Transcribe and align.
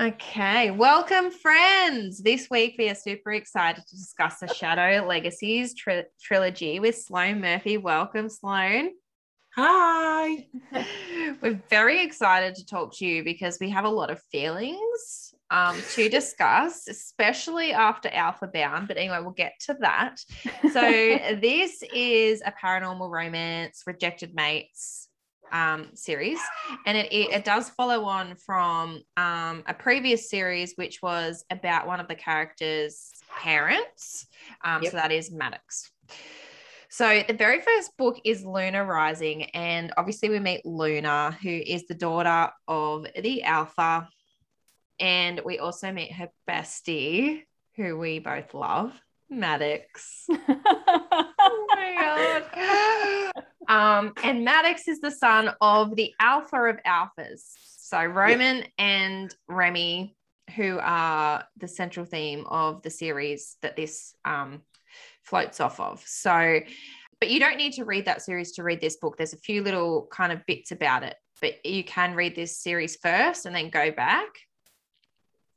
Okay, 0.00 0.70
welcome, 0.70 1.30
friends. 1.30 2.22
This 2.22 2.48
week 2.50 2.76
we 2.78 2.88
are 2.88 2.94
super 2.94 3.30
excited 3.34 3.84
to 3.86 3.94
discuss 3.94 4.38
the 4.38 4.46
Shadow 4.46 5.06
Legacies 5.06 5.74
tri- 5.74 6.06
trilogy 6.18 6.80
with 6.80 6.96
Sloane 6.96 7.42
Murphy. 7.42 7.76
Welcome, 7.76 8.30
Sloane. 8.30 8.92
Hi. 9.54 10.46
We're 11.42 11.60
very 11.68 12.02
excited 12.02 12.54
to 12.54 12.64
talk 12.64 12.96
to 12.96 13.06
you 13.06 13.22
because 13.22 13.58
we 13.60 13.68
have 13.68 13.84
a 13.84 13.90
lot 13.90 14.10
of 14.10 14.22
feelings 14.32 15.34
um, 15.50 15.78
to 15.90 16.08
discuss, 16.08 16.88
especially 16.88 17.74
after 17.74 18.08
Alpha 18.08 18.46
Bound. 18.46 18.88
But 18.88 18.96
anyway, 18.96 19.18
we'll 19.20 19.32
get 19.32 19.60
to 19.66 19.76
that. 19.80 20.20
So, 20.72 20.80
this 21.42 21.82
is 21.94 22.42
a 22.46 22.54
paranormal 22.64 23.10
romance, 23.10 23.82
rejected 23.86 24.34
mates 24.34 25.10
um, 25.52 25.90
series, 25.94 26.38
and 26.86 26.96
it, 26.96 27.12
it, 27.12 27.30
it 27.30 27.44
does 27.44 27.70
follow 27.70 28.04
on 28.04 28.34
from 28.36 29.02
um, 29.16 29.62
a 29.66 29.74
previous 29.74 30.28
series, 30.28 30.74
which 30.76 31.00
was 31.02 31.44
about 31.50 31.86
one 31.86 32.00
of 32.00 32.08
the 32.08 32.14
characters' 32.14 33.12
parents. 33.38 34.26
Um, 34.64 34.82
Yep. 34.82 34.90
So 34.92 34.96
that 34.96 35.12
is 35.12 35.30
Maddox. 35.30 35.90
So 36.88 37.22
the 37.26 37.34
very 37.34 37.60
first 37.60 37.96
book 37.96 38.20
is 38.24 38.44
Luna 38.44 38.84
Rising, 38.84 39.44
and 39.54 39.92
obviously 39.96 40.28
we 40.28 40.40
meet 40.40 40.66
Luna, 40.66 41.36
who 41.42 41.48
is 41.48 41.86
the 41.86 41.94
daughter 41.94 42.50
of 42.68 43.06
the 43.18 43.42
Alpha, 43.44 44.08
and 45.00 45.40
we 45.44 45.58
also 45.58 45.90
meet 45.90 46.12
her 46.12 46.28
bestie, 46.48 47.42
who 47.76 47.96
we 47.96 48.18
both 48.18 48.52
love, 48.54 48.92
Maddox. 49.30 50.26
Oh 51.44 51.66
my 51.74 52.42
god. 52.54 53.44
Um, 53.72 54.12
and 54.22 54.44
Maddox 54.44 54.86
is 54.86 55.00
the 55.00 55.10
son 55.10 55.50
of 55.62 55.96
the 55.96 56.12
Alpha 56.20 56.56
of 56.64 56.76
Alphas. 56.86 57.40
So 57.78 58.04
Roman 58.04 58.64
and 58.78 59.34
Remy, 59.48 60.14
who 60.56 60.78
are 60.78 61.44
the 61.56 61.68
central 61.68 62.04
theme 62.04 62.44
of 62.46 62.82
the 62.82 62.90
series 62.90 63.56
that 63.62 63.76
this 63.76 64.14
um, 64.26 64.60
floats 65.22 65.58
off 65.60 65.80
of. 65.80 66.02
So, 66.06 66.60
but 67.18 67.30
you 67.30 67.40
don't 67.40 67.56
need 67.56 67.72
to 67.74 67.84
read 67.84 68.04
that 68.04 68.20
series 68.20 68.52
to 68.52 68.62
read 68.62 68.80
this 68.82 68.96
book. 68.96 69.16
There's 69.16 69.32
a 69.32 69.38
few 69.38 69.62
little 69.62 70.06
kind 70.12 70.32
of 70.32 70.44
bits 70.46 70.70
about 70.70 71.02
it, 71.02 71.16
but 71.40 71.64
you 71.64 71.82
can 71.82 72.14
read 72.14 72.34
this 72.36 72.58
series 72.58 72.96
first 72.96 73.46
and 73.46 73.56
then 73.56 73.70
go 73.70 73.90
back 73.90 74.28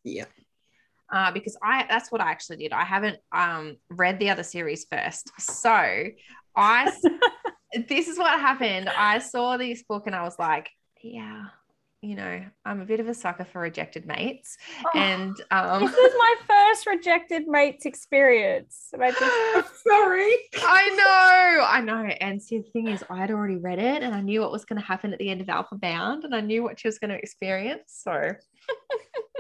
Yeah. 0.06 0.25
uh, 1.12 1.31
because 1.34 1.58
I 1.62 1.86
that's 1.90 2.12
what 2.14 2.22
I 2.22 2.31
actually 2.31 2.58
did. 2.58 2.72
I 2.72 2.86
haven't 2.86 3.18
um, 3.34 3.75
read 3.90 4.20
the 4.20 4.30
other 4.30 4.44
series 4.44 4.86
first, 4.90 5.31
so 5.38 6.06
I 6.56 6.92
this 7.88 8.08
is 8.08 8.18
what 8.18 8.40
happened. 8.40 8.90
I 8.90 9.20
saw 9.20 9.58
this 9.58 9.84
book 9.84 10.04
and 10.06 10.16
I 10.16 10.23
was 10.23 10.38
like, 10.40 10.70
yeah, 11.02 11.45
you 12.02 12.16
know, 12.16 12.45
I'm 12.64 12.81
a 12.81 12.86
bit 12.86 13.00
of 13.00 13.08
a 13.08 13.14
sucker 13.14 13.45
for 13.45 13.62
rejected 13.62 14.06
mates, 14.06 14.58
Oh, 14.86 15.00
and 15.00 15.36
um, 15.50 15.81
this 15.81 15.96
is 15.96 16.14
my 16.18 16.36
first 16.48 16.86
rejected 16.86 17.48
mates 17.48 17.86
experience. 17.86 18.90
And 18.94 19.03
I 19.03 19.12
just 19.12 19.84
Sorry. 19.84 20.34
I 20.58 20.90
know, 20.96 21.66
I 21.66 21.81
know. 21.81 22.06
And 22.22 22.42
see, 22.42 22.59
the 22.59 22.70
thing 22.70 22.90
is, 22.90 23.03
I 23.09 23.18
had 23.18 23.31
already 23.31 23.58
read 23.58 23.80
it 23.80 24.03
and 24.03 24.14
I 24.14 24.22
knew 24.22 24.42
what 24.42 24.52
was 24.52 24.66
going 24.66 24.80
to 24.80 24.86
happen 24.86 25.14
at 25.14 25.20
the 25.20 25.30
end 25.30 25.42
of 25.42 25.50
Alpha 25.50 25.76
Bound 25.76 26.23
and 26.26 26.36
I 26.36 26.42
knew 26.42 26.62
what 26.64 26.80
she 26.80 26.88
was 26.88 27.00
going 27.00 27.09
to 27.09 27.18
experience. 27.18 28.02
So, 28.03 28.12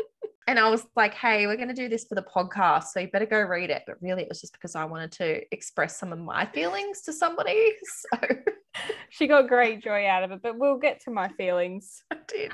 and 0.47 0.59
I 0.59 0.69
was 0.69 0.85
like, 0.95 1.15
hey, 1.15 1.47
we're 1.47 1.55
going 1.55 1.69
to 1.69 1.73
do 1.73 1.89
this 1.89 2.05
for 2.05 2.13
the 2.13 2.21
podcast. 2.23 2.85
So 2.85 2.99
you 2.99 3.07
better 3.09 3.25
go 3.25 3.41
read 3.41 3.71
it. 3.71 3.81
But 3.87 3.95
really, 3.99 4.21
it 4.21 4.29
was 4.29 4.41
just 4.41 4.53
because 4.53 4.75
I 4.75 4.85
wanted 4.85 5.11
to 5.13 5.41
express 5.51 5.97
some 5.99 6.13
of 6.13 6.19
my 6.19 6.45
feelings 6.45 7.01
to 7.03 7.13
somebody. 7.13 7.73
So 8.13 8.19
she 9.09 9.25
got 9.27 9.47
great 9.47 9.81
joy 9.81 10.05
out 10.05 10.23
of 10.23 10.31
it, 10.31 10.41
but 10.43 10.59
we'll 10.59 10.77
get 10.77 10.99
to 11.05 11.11
my 11.11 11.29
feelings. 11.29 12.03
I 12.11 12.17
did. 12.27 12.51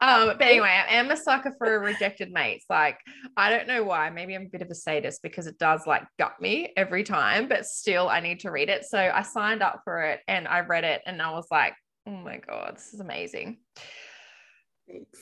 Um, 0.00 0.28
but 0.38 0.42
anyway, 0.42 0.68
I 0.68 0.94
am 0.94 1.10
a 1.10 1.16
sucker 1.16 1.54
for 1.58 1.78
rejected 1.78 2.32
mates. 2.32 2.64
Like, 2.70 2.98
I 3.36 3.50
don't 3.50 3.68
know 3.68 3.84
why. 3.84 4.08
Maybe 4.08 4.34
I'm 4.34 4.46
a 4.46 4.48
bit 4.48 4.62
of 4.62 4.70
a 4.70 4.74
sadist 4.74 5.22
because 5.22 5.46
it 5.46 5.58
does 5.58 5.86
like 5.86 6.04
gut 6.18 6.40
me 6.40 6.72
every 6.76 7.04
time, 7.04 7.46
but 7.46 7.66
still, 7.66 8.08
I 8.08 8.20
need 8.20 8.40
to 8.40 8.50
read 8.50 8.70
it. 8.70 8.84
So 8.84 8.98
I 8.98 9.22
signed 9.22 9.62
up 9.62 9.82
for 9.84 10.02
it 10.04 10.20
and 10.26 10.48
I 10.48 10.60
read 10.60 10.84
it 10.84 11.02
and 11.04 11.20
I 11.20 11.32
was 11.32 11.46
like, 11.50 11.74
oh 12.06 12.12
my 12.12 12.38
God, 12.38 12.76
this 12.76 12.94
is 12.94 13.00
amazing. 13.00 13.58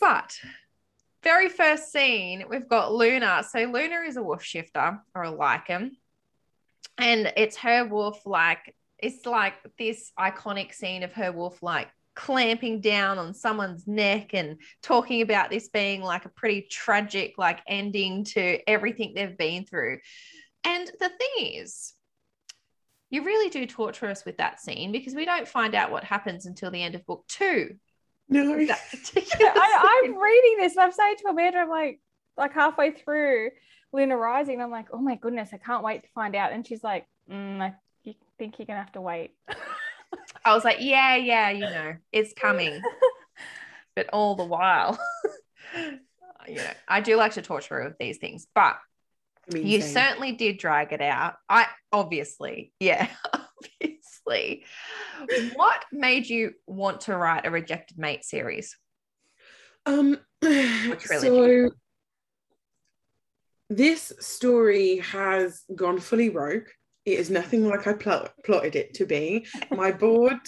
But 0.01 0.37
very 1.23 1.49
first 1.49 1.93
scene, 1.93 2.45
we've 2.49 2.69
got 2.69 2.93
Luna. 2.93 3.45
So 3.49 3.61
Luna 3.61 4.01
is 4.07 4.17
a 4.17 4.23
wolf 4.23 4.43
shifter 4.43 5.01
or 5.15 5.25
a 5.25 5.33
Lycan. 5.33 5.93
And 6.99 7.33
it's 7.37 7.57
her 7.59 7.87
wolf 7.87 8.27
like, 8.27 8.75
it's 8.99 9.25
like 9.27 9.55
this 9.79 10.13
iconic 10.19 10.75
scene 10.75 11.03
of 11.03 11.13
her 11.15 11.33
wolf 11.33 11.63
like 11.63 11.89
clamping 12.15 12.81
down 12.81 13.19
on 13.19 13.35
someone's 13.35 13.87
neck 13.87 14.35
and 14.35 14.59
talking 14.83 15.23
about 15.23 15.51
this 15.51 15.69
being 15.69 16.03
like 16.03 16.25
a 16.25 16.31
pretty 16.31 16.67
tragic 16.71 17.35
like 17.39 17.61
ending 17.67 18.25
to 18.25 18.59
everything 18.69 19.13
they've 19.15 19.39
been 19.39 19.65
through. 19.65 19.99
And 20.65 20.87
the 20.87 21.09
thing 21.09 21.55
is, 21.55 21.95
you 23.11 23.25
really 23.25 23.51
do 23.51 23.67
torture 23.67 24.09
us 24.09 24.25
with 24.25 24.39
that 24.39 24.61
scene 24.61 24.93
because 24.93 25.15
we 25.15 25.25
don't 25.25 25.49
find 25.49 25.75
out 25.75 25.91
what 25.91 26.05
happens 26.05 26.47
until 26.47 26.71
the 26.71 26.83
end 26.83 26.95
of 26.95 27.07
book 27.07 27.25
two. 27.29 27.77
No. 28.33 28.57
That 28.67 28.81
I, 29.41 30.03
I'm 30.05 30.19
reading 30.19 30.57
this 30.59 30.73
and 30.73 30.83
I'm 30.83 30.93
saying 30.93 31.17
to 31.19 31.29
Amanda, 31.29 31.59
I'm 31.59 31.69
like, 31.69 32.01
like 32.37 32.53
halfway 32.53 32.93
through 32.93 33.51
Luna 33.93 34.17
Rising, 34.17 34.61
I'm 34.61 34.71
like, 34.71 34.87
oh 34.93 34.99
my 34.99 35.17
goodness, 35.17 35.51
I 35.53 35.59
can't 35.59 35.85
wait 35.85 36.03
to 36.03 36.09
find 36.15 36.35
out. 36.35 36.53
And 36.53 36.67
she's 36.67 36.83
like, 36.83 37.07
mm, 37.31 37.61
I 37.61 37.75
you 38.05 38.15
think 38.39 38.59
you're 38.59 38.67
gonna 38.67 38.81
have 38.81 38.93
to 38.93 39.01
wait. 39.01 39.33
I 40.45 40.55
was 40.55 40.65
like, 40.65 40.79
yeah, 40.81 41.17
yeah, 41.17 41.51
you 41.51 41.61
know, 41.61 41.95
it's 42.11 42.33
coming. 42.33 42.81
but 43.95 44.09
all 44.13 44.35
the 44.35 44.45
while, 44.45 44.99
you 46.49 46.57
know, 46.57 46.71
I 46.89 47.01
do 47.01 47.17
like 47.17 47.33
to 47.33 47.43
torture 47.43 47.77
her 47.77 47.85
with 47.85 47.99
these 47.99 48.19
things, 48.19 48.47
but 48.55 48.77
I 49.51 49.55
mean, 49.55 49.67
you 49.67 49.83
certainly 49.83 50.33
did 50.33 50.59
drag 50.59 50.93
it 50.93 51.03
out. 51.03 51.35
I 51.49 51.67
obviously, 51.93 52.73
yeah, 52.81 53.09
obviously. 53.35 53.92
What 55.55 55.85
made 55.93 56.29
you 56.29 56.53
want 56.67 57.03
to 57.03 57.17
write 57.17 57.47
a 57.47 57.51
rejected 57.51 57.99
mate 57.99 58.25
series? 58.25 58.77
Um. 59.87 60.19
So 61.01 61.71
this 63.71 64.13
story 64.21 64.99
has 64.99 65.63
gone 65.75 65.99
fully 65.99 66.29
rogue. 66.29 66.67
It 67.05 67.19
is 67.19 67.31
nothing 67.31 67.67
like 67.69 67.87
I 67.87 67.95
plot, 67.95 68.33
plotted 68.45 68.77
it 68.77 68.95
to 68.95 69.07
be. 69.07 69.47
My 69.71 69.91
board 70.05 70.39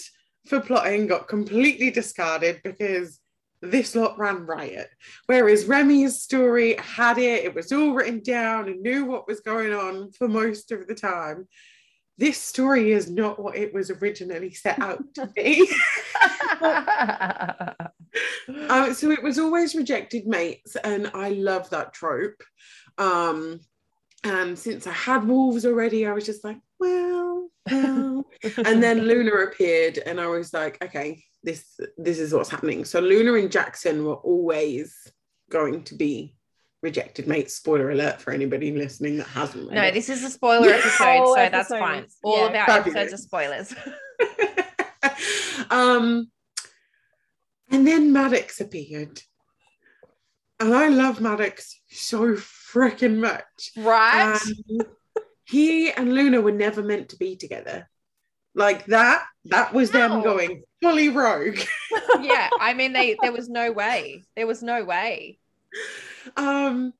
for 0.47 0.61
plotting 0.61 1.07
got 1.07 1.29
completely 1.29 1.91
discarded 1.91 2.61
because 2.63 3.19
this 3.63 3.97
lot 3.97 4.19
ran 4.19 4.45
riot. 4.45 4.89
Whereas 5.27 5.65
Remy's 5.65 6.21
story 6.21 6.77
had 6.77 7.19
it, 7.19 7.45
it 7.45 7.55
was 7.55 7.73
all 7.73 7.95
written 7.95 8.21
down 8.21 8.69
and 8.69 8.83
knew 8.83 9.07
what 9.07 9.27
was 9.27 9.41
going 9.41 9.73
on 9.73 10.13
for 10.13 10.29
most 10.29 10.71
of 10.71 10.87
the 10.87 10.95
time. 10.95 11.49
This 12.17 12.39
story 12.39 12.93
is 12.93 13.11
not 13.11 13.43
what 13.43 13.57
it 13.57 13.75
was 13.75 13.91
originally 13.91 14.53
set 14.53 14.81
out 14.81 15.03
to 15.15 15.27
be. 15.27 15.69
Um, 18.69 18.95
so 18.95 19.11
it 19.11 19.23
was 19.23 19.39
always 19.39 19.75
rejected 19.75 20.27
mates, 20.27 20.77
and 20.77 21.11
I 21.15 21.31
love 21.31 21.71
that 21.71 21.93
trope. 21.93 22.43
Um, 22.99 23.61
and 24.23 24.59
since 24.59 24.87
I 24.87 24.93
had 24.93 25.27
wolves 25.27 25.67
already, 25.67 26.07
I 26.07 26.13
was 26.13 26.27
just 26.27 26.45
like, 26.45 26.59
well, 26.79 27.49
well. 27.71 28.25
and 28.65 28.83
then 28.83 29.01
Luna 29.01 29.33
appeared, 29.33 29.99
and 29.99 30.21
I 30.21 30.27
was 30.27 30.53
like, 30.53 30.83
okay, 30.83 31.23
this 31.43 31.79
this 31.97 32.19
is 32.19 32.33
what's 32.33 32.51
happening. 32.51 32.85
So 32.85 33.01
Luna 33.01 33.35
and 33.35 33.51
Jackson 33.51 34.05
were 34.05 34.17
always 34.17 34.97
going 35.51 35.85
to 35.85 35.95
be 35.95 36.37
rejected 36.84 37.27
mate 37.27 37.50
Spoiler 37.50 37.91
alert 37.91 38.21
for 38.21 38.31
anybody 38.33 38.71
listening 38.71 39.17
that 39.17 39.27
hasn't. 39.27 39.69
read 39.69 39.75
no, 39.75 39.83
it. 39.83 39.95
this 39.95 40.09
is 40.09 40.22
a 40.22 40.31
spoiler 40.31 40.69
episode, 40.69 41.19
Whole 41.19 41.34
so 41.34 41.49
that's 41.50 41.69
fine. 41.71 42.06
All 42.22 42.39
yeah. 42.39 42.47
of 42.47 42.55
our 42.55 42.67
Fabulous. 42.67 42.97
episodes 42.97 43.12
are 43.15 43.25
spoilers. 43.25 43.75
um, 45.71 46.31
and 47.71 47.87
then 47.87 48.12
Maddox 48.12 48.61
appeared. 48.61 49.21
And 50.61 50.72
I 50.72 50.89
love 50.89 51.21
Maddox 51.21 51.81
so 51.89 52.34
freaking 52.34 53.16
much. 53.19 53.72
right? 53.77 54.39
And 54.71 54.84
he 55.45 55.91
and 55.91 56.15
Luna 56.15 56.41
were 56.41 56.53
never 56.53 56.83
meant 56.83 57.09
to 57.10 57.16
be 57.16 57.34
together. 57.36 57.89
Like 58.54 58.86
that, 58.86 59.25
that 59.47 59.75
was 59.75 59.92
No. 59.92 59.98
them 59.98 60.22
going 60.22 60.63
fully 60.81 61.09
rogue. 61.09 61.59
yeah, 62.21 62.48
I 62.60 62.72
mean, 62.75 62.92
they 62.92 63.16
there 63.21 63.33
was 63.33 63.48
no 63.48 63.72
way. 63.72 64.22
There 64.36 64.47
was 64.47 64.63
no 64.63 64.84
way. 64.84 65.39
Um, 66.36 66.92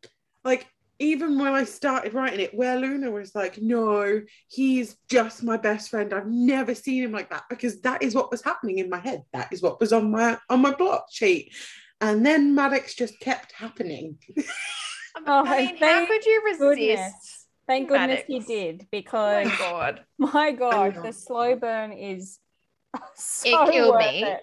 like 0.45 0.67
even 0.99 1.39
when 1.39 1.53
I 1.53 1.65
started 1.65 2.15
writing 2.15 2.41
it, 2.41 2.55
where 2.55 2.79
Luna 2.79 3.11
was 3.11 3.35
like, 3.35 3.61
no, 3.61 4.23
he's 4.49 4.97
just 5.09 5.43
my 5.43 5.57
best 5.57 5.91
friend. 5.91 6.13
I've 6.15 6.29
never 6.29 6.75
seen 6.75 7.03
him 7.03 7.13
like 7.13 7.31
that 7.31 7.45
because 7.51 7.81
that 7.83 8.03
is 8.03 8.15
what 8.15 8.31
was 8.31 8.43
happening 8.43 8.79
in 8.79 8.89
my 8.89 9.01
head. 9.01 9.23
That 9.33 9.53
is 9.53 9.61
what 9.63 9.81
was 9.81 9.93
on 9.93 10.11
my 10.11 10.39
on 10.49 10.61
my 10.61 10.73
plot 10.73 11.07
sheet. 11.11 11.53
And 12.01 12.25
then 12.25 12.55
Maddox 12.55 12.95
just 12.95 13.19
kept 13.21 13.53
happening. 13.53 14.19
Oh, 15.27 15.45
I 15.47 15.59
mean, 15.59 15.77
how 15.77 15.79
thank 15.79 16.09
could 16.09 16.27
you 16.27 16.43
resist? 16.45 16.61
goodness. 16.61 17.47
Thank 17.69 17.89
goodness 17.89 18.23
he 18.27 18.39
Maddox. 18.41 18.51
did 18.51 18.81
Oh 18.83 18.87
because 18.91 19.47
my 19.49 19.57
god, 19.59 20.05
my 20.19 20.51
gosh, 20.53 20.95
know. 20.97 21.03
the 21.03 21.13
slow 21.13 21.57
burn 21.57 21.93
is 21.93 22.39
so 23.15 23.65
It 23.67 23.73
killed 23.73 23.95
worth 23.95 24.15
me. 24.15 24.23
it. 24.25 24.41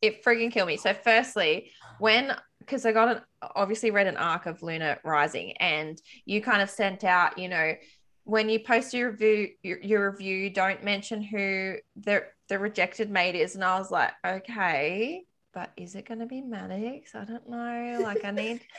it 0.00 0.24
frigging 0.24 0.50
killed 0.50 0.68
me. 0.68 0.76
So, 0.76 0.94
firstly, 0.94 1.70
when 2.00 2.34
because 2.68 2.84
I 2.84 2.92
got 2.92 3.16
an 3.16 3.22
obviously 3.54 3.90
read 3.90 4.06
an 4.06 4.16
arc 4.16 4.46
of 4.46 4.62
Luna 4.62 4.98
Rising, 5.04 5.56
and 5.56 6.00
you 6.24 6.42
kind 6.42 6.60
of 6.60 6.68
sent 6.68 7.02
out, 7.02 7.38
you 7.38 7.48
know, 7.48 7.74
when 8.24 8.50
you 8.50 8.60
post 8.60 8.92
your 8.92 9.10
review, 9.10 9.48
your, 9.62 9.80
your 9.80 10.10
review, 10.10 10.50
don't 10.50 10.84
mention 10.84 11.22
who 11.22 11.76
the 11.96 12.24
the 12.48 12.58
rejected 12.58 13.10
mate 13.10 13.34
is, 13.34 13.54
and 13.54 13.64
I 13.64 13.78
was 13.78 13.90
like, 13.90 14.12
okay, 14.26 15.24
but 15.54 15.72
is 15.76 15.94
it 15.94 16.06
going 16.06 16.20
to 16.20 16.26
be 16.26 16.42
Maddox? 16.42 17.14
I 17.14 17.24
don't 17.24 17.48
know. 17.48 18.00
Like, 18.02 18.24
I 18.24 18.30
need. 18.30 18.60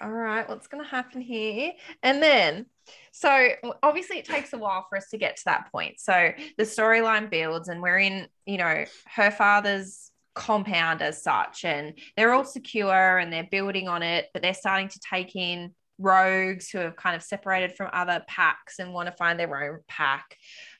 all 0.00 0.10
right, 0.10 0.48
what's 0.48 0.66
going 0.66 0.82
to 0.82 0.90
happen 0.90 1.20
here? 1.20 1.72
And 2.02 2.22
then, 2.22 2.66
so 3.12 3.48
obviously, 3.82 4.18
it 4.18 4.24
takes 4.24 4.52
a 4.52 4.58
while 4.58 4.86
for 4.88 4.96
us 4.96 5.08
to 5.10 5.18
get 5.18 5.36
to 5.36 5.44
that 5.46 5.70
point. 5.70 6.00
So 6.00 6.32
the 6.58 6.64
storyline 6.64 7.30
builds, 7.30 7.68
and 7.68 7.80
we're 7.80 7.98
in, 7.98 8.26
you 8.46 8.58
know, 8.58 8.84
her 9.14 9.30
father's 9.30 10.10
compound 10.34 11.02
as 11.02 11.22
such, 11.22 11.64
and 11.64 11.94
they're 12.16 12.32
all 12.32 12.44
secure 12.44 13.18
and 13.18 13.32
they're 13.32 13.48
building 13.50 13.88
on 13.88 14.02
it, 14.02 14.28
but 14.32 14.42
they're 14.42 14.54
starting 14.54 14.88
to 14.88 15.00
take 15.00 15.34
in 15.36 15.72
rogues 15.98 16.70
who 16.70 16.78
have 16.78 16.96
kind 16.96 17.14
of 17.14 17.22
separated 17.22 17.76
from 17.76 17.90
other 17.92 18.22
packs 18.26 18.78
and 18.78 18.92
want 18.92 19.08
to 19.08 19.16
find 19.16 19.38
their 19.38 19.64
own 19.64 19.80
pack. 19.88 20.36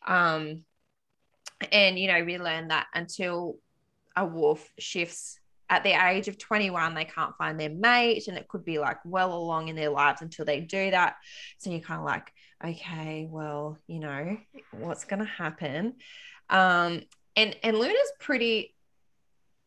Um, 0.07 0.65
and, 1.71 1.99
you 1.99 2.09
know, 2.09 2.25
we 2.25 2.39
learn 2.39 2.69
that 2.69 2.87
until 2.95 3.59
a 4.17 4.25
wolf 4.25 4.69
shifts 4.79 5.39
at 5.71 5.83
the 5.83 5.93
age 5.93 6.29
of 6.29 6.39
21 6.39 6.95
they 6.95 7.05
can't 7.05 7.37
find 7.37 7.59
their 7.59 7.71
mate 7.71 8.29
and 8.29 8.37
it 8.37 8.49
could 8.49 8.65
be 8.65 8.79
like 8.79 8.99
well 9.05 9.33
along 9.33 9.69
in 9.69 9.77
their 9.77 9.89
lives 9.89 10.21
until 10.21 10.45
they 10.45 10.61
do 10.61 10.91
that 10.91 11.17
so 11.59 11.71
you're 11.71 11.81
kind 11.81 12.01
of 12.01 12.05
like 12.05 12.33
okay 12.65 13.27
well 13.31 13.79
you 13.87 13.99
know 13.99 14.37
what's 14.73 15.05
going 15.05 15.21
to 15.21 15.25
happen 15.25 15.95
um 16.51 17.01
and 17.35 17.57
and 17.63 17.79
luna's 17.79 18.13
pretty 18.21 18.74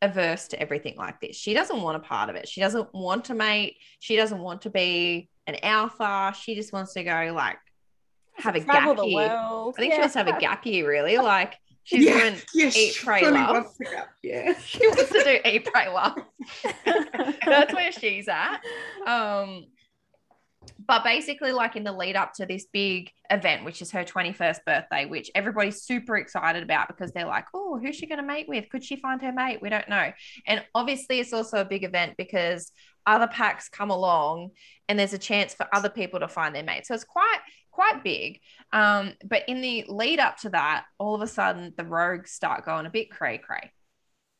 averse 0.01 0.47
to 0.49 0.59
everything 0.61 0.95
like 0.95 1.19
this 1.19 1.35
she 1.35 1.53
doesn't 1.53 1.81
want 1.81 1.95
a 1.97 1.99
part 1.99 2.29
of 2.29 2.35
it 2.35 2.47
she 2.47 2.61
doesn't 2.61 2.87
want 2.93 3.25
to 3.25 3.33
mate 3.33 3.77
she 3.99 4.15
doesn't 4.15 4.39
want 4.39 4.61
to 4.61 4.69
be 4.69 5.27
an 5.47 5.55
alpha 5.63 6.33
she 6.39 6.53
just 6.55 6.71
wants 6.71 6.93
to 6.93 7.03
go 7.03 7.31
like 7.35 7.57
have 8.35 8.55
a 8.55 8.59
Travel 8.61 8.93
gap 8.95 9.05
year 9.05 9.15
world. 9.15 9.75
i 9.77 9.81
think 9.81 9.91
Yeah. 9.91 9.95
she 9.97 10.01
wants 10.01 10.13
to 10.13 10.19
have 10.19 10.27
a 10.27 10.39
gap 10.39 10.65
year 10.67 10.87
really 10.87 11.17
like 11.17 11.55
she's 11.83 12.05
yeah, 12.05 12.19
doing 12.19 12.35
yeah, 12.53 12.69
eat, 12.75 12.95
pray, 13.03 13.27
love. 13.27 13.49
wants 13.55 13.77
to 13.77 13.83
go. 13.85 14.01
Yeah. 14.21 14.53
she 14.65 14.85
wants 14.87 15.09
to 15.11 15.23
do 15.23 15.39
eat 15.49 15.65
pray 15.65 15.87
love 15.89 16.15
that's 17.45 17.73
where 17.73 17.91
she's 17.91 18.27
at 18.27 18.59
um 19.07 19.65
but 20.87 21.03
basically 21.03 21.51
like 21.51 21.75
in 21.75 21.83
the 21.83 21.91
lead 21.91 22.15
up 22.15 22.33
to 22.33 22.45
this 22.45 22.65
big 22.71 23.11
event 23.29 23.65
which 23.65 23.81
is 23.81 23.91
her 23.91 24.03
21st 24.03 24.59
birthday 24.65 25.05
which 25.05 25.29
everybody's 25.35 25.81
super 25.81 26.17
excited 26.17 26.63
about 26.63 26.87
because 26.87 27.11
they're 27.11 27.25
like 27.25 27.45
oh 27.53 27.77
who's 27.77 27.95
she 27.95 28.07
going 28.07 28.19
to 28.19 28.25
mate 28.25 28.47
with? 28.47 28.69
Could 28.69 28.83
she 28.83 28.95
find 28.95 29.21
her 29.21 29.31
mate? 29.31 29.61
We 29.61 29.69
don't 29.69 29.89
know. 29.89 30.11
And 30.45 30.63
obviously 30.73 31.19
it's 31.19 31.33
also 31.33 31.61
a 31.61 31.65
big 31.65 31.83
event 31.83 32.15
because 32.17 32.71
other 33.05 33.27
packs 33.27 33.69
come 33.69 33.89
along 33.89 34.51
and 34.87 34.99
there's 34.99 35.13
a 35.13 35.17
chance 35.17 35.53
for 35.53 35.67
other 35.73 35.89
people 35.89 36.19
to 36.19 36.27
find 36.27 36.53
their 36.53 36.63
mate. 36.63 36.85
So 36.85 36.93
it's 36.93 37.03
quite 37.03 37.39
quite 37.71 38.03
big. 38.03 38.39
Um 38.73 39.13
but 39.25 39.43
in 39.47 39.61
the 39.61 39.85
lead 39.87 40.19
up 40.19 40.37
to 40.37 40.49
that 40.49 40.85
all 40.97 41.15
of 41.15 41.21
a 41.21 41.27
sudden 41.27 41.73
the 41.77 41.85
rogues 41.85 42.31
start 42.31 42.65
going 42.65 42.85
a 42.85 42.89
bit 42.89 43.11
cray 43.11 43.37
cray 43.37 43.71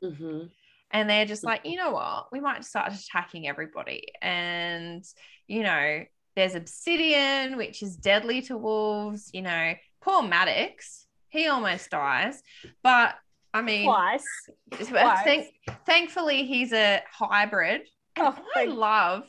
hmm 0.03 0.45
and 0.91 1.09
they're 1.09 1.25
just 1.25 1.43
like, 1.43 1.65
you 1.65 1.75
know 1.75 1.91
what, 1.91 2.27
we 2.31 2.39
might 2.39 2.63
start 2.63 2.93
attacking 2.93 3.45
everybody. 3.45 4.07
And, 4.21 5.03
you 5.45 5.63
know, 5.63 6.05
there's 6.37 6.53
obsidian, 6.53 7.57
which 7.57 7.81
is 7.81 7.95
deadly 7.97 8.43
to 8.43 8.55
wolves. 8.57 9.31
You 9.33 9.41
know, 9.41 9.73
poor 10.01 10.21
Maddox, 10.21 11.07
he 11.29 11.47
almost 11.47 11.89
dies. 11.89 12.41
But 12.83 13.15
I 13.53 13.63
mean, 13.63 13.85
Twice. 13.85 14.23
thank, 14.71 15.47
thankfully, 15.87 16.45
he's 16.45 16.71
a 16.73 17.01
hybrid. 17.11 17.81
Oh, 18.17 18.37
I 18.55 18.65
love 18.65 19.23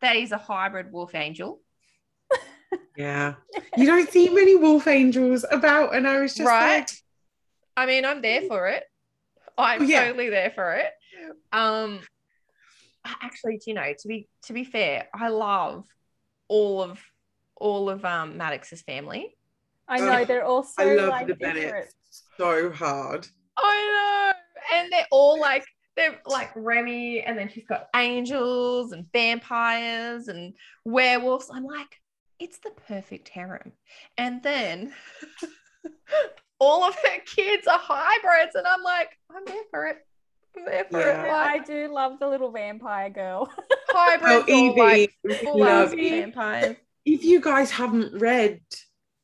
that 0.00 0.16
he's 0.16 0.32
a 0.32 0.38
hybrid 0.38 0.92
wolf 0.92 1.14
angel. 1.14 1.60
Yeah. 2.96 3.34
You 3.76 3.86
don't 3.86 4.08
see 4.08 4.28
many 4.28 4.54
wolf 4.56 4.86
angels 4.88 5.44
about, 5.50 5.94
and 5.96 6.06
I 6.06 6.20
was 6.20 6.34
just 6.34 6.48
Right. 6.48 6.78
like, 6.78 6.88
I 7.76 7.86
mean, 7.86 8.04
I'm 8.04 8.22
there 8.22 8.42
for 8.42 8.68
it. 8.68 8.84
I'm 9.58 9.84
Yeah. 9.84 10.06
totally 10.06 10.28
there 10.30 10.50
for 10.50 10.74
it. 10.74 10.90
Um 11.52 12.00
actually, 13.20 13.56
do 13.58 13.64
you 13.70 13.74
know, 13.74 13.92
to 13.98 14.08
be 14.08 14.28
to 14.46 14.52
be 14.52 14.64
fair, 14.64 15.08
I 15.14 15.28
love 15.28 15.84
all 16.48 16.82
of 16.82 17.00
all 17.56 17.88
of 17.88 18.04
um 18.04 18.36
Maddox's 18.36 18.82
family. 18.82 19.36
I 19.88 19.98
know 20.00 20.20
Oh, 20.20 20.24
they're 20.24 20.44
all 20.44 20.62
so 20.62 20.82
I 20.82 20.94
love 20.94 21.08
like 21.10 21.26
the 21.26 21.34
different. 21.34 21.56
Bennetts 21.60 21.94
so 22.38 22.70
hard. 22.72 23.26
I 23.56 24.32
know. 24.72 24.78
And 24.78 24.92
they're 24.92 25.06
all 25.10 25.38
like 25.38 25.64
they're 25.96 26.20
like 26.26 26.50
Remy, 26.56 27.20
and 27.22 27.38
then 27.38 27.48
she's 27.48 27.66
got 27.66 27.88
angels 27.94 28.92
and 28.92 29.06
vampires 29.12 30.28
and 30.28 30.54
werewolves. 30.84 31.50
I'm 31.52 31.64
like, 31.64 32.00
it's 32.40 32.58
the 32.58 32.70
perfect 32.88 33.28
harem. 33.28 33.72
And 34.18 34.42
then 34.42 34.92
all 36.58 36.82
of 36.84 36.94
her 36.96 37.18
kids 37.26 37.66
are 37.66 37.78
hybrids, 37.80 38.54
and 38.56 38.66
I'm 38.66 38.82
like, 38.82 39.10
I'm 39.30 39.44
there 39.46 39.62
for 39.70 39.86
it. 39.86 39.98
I'm 40.56 40.64
there 40.64 40.84
for 40.90 41.00
Yeah. 41.00 41.24
it. 41.24 41.30
I 41.30 41.58
do 41.58 41.92
love 41.92 42.18
the 42.18 42.28
little 42.28 42.50
vampire 42.50 43.10
girl. 43.10 43.50
hybrids 43.88 44.46
Oh, 44.48 44.70
or 44.70 44.76
like 44.78 45.10
Evie, 45.24 45.44
love 45.44 45.90
vampires. 45.92 46.76
If 47.04 47.24
you 47.24 47.40
guys 47.40 47.70
haven't 47.70 48.18
read 48.20 48.60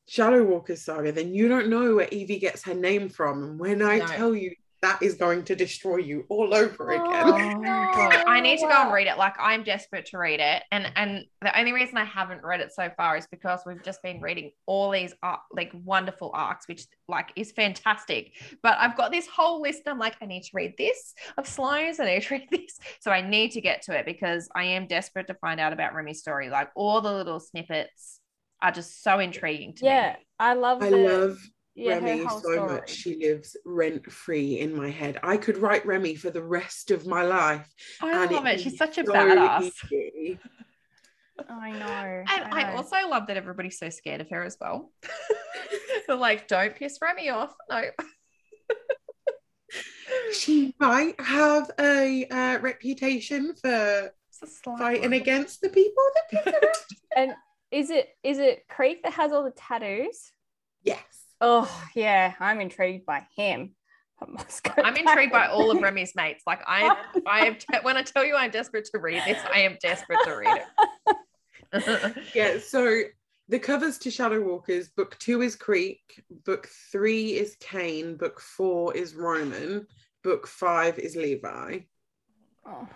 Shadow 0.07 0.43
Walker's 0.45 0.83
saga, 0.83 1.13
then 1.13 1.35
you 1.35 1.49
don't 1.49 1.69
know 1.69 1.97
where 1.97 2.09
Evie 2.11 2.39
gets 2.39 2.65
her 2.65 2.75
name 2.75 3.09
from. 3.09 3.43
And 3.43 3.61
when 3.61 3.83
I 3.83 3.99
No. 3.99 4.07
tell 4.07 4.35
you, 4.35 4.55
that 4.83 5.03
is 5.03 5.15
going 5.15 5.45
to 5.45 5.55
destroy 5.55 5.97
you 5.97 6.25
all 6.29 6.55
over 6.55 6.91
again. 6.91 7.07
Oh 7.07 7.63
god, 7.95 8.25
I 8.27 8.41
need 8.41 8.59
to 8.59 8.67
go 8.67 8.73
and 8.73 8.93
read 8.93 9.07
it. 9.07 9.19
Like 9.19 9.35
I'm 9.39 9.63
desperate 9.63 10.07
to 10.07 10.19
read 10.19 10.41
it, 10.41 10.63
and 10.73 10.91
and 10.97 11.25
the 11.43 11.59
only 11.59 11.73
reason 11.73 11.99
I 11.99 12.05
haven't 12.05 12.43
read 12.43 12.61
it 12.61 12.73
so 12.73 12.91
far 12.97 13.17
is 13.17 13.27
because 13.31 13.61
we've 13.67 13.83
just 13.83 14.03
been 14.03 14.21
reading 14.21 14.53
all 14.67 14.91
these 14.91 15.15
ar- 15.23 15.43
like 15.53 15.71
wonderful 15.85 16.31
arcs, 16.33 16.67
which 16.67 16.87
like 17.09 17.31
is 17.37 17.53
fantastic. 17.53 18.33
But 18.63 18.79
I've 18.79 18.97
got 18.97 19.13
this 19.13 19.27
whole 19.27 19.61
list. 19.61 19.83
I'm 19.87 19.99
like, 19.99 20.17
I 20.23 20.27
need 20.27 20.43
to 20.45 20.51
read 20.55 20.75
this 20.79 21.15
of 21.37 21.47
Sloane's. 21.47 22.01
I 22.01 22.07
need 22.07 22.23
to 22.23 22.35
read 22.35 22.49
this, 22.51 22.79
so 23.01 23.11
I 23.11 23.21
need 23.21 23.53
to 23.53 23.61
get 23.61 23.83
to 23.83 23.99
it 23.99 24.07
because 24.07 24.49
I 24.55 24.65
am 24.65 24.87
desperate 24.87 25.27
to 25.27 25.35
find 25.35 25.61
out 25.61 25.73
about 25.73 25.95
Remy's 25.95 26.21
story. 26.21 26.49
Like 26.49 26.71
all 26.75 27.01
the 27.01 27.13
little 27.13 27.41
snippets 27.41 28.21
are 28.63 28.73
just 28.73 29.03
so 29.03 29.19
intriguing 29.19 29.75
to 29.75 29.85
yeah, 29.85 30.01
me. 30.01 30.07
Yeah, 30.07 30.17
I 30.39 30.55
love. 30.55 30.83
I 30.83 30.91
the, 30.91 30.97
love 30.97 31.39
yeah, 31.75 31.95
Remy 31.99 32.29
so 32.29 32.39
story. 32.39 32.59
much. 32.61 32.91
She 32.91 33.17
lives 33.17 33.57
rent 33.65 34.11
free 34.11 34.59
in 34.59 34.75
my 34.77 34.91
head. 34.91 35.19
I 35.23 35.37
could 35.37 35.59
write 35.59 35.87
Remy 35.87 36.17
for 36.17 36.31
the 36.31 36.43
rest 36.43 36.91
of 36.91 37.07
my 37.07 37.23
life. 37.23 37.73
I 38.03 38.25
and 38.25 38.33
love 38.33 38.47
it'd. 38.47 38.61
She's 38.61 38.77
such 38.77 38.99
a 38.99 39.05
so 39.07 39.13
badass. 39.13 39.71
easy. 39.93 40.39
I 41.49 41.71
know. 41.73 42.25
And 42.33 42.55
I, 42.55 42.73
I 42.73 42.77
also 42.77 42.97
love 43.09 43.29
that 43.29 43.37
everybody's 43.37 43.79
so 43.79 43.89
scared 43.89 44.21
of 44.21 44.29
her 44.31 44.43
as 44.45 44.57
well. 44.61 44.93
They're 46.07 46.17
like, 46.17 46.49
don't 46.49 46.75
piss 46.77 46.99
Remy 47.01 47.31
off. 47.31 47.55
No. 47.71 47.83
She 50.33 50.75
might 50.81 51.21
have 51.21 51.71
a 51.79 52.27
uh, 52.27 52.59
reputation 52.61 53.55
for 53.55 54.11
It's 54.29 54.43
a 54.43 54.47
slight 54.47 54.79
fighting 54.79 55.03
one. 55.03 55.13
against 55.13 55.61
the 55.61 55.69
people 55.69 56.03
that 56.15 56.31
pick 56.45 56.55
her 56.55 56.69
up. 56.69 56.77
and 57.17 57.33
is 57.71 57.91
it 57.91 58.09
is 58.25 58.39
it 58.39 58.65
Creek 58.69 59.03
that 59.05 59.13
has 59.13 59.33
all 59.33 59.45
the 59.45 59.53
tattoos? 59.53 60.33
Yes. 60.83 61.20
Oh 61.41 61.85
yeah, 61.95 62.35
I'm 62.41 62.61
intrigued 62.61 63.07
by 63.07 63.27
him. 63.37 63.75
I 64.23 64.27
must 64.31 64.63
go 64.63 64.73
I'm 64.83 64.97
intrigued 64.97 65.33
by 65.33 65.47
all 65.47 65.71
of. 65.71 65.81
Remy's 65.81 66.15
mates. 66.15 66.43
Like 66.47 66.61
I, 66.67 66.95
I 67.27 67.47
am. 67.47 67.55
Te- 67.55 67.79
when 67.83 67.97
I 67.97 68.03
tell 68.03 68.25
you 68.25 68.37
I'm 68.37 68.51
desperate 68.51 68.87
to 68.93 68.99
read 69.01 69.23
this, 69.27 69.39
I 69.53 69.61
am 69.61 69.77
desperate 69.81 70.19
to 70.25 70.33
read 70.33 70.59
it. 70.59 72.17
Yeah, 72.35 72.59
so 72.59 73.03
the 73.49 73.59
covers 73.59 73.97
to 73.99 74.11
Shadow 74.11 74.41
Walkers, 74.43 74.89
book 74.91 75.17
two 75.19 75.41
is 75.43 75.57
Creek, 75.57 76.01
book 76.45 76.69
three 76.93 77.33
is 77.39 77.57
Kane, 77.61 78.17
book 78.17 78.41
four 78.41 78.95
is 78.97 79.15
Roman, 79.15 79.87
book 80.23 80.47
five 80.47 80.99
is 80.99 81.17
Levi. 81.17 81.79
Oh. 82.67 82.87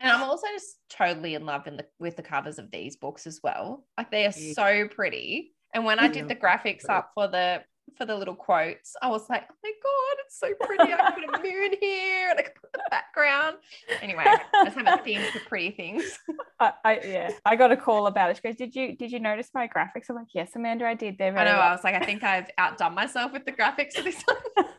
and 0.00 0.10
I'm 0.10 0.22
also 0.24 0.46
just 0.52 0.78
totally 0.90 1.34
in 1.34 1.46
love 1.46 1.66
in 1.66 1.76
the 1.76 1.86
with 1.98 2.16
the 2.16 2.22
covers 2.22 2.58
of 2.58 2.70
these 2.70 2.96
books 2.96 3.26
as 3.26 3.40
well. 3.42 3.86
Like 3.96 4.10
they 4.10 4.26
are 4.26 4.32
Yeah. 4.36 4.52
so 4.54 4.88
pretty. 4.88 5.52
And 5.76 5.84
when 5.84 5.98
I 5.98 6.08
did 6.08 6.26
the 6.26 6.34
graphics 6.34 6.88
up 6.88 7.10
for 7.14 7.28
the 7.28 7.62
for 7.98 8.06
the 8.06 8.16
little 8.16 8.34
quotes, 8.34 8.96
I 9.02 9.10
was 9.10 9.28
like, 9.28 9.42
oh 9.50 9.54
my 9.62 9.72
god, 9.82 10.16
it's 10.24 10.40
so 10.40 10.54
pretty. 10.58 10.90
I 10.90 11.10
put 11.10 11.22
a 11.22 11.42
moon 11.42 11.76
here 11.78 12.30
and 12.30 12.38
I 12.38 12.44
put 12.44 12.72
the 12.72 12.80
background. 12.90 13.58
Anyway, 14.00 14.24
I 14.26 14.64
just 14.64 14.78
have 14.78 15.00
a 15.00 15.02
theme 15.02 15.20
for 15.32 15.40
pretty 15.40 15.72
things. 15.72 16.18
I, 16.60 16.72
I 16.82 17.00
yeah, 17.04 17.30
I 17.44 17.56
got 17.56 17.72
a 17.72 17.76
call 17.76 18.06
about 18.06 18.30
it. 18.30 18.36
She 18.36 18.42
goes, 18.42 18.56
"Did 18.56 18.74
you 18.74 18.96
did 18.96 19.12
you 19.12 19.20
notice 19.20 19.50
my 19.52 19.68
graphics?" 19.68 20.08
I'm 20.08 20.16
like, 20.16 20.28
"Yes, 20.34 20.56
Amanda, 20.56 20.86
I 20.86 20.94
did." 20.94 21.18
They're 21.18 21.36
I 21.36 21.44
know. 21.44 21.50
I 21.50 21.72
was 21.72 21.84
like, 21.84 21.94
I 21.94 22.06
think 22.06 22.24
I've 22.24 22.48
outdone 22.56 22.94
myself 22.94 23.34
with 23.34 23.44
the 23.44 23.52
graphics 23.52 23.96
for 23.96 24.02
this 24.02 24.24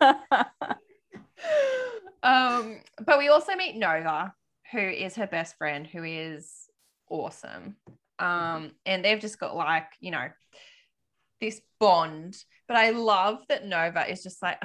one. 0.01 0.16
um, 2.24 2.80
but 3.06 3.20
we 3.20 3.27
also 3.27 3.54
meet 3.54 3.75
Nova, 3.75 4.34
who 4.72 4.80
is 4.80 5.13
her 5.18 5.27
best 5.27 5.60
friend, 5.60 5.86
who 5.86 6.04
is 6.04 6.51
awesome. 7.08 7.75
Um, 8.18 8.72
and 8.88 9.06
they've 9.06 9.20
just 9.20 9.39
got 9.39 9.56
like, 9.56 9.86
you 10.00 10.10
know, 10.10 10.27
this 11.41 11.62
bond. 11.79 12.38
But 12.67 12.77
I 12.77 12.91
love 12.91 13.39
that 13.50 13.65
Nova 13.65 14.10
is 14.10 14.24
just 14.24 14.41
like, 14.41 14.62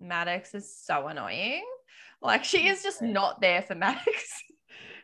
Maddox 0.00 0.54
is 0.54 0.76
so 0.76 1.08
annoying. 1.08 1.64
Like 2.22 2.44
she 2.44 2.68
is 2.68 2.82
just 2.82 3.02
not 3.02 3.40
there 3.40 3.62
for 3.62 3.74
Maddox. 3.76 4.42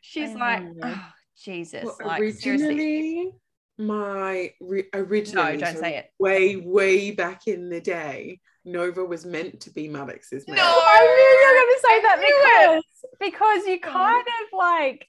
She's 0.01 0.35
like, 0.35 0.65
oh, 0.83 1.07
Jesus. 1.43 1.85
Well, 1.85 1.97
like 2.05 2.33
seriously. 2.35 2.51
originally, 2.51 3.33
my 3.79 4.51
re- 4.61 4.89
originally, 4.95 5.53
No, 5.53 5.59
don't 5.59 5.75
so 5.75 5.81
say 5.81 5.97
it. 5.99 6.11
Way, 6.19 6.57
way 6.57 7.11
back 7.11 7.47
in 7.47 7.69
the 7.69 7.81
day, 7.81 8.41
Nova 8.65 9.05
was 9.05 9.25
meant 9.25 9.61
to 9.61 9.71
be 9.71 9.89
Maddox's 9.89 10.47
mate. 10.47 10.57
No. 10.57 10.63
I 10.63 11.01
knew 11.01 11.23
you 11.23 11.47
were 11.47 11.61
going 11.61 11.75
to 11.75 11.81
say 11.83 12.03
that 12.03 12.79
because 12.79 12.85
because 13.21 13.67
you 13.67 13.81
kind 13.81 14.27
of 14.27 14.59
like 14.59 15.07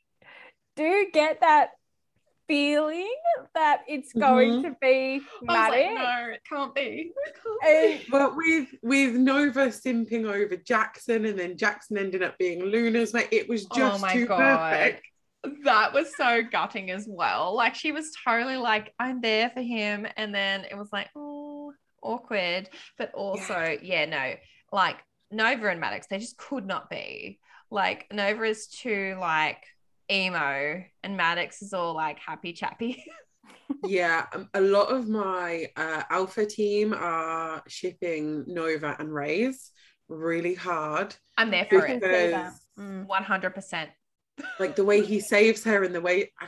do 0.76 1.08
get 1.14 1.42
that 1.42 1.70
feeling 2.48 3.14
that 3.56 3.82
it's 3.88 4.12
going 4.14 4.52
Mhm. 4.52 4.64
to 4.64 4.78
be 4.82 5.22
I 5.50 5.70
Maddox. 5.72 5.72
like, 5.72 5.94
no, 5.94 6.34
it 6.34 6.42
can't 6.50 6.76
be. 6.76 7.14
It 7.26 7.36
can't 7.44 7.64
And- 7.64 8.00
be. 8.00 8.06
But 8.10 8.36
with 8.36 8.70
with 8.82 9.14
Nova 9.16 9.68
simping 9.68 10.26
over 10.26 10.56
Jackson, 10.58 11.26
and 11.26 11.38
then 11.40 11.58
Jackson 11.58 11.98
ending 11.98 12.24
up 12.24 12.38
being 12.38 12.64
Luna's 12.64 13.14
mate, 13.14 13.30
it 13.32 13.48
was 13.48 13.66
Oh 13.72 13.76
just 13.78 14.02
my 14.02 14.14
too 14.14 14.26
God. 14.26 14.40
perfect. 14.40 15.06
That 15.64 15.92
was 15.94 16.16
so 16.16 16.44
gutting 16.44 16.92
as 16.92 17.08
well. 17.10 17.56
Like 17.56 17.74
she 17.76 17.92
was 17.92 18.12
totally 18.24 18.58
like, 18.58 18.94
I'm 19.00 19.22
there 19.22 19.50
for 19.50 19.62
him. 19.62 20.06
And 20.18 20.34
then 20.36 20.66
it 20.70 20.78
was 20.78 20.90
like, 20.94 21.10
oh, 21.16 21.74
awkward. 22.04 22.70
But 22.98 23.12
also, 23.14 23.76
yeah, 23.82 24.06
no, 24.06 24.36
like 24.72 24.98
Nova 25.32 25.70
and 25.70 25.80
Maddox, 25.80 26.08
they 26.08 26.20
just 26.20 26.38
could 26.38 26.66
not 26.68 26.90
be. 26.90 27.40
Like 27.72 28.12
Nova 28.14 28.44
is 28.44 28.68
too 28.68 29.18
like 29.20 29.64
emo 30.12 30.84
and 31.04 31.18
Maddox 31.18 31.62
is 31.62 31.74
all 31.74 31.94
like 31.96 32.20
happy 32.20 32.54
chappy. 32.54 33.04
yeah, 33.86 34.26
um, 34.34 34.50
a 34.54 34.62
lot 34.62 34.92
of 34.92 35.08
my 35.08 35.68
uh, 35.76 36.04
alpha 36.10 36.46
team 36.46 36.94
are 36.94 37.64
shipping 37.68 38.44
Nova 38.48 38.96
and 39.00 39.14
Rays 39.14 39.72
really 40.10 40.56
hard 40.56 41.16
I'm 41.38 41.50
there 41.52 41.66
for 41.70 41.82
can 41.82 41.98
it. 41.98 42.04
see 42.04 42.10
that. 42.10 42.32
because, 42.32 42.58
Mm. 42.80 43.06
100%. 43.08 43.90
like, 44.60 44.76
the 44.76 44.84
way 44.84 45.02
he 45.04 45.20
saves 45.20 45.64
her 45.66 45.84
and 45.84 45.94
the 45.94 46.02
way. 46.02 46.32
I, 46.40 46.48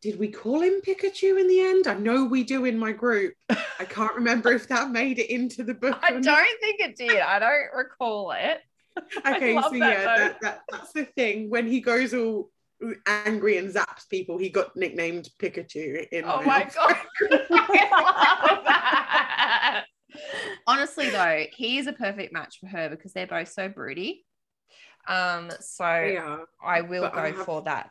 did 0.00 0.18
we 0.18 0.28
call 0.28 0.60
him 0.60 0.80
Pikachu 0.86 1.38
in 1.40 1.48
the 1.48 1.60
end? 1.60 1.86
I 1.88 1.94
know 1.94 2.24
we 2.24 2.44
do 2.44 2.64
in 2.64 2.78
my 2.78 2.92
group. 2.92 3.34
I 3.50 3.84
can't 3.84 4.14
remember 4.14 4.52
if 4.52 4.68
that 4.68 4.90
made 4.90 5.18
it 5.18 5.30
into 5.30 5.62
the 5.64 5.74
book. 5.74 5.98
I 6.02 6.12
don't 6.12 6.60
think 6.60 6.80
it 6.80 6.96
did. 6.96 7.18
I 7.20 7.38
don't 7.38 7.76
recall 7.76 8.32
it. 8.32 8.60
Okay, 9.26 9.54
love 9.56 9.64
so 9.64 9.70
that, 9.70 9.78
yeah, 9.80 10.04
that, 10.04 10.40
that, 10.40 10.60
that's 10.70 10.92
the 10.92 11.04
thing. 11.04 11.50
When 11.50 11.66
he 11.66 11.80
goes 11.80 12.14
all 12.14 12.50
angry 13.06 13.56
and 13.58 13.72
zaps 13.72 14.08
people, 14.10 14.38
he 14.38 14.48
got 14.50 14.74
nicknamed 14.76 15.28
Pikachu 15.40 16.06
in 16.12 16.24
Oh 16.24 16.42
my 16.42 16.44
my 16.44 16.70
god. 16.74 16.96
I 17.50 18.54
love 18.54 18.64
that. 18.64 19.84
Honestly 20.66 21.10
though, 21.10 21.44
he 21.52 21.78
is 21.78 21.86
a 21.86 21.92
perfect 21.92 22.32
match 22.32 22.58
for 22.60 22.66
her 22.68 22.88
because 22.88 23.12
they're 23.12 23.26
both 23.26 23.48
so 23.48 23.68
broody. 23.68 24.24
Um, 25.08 25.50
so 25.60 25.84
Yeah. 25.84 26.38
I 26.64 26.80
will 26.82 27.08
go 27.10 27.18
I 27.18 27.32
have- 27.32 27.44
for 27.44 27.62
that. 27.62 27.90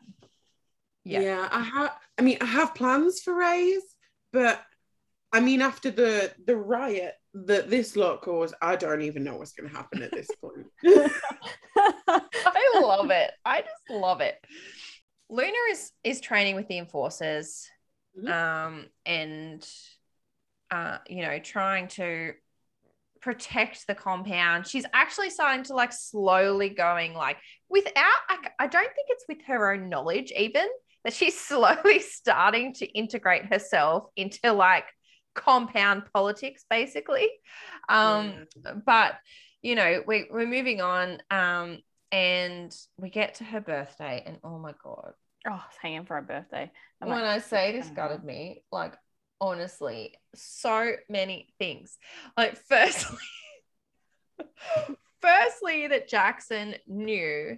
yeah, 1.04 1.20
Yeah. 1.22 1.50
I 1.52 1.62
have. 1.62 1.92
I 2.18 2.22
mean, 2.22 2.38
I 2.42 2.46
have 2.46 2.76
plans 2.76 3.22
for 3.22 3.34
Rays, 3.36 3.84
but 4.32 4.62
I 5.32 5.40
mean, 5.40 5.62
after 5.62 5.92
the 5.92 6.32
the 6.46 6.56
riot 6.56 7.14
that 7.34 7.70
this 7.70 7.96
lot 7.96 8.22
caused, 8.22 8.54
I 8.62 8.76
don't 8.76 9.02
even 9.02 9.24
know 9.24 9.38
what's 9.38 9.54
going 9.54 9.70
to 9.70 9.76
happen 9.76 10.04
at 10.04 10.12
this 10.12 10.28
point. 10.40 10.68
I 11.78 12.80
love 12.82 13.10
it. 13.12 13.32
I 13.44 13.62
just 13.62 13.90
love 13.90 14.22
it. 14.22 14.36
Luna 15.30 15.58
is 15.72 15.92
is 16.04 16.22
training 16.22 16.56
with 16.56 16.68
the 16.68 16.78
enforcers, 16.78 17.68
Mhm. 18.18 18.30
um, 18.30 18.86
and 19.06 19.68
uh, 20.70 20.98
you 21.08 21.22
know, 21.24 21.40
trying 21.40 21.88
to 21.90 22.34
protect 23.22 23.88
the 23.88 23.96
compound. 23.96 24.68
She's 24.68 24.86
actually 24.94 25.30
starting 25.30 25.64
to 25.66 25.74
like 25.74 25.94
slowly 25.94 26.70
going 26.70 27.14
like 27.14 27.38
without. 27.70 27.94
I, 28.30 28.38
I 28.60 28.68
don't 28.68 28.94
think 28.94 29.08
it's 29.10 29.26
with 29.28 29.42
her 29.48 29.74
own 29.74 29.90
knowledge 29.90 30.32
even 30.38 30.68
that 31.04 31.14
she's 31.14 31.40
slowly 31.48 32.00
starting 32.00 32.74
to 32.76 32.86
integrate 32.86 33.46
herself 33.46 34.06
into 34.16 34.52
like 34.54 34.86
compound 35.34 36.04
politics 36.14 36.66
basically. 36.70 37.30
Um, 37.90 38.48
but 38.86 39.16
you 39.62 39.76
know 39.76 40.04
we, 40.06 40.28
we're 40.30 40.48
moving 40.48 40.82
on 40.82 41.22
um 41.32 41.80
and 42.12 42.76
we 42.98 43.10
get 43.10 43.36
to 43.36 43.44
her 43.44 43.62
birthday 43.62 44.24
and 44.26 44.38
oh 44.44 44.60
my 44.60 44.74
god. 44.84 45.14
Oh, 45.46 45.52
I 45.52 45.56
was 45.56 45.78
hanging 45.82 46.06
for 46.06 46.18
a 46.18 46.22
birthday. 46.22 46.72
I'm 47.02 47.10
when 47.10 47.22
like, 47.22 47.30
i 47.30 47.40
say 47.40 47.74
this 47.74 47.90
gutted 47.90 48.24
me 48.24 48.64
like 48.72 48.94
honestly 49.42 50.16
so 50.36 50.94
many 51.10 51.54
things. 51.60 51.98
Like 52.38 52.58
firstly 52.70 53.18
firstly 55.22 55.88
that 55.88 56.10
jackson 56.10 56.76
knew 56.88 57.58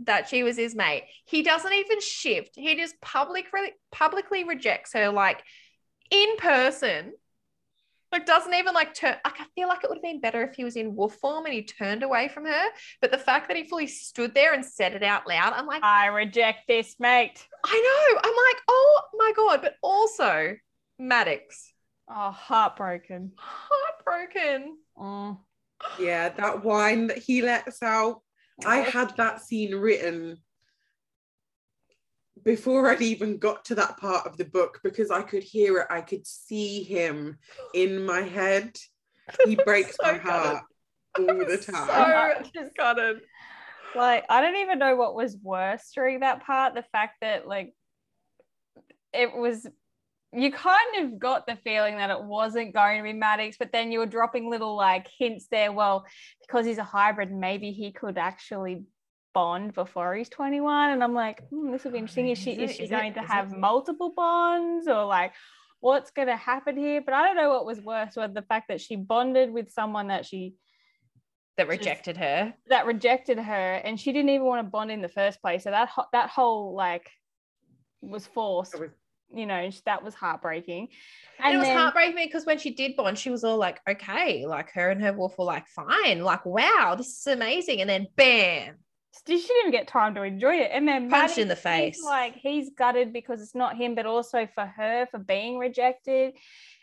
that 0.00 0.28
she 0.28 0.42
was 0.42 0.56
his 0.56 0.74
mate. 0.74 1.04
He 1.26 1.42
doesn't 1.42 1.72
even 1.72 2.00
shift. 2.00 2.52
He 2.56 2.74
just 2.76 3.00
publicly 3.00 3.72
publicly 3.90 4.44
rejects 4.44 4.92
her 4.94 5.10
like 5.10 5.42
in 6.10 6.36
person 6.36 7.12
like 8.12 8.26
doesn't 8.26 8.54
even 8.54 8.74
like 8.74 8.94
turn 8.94 9.16
like 9.24 9.40
I 9.40 9.46
feel 9.54 9.68
like 9.68 9.82
it 9.82 9.88
would 9.88 9.96
have 9.96 10.02
been 10.02 10.20
better 10.20 10.42
if 10.42 10.54
he 10.54 10.64
was 10.64 10.76
in 10.76 10.94
wolf 10.94 11.14
form 11.16 11.46
and 11.46 11.54
he 11.54 11.64
turned 11.64 12.02
away 12.02 12.28
from 12.28 12.44
her. 12.44 12.64
But 13.00 13.10
the 13.10 13.18
fact 13.18 13.48
that 13.48 13.56
he 13.56 13.64
fully 13.64 13.86
stood 13.86 14.34
there 14.34 14.52
and 14.52 14.64
said 14.64 14.92
it 14.92 15.02
out 15.02 15.26
loud, 15.26 15.54
I'm 15.54 15.66
like, 15.66 15.82
I 15.82 16.06
reject 16.08 16.68
this, 16.68 16.94
mate. 17.00 17.46
I 17.64 18.12
know. 18.12 18.20
I'm 18.22 18.36
like, 18.36 18.62
oh 18.68 19.02
my 19.14 19.32
God. 19.34 19.60
But 19.62 19.76
also 19.82 20.56
Maddox. 20.98 21.72
Oh, 22.08 22.30
heartbroken. 22.30 23.32
Heartbroken. 23.36 24.76
Mm. 24.98 25.38
yeah, 25.98 26.28
that 26.28 26.62
whine 26.62 27.06
that 27.06 27.18
he 27.18 27.40
lets 27.40 27.82
out. 27.82 28.20
I 28.66 28.78
had 28.78 29.16
that 29.16 29.40
scene 29.40 29.74
written 29.74 30.38
before 32.44 32.90
I'd 32.90 33.02
even 33.02 33.38
got 33.38 33.64
to 33.66 33.74
that 33.76 33.96
part 33.98 34.26
of 34.26 34.36
the 34.36 34.44
book 34.44 34.80
because 34.82 35.10
I 35.10 35.22
could 35.22 35.42
hear 35.42 35.78
it. 35.78 35.86
I 35.90 36.00
could 36.00 36.26
see 36.26 36.82
him 36.82 37.38
in 37.74 38.04
my 38.04 38.20
head. 38.22 38.76
He 39.44 39.56
breaks 39.64 39.96
So 40.00 40.12
my 40.12 40.18
heart 40.18 40.64
all 41.18 41.26
the 41.26 41.56
time. 41.70 42.44
So 42.44 42.50
Just- 42.54 42.76
gutted. 42.76 43.20
like 43.94 44.24
I 44.28 44.40
don't 44.40 44.56
even 44.56 44.78
know 44.78 44.96
what 44.96 45.14
was 45.14 45.36
worse 45.42 45.90
during 45.94 46.20
that 46.20 46.44
part. 46.44 46.74
The 46.74 46.84
fact 46.92 47.16
that 47.20 47.46
like 47.46 47.74
it 49.12 49.34
was 49.36 49.66
you 50.34 50.50
kind 50.50 50.96
of 51.04 51.18
got 51.18 51.46
the 51.46 51.56
feeling 51.56 51.98
that 51.98 52.08
it 52.08 52.24
wasn't 52.24 52.72
going 52.72 52.96
to 52.96 53.02
be 53.02 53.12
Maddox, 53.12 53.58
but 53.58 53.70
then 53.70 53.92
you 53.92 53.98
were 53.98 54.06
dropping 54.06 54.48
little 54.48 54.74
like 54.74 55.06
hints 55.18 55.46
there. 55.50 55.70
Well, 55.70 56.06
because 56.40 56.64
he's 56.64 56.78
a 56.78 56.82
hybrid, 56.84 57.30
maybe 57.30 57.72
he 57.72 57.92
could 57.92 58.16
actually 58.16 58.84
bond 59.34 59.74
before 59.74 60.14
he's 60.14 60.28
21. 60.28 60.90
And 60.90 61.02
I'm 61.02 61.14
like, 61.14 61.46
hmm, 61.48 61.70
this 61.72 61.84
will 61.84 61.92
be 61.92 61.98
interesting. 61.98 62.28
Is 62.28 62.38
she 62.38 62.52
Is 62.52 62.70
is, 62.70 62.76
she 62.76 62.82
it- 62.84 62.90
going 62.90 63.14
to 63.14 63.22
is 63.22 63.28
have 63.28 63.52
it? 63.52 63.58
multiple 63.58 64.12
bonds 64.16 64.88
or 64.88 65.04
like 65.04 65.32
what's 65.80 66.10
going 66.10 66.28
to 66.28 66.36
happen 66.36 66.76
here? 66.76 67.00
But 67.04 67.14
I 67.14 67.26
don't 67.26 67.36
know 67.36 67.50
what 67.50 67.66
was 67.66 67.80
worse, 67.80 68.14
whether 68.16 68.32
the 68.32 68.42
fact 68.42 68.68
that 68.68 68.80
she 68.80 68.96
bonded 68.96 69.52
with 69.52 69.70
someone 69.72 70.08
that 70.08 70.24
she 70.26 70.54
That 71.56 71.68
rejected 71.68 72.16
her. 72.16 72.54
that 72.68 72.86
rejected 72.86 73.38
her 73.38 73.72
and 73.84 73.98
she 73.98 74.12
didn't 74.12 74.30
even 74.30 74.46
want 74.46 74.64
to 74.64 74.70
bond 74.70 74.90
in 74.90 75.02
the 75.02 75.08
first 75.08 75.40
place 75.42 75.64
so 75.64 75.70
that 75.70 75.88
ho- 75.88 76.06
that 76.12 76.30
whole 76.30 76.74
like 76.74 77.08
was 78.00 78.26
forced 78.26 78.78
was- 78.78 78.90
you 79.34 79.46
know 79.46 79.70
that 79.86 80.04
was 80.04 80.14
heartbreaking 80.14 80.88
And, 81.42 81.54
it 81.54 81.58
was 81.58 81.66
then- 81.66 81.76
heartbreaking 81.78 82.16
because 82.26 82.44
when 82.44 82.58
she 82.58 82.70
did 82.74 82.96
bond, 82.96 83.18
she 83.18 83.30
was 83.30 83.44
all 83.44 83.56
like, 83.56 83.80
okay, 83.88 84.44
like 84.46 84.70
her 84.72 84.90
and 84.90 85.00
her 85.02 85.14
wolf 85.14 85.38
were 85.38 85.46
like, 85.46 85.66
fine, 85.68 86.22
like, 86.22 86.44
wow, 86.44 86.94
this 86.98 87.08
is 87.20 87.26
amazing. 87.26 87.80
And 87.80 87.88
then 87.88 88.08
bam, 88.14 88.74
she 89.26 89.36
didn't 89.36 89.56
even 89.60 89.70
get 89.72 89.88
time 89.88 90.14
to 90.14 90.22
enjoy 90.22 90.54
it 90.54 90.70
and 90.72 90.86
then 90.86 91.10
Punched 91.10 91.38
in 91.38 91.48
the 91.48 91.56
face. 91.56 92.02
like 92.04 92.34
he's 92.34 92.70
gutted 92.70 93.12
because 93.12 93.40
it's 93.42 93.54
not 93.54 93.76
him 93.76 93.94
but 93.94 94.06
also 94.06 94.48
for 94.54 94.66
her 94.66 95.06
for 95.10 95.18
being 95.18 95.58
rejected 95.58 96.34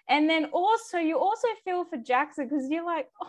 and 0.07 0.29
then 0.29 0.45
also 0.45 0.97
you 0.97 1.17
also 1.17 1.47
feel 1.63 1.85
for 1.85 1.97
jackson 1.97 2.47
because 2.47 2.69
you're 2.69 2.85
like 2.85 3.07
oh, 3.21 3.27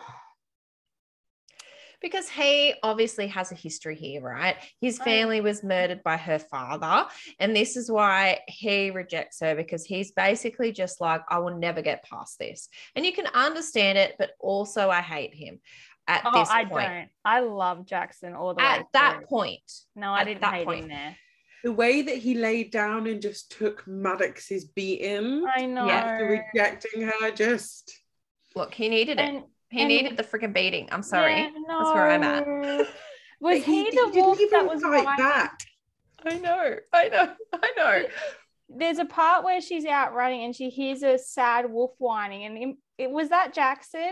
because 2.01 2.27
he 2.27 2.73
obviously 2.81 3.27
has 3.27 3.51
a 3.51 3.55
history 3.55 3.95
here, 3.95 4.21
right? 4.21 4.55
His 4.81 4.97
family 4.97 5.39
was 5.39 5.63
murdered 5.63 6.03
by 6.03 6.17
her 6.17 6.39
father. 6.39 7.07
And 7.39 7.55
this 7.55 7.77
is 7.77 7.91
why 7.91 8.39
he 8.47 8.89
rejects 8.89 9.39
her 9.41 9.55
because 9.55 9.85
he's 9.85 10.11
basically 10.11 10.71
just 10.71 10.99
like, 10.99 11.21
I 11.29 11.37
will 11.37 11.57
never 11.57 11.81
get 11.81 12.03
past 12.09 12.39
this. 12.39 12.67
And 12.95 13.05
you 13.05 13.13
can 13.13 13.27
understand 13.27 13.99
it, 13.99 14.15
but 14.17 14.31
also 14.39 14.89
I 14.89 15.01
hate 15.01 15.35
him 15.35 15.59
at 16.11 16.21
oh 16.25 16.39
this 16.39 16.49
i 16.49 16.65
point. 16.65 16.87
don't 16.87 17.09
i 17.25 17.39
love 17.39 17.85
jackson 17.85 18.33
all 18.33 18.53
the 18.53 18.59
way 18.59 18.63
At 18.67 18.85
that 18.93 19.17
through. 19.19 19.27
point, 19.27 19.71
no 19.95 20.11
i 20.11 20.23
didn't 20.23 20.41
that 20.41 20.53
hate 20.53 20.65
point. 20.65 20.83
him 20.83 20.89
there 20.89 21.15
The 21.63 21.71
way 21.71 22.01
that 22.01 22.17
he 22.17 22.33
laid 22.35 22.71
down 22.71 23.07
and 23.07 23.21
just 23.21 23.51
took 23.57 23.85
Maddox's 23.87 24.65
beating 24.65 25.45
i 25.55 25.65
know 25.65 25.87
after 25.89 26.25
rejecting 26.53 27.03
her, 27.03 27.31
just 27.31 27.91
look, 28.55 28.73
he 28.73 28.89
needed 28.89 29.19
it. 29.19 29.43
He 29.69 29.79
and- 29.81 29.87
needed 29.87 30.17
the 30.17 30.23
freaking 30.23 30.53
beating. 30.53 30.89
I'm 30.91 31.03
sorry. 31.03 31.37
Yeah, 31.43 31.49
That's 31.67 31.93
where 31.93 32.09
I'm 32.09 32.23
at. 32.23 32.45
Was 32.47 32.87
But 33.39 33.57
he, 33.59 33.85
the 33.85 33.91
didn't 33.91 34.15
wolf 34.15 34.37
that 34.51 34.67
was 34.67 34.81
fight 34.83 35.05
whining? 35.05 35.25
back. 35.25 35.59
I 36.25 36.33
know. 36.37 36.75
I 36.91 37.07
know. 37.07 37.33
I 37.53 37.71
know. 37.77 38.03
There's 38.67 38.99
a 38.99 39.05
part 39.05 39.43
where 39.45 39.61
she's 39.61 39.85
out 39.85 40.13
running 40.13 40.43
and 40.43 40.53
she 40.55 40.69
hears 40.69 41.01
a 41.03 41.17
sad 41.17 41.71
wolf 41.71 41.91
whining, 41.99 42.43
and 42.43 42.57
it, 42.57 42.75
it 43.05 43.09
was 43.11 43.29
that 43.29 43.53
Jackson. 43.53 44.11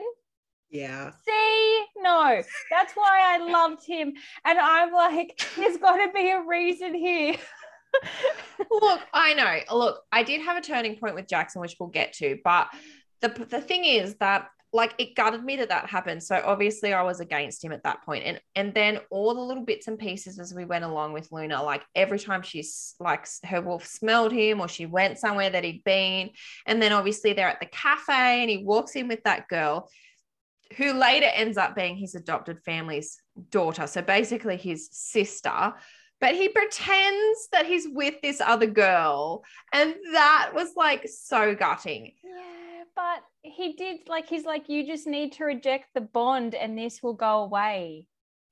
Yeah. 0.71 1.11
See, 1.27 1.85
no, 1.97 2.41
that's 2.69 2.93
why 2.93 3.21
I 3.23 3.38
loved 3.51 3.85
him. 3.85 4.13
And 4.45 4.59
I'm 4.59 4.91
like, 4.91 5.41
there's 5.55 5.77
got 5.77 5.97
to 5.97 6.11
be 6.13 6.29
a 6.29 6.41
reason 6.41 6.93
here. 6.93 7.35
Look, 8.69 9.01
I 9.13 9.33
know. 9.33 9.77
Look, 9.77 10.03
I 10.11 10.23
did 10.23 10.41
have 10.41 10.57
a 10.57 10.61
turning 10.61 10.97
point 10.97 11.15
with 11.15 11.27
Jackson, 11.27 11.61
which 11.61 11.75
we'll 11.79 11.89
get 11.89 12.13
to, 12.13 12.38
but 12.43 12.69
the 13.21 13.29
the 13.49 13.59
thing 13.59 13.83
is 13.83 14.15
that 14.19 14.47
like 14.71 14.93
it 14.99 15.15
gutted 15.15 15.43
me 15.43 15.55
that 15.57 15.69
that 15.69 15.89
happened. 15.89 16.21
So 16.21 16.41
obviously 16.45 16.93
I 16.93 17.01
was 17.01 17.19
against 17.19 17.63
him 17.63 17.71
at 17.71 17.83
that 17.83 18.03
point. 18.03 18.23
And 18.25 18.39
and 18.55 18.73
then 18.73 18.99
all 19.09 19.33
the 19.33 19.41
little 19.41 19.65
bits 19.65 19.88
and 19.88 19.97
pieces 19.97 20.39
as 20.39 20.53
we 20.53 20.65
went 20.65 20.85
along 20.85 21.13
with 21.13 21.31
Luna, 21.31 21.63
like 21.63 21.83
every 21.95 22.19
time 22.19 22.43
she's 22.43 22.93
like 22.99 23.27
her 23.43 23.61
wolf 23.61 23.88
smelled 23.88 24.31
him 24.31 24.61
or 24.61 24.67
she 24.67 24.85
went 24.85 25.17
somewhere 25.17 25.49
that 25.49 25.63
he'd 25.63 25.83
been, 25.83 26.29
and 26.67 26.81
then 26.81 26.93
obviously 26.93 27.33
they're 27.33 27.49
at 27.49 27.59
the 27.59 27.65
cafe 27.65 28.41
and 28.41 28.49
he 28.49 28.57
walks 28.57 28.95
in 28.95 29.07
with 29.07 29.23
that 29.23 29.47
girl 29.47 29.89
who 30.77 30.93
later 30.93 31.27
ends 31.33 31.57
up 31.57 31.75
being 31.75 31.97
his 31.97 32.15
adopted 32.15 32.59
family's 32.63 33.21
daughter. 33.49 33.88
So 33.88 34.01
basically 34.01 34.57
his 34.57 34.89
sister. 34.91 35.73
But 36.21 36.35
he 36.35 36.49
pretends 36.49 37.47
that 37.53 37.65
he's 37.65 37.88
with 37.89 38.15
this 38.21 38.41
other 38.41 38.67
girl. 38.67 39.43
And 39.71 39.95
that 40.11 40.51
was 40.53 40.73
like 40.75 41.07
so 41.07 41.55
gutting. 41.55 42.13
Yeah, 42.23 42.83
but 42.95 43.23
he 43.41 43.73
did 43.73 44.01
like 44.07 44.27
he's 44.27 44.45
like, 44.45 44.67
you 44.67 44.85
just 44.85 45.07
need 45.07 45.33
to 45.33 45.45
reject 45.45 45.85
the 45.93 46.01
bond 46.01 46.55
and 46.55 46.77
this 46.77 47.01
will 47.01 47.13
go 47.13 47.43
away. 47.43 48.05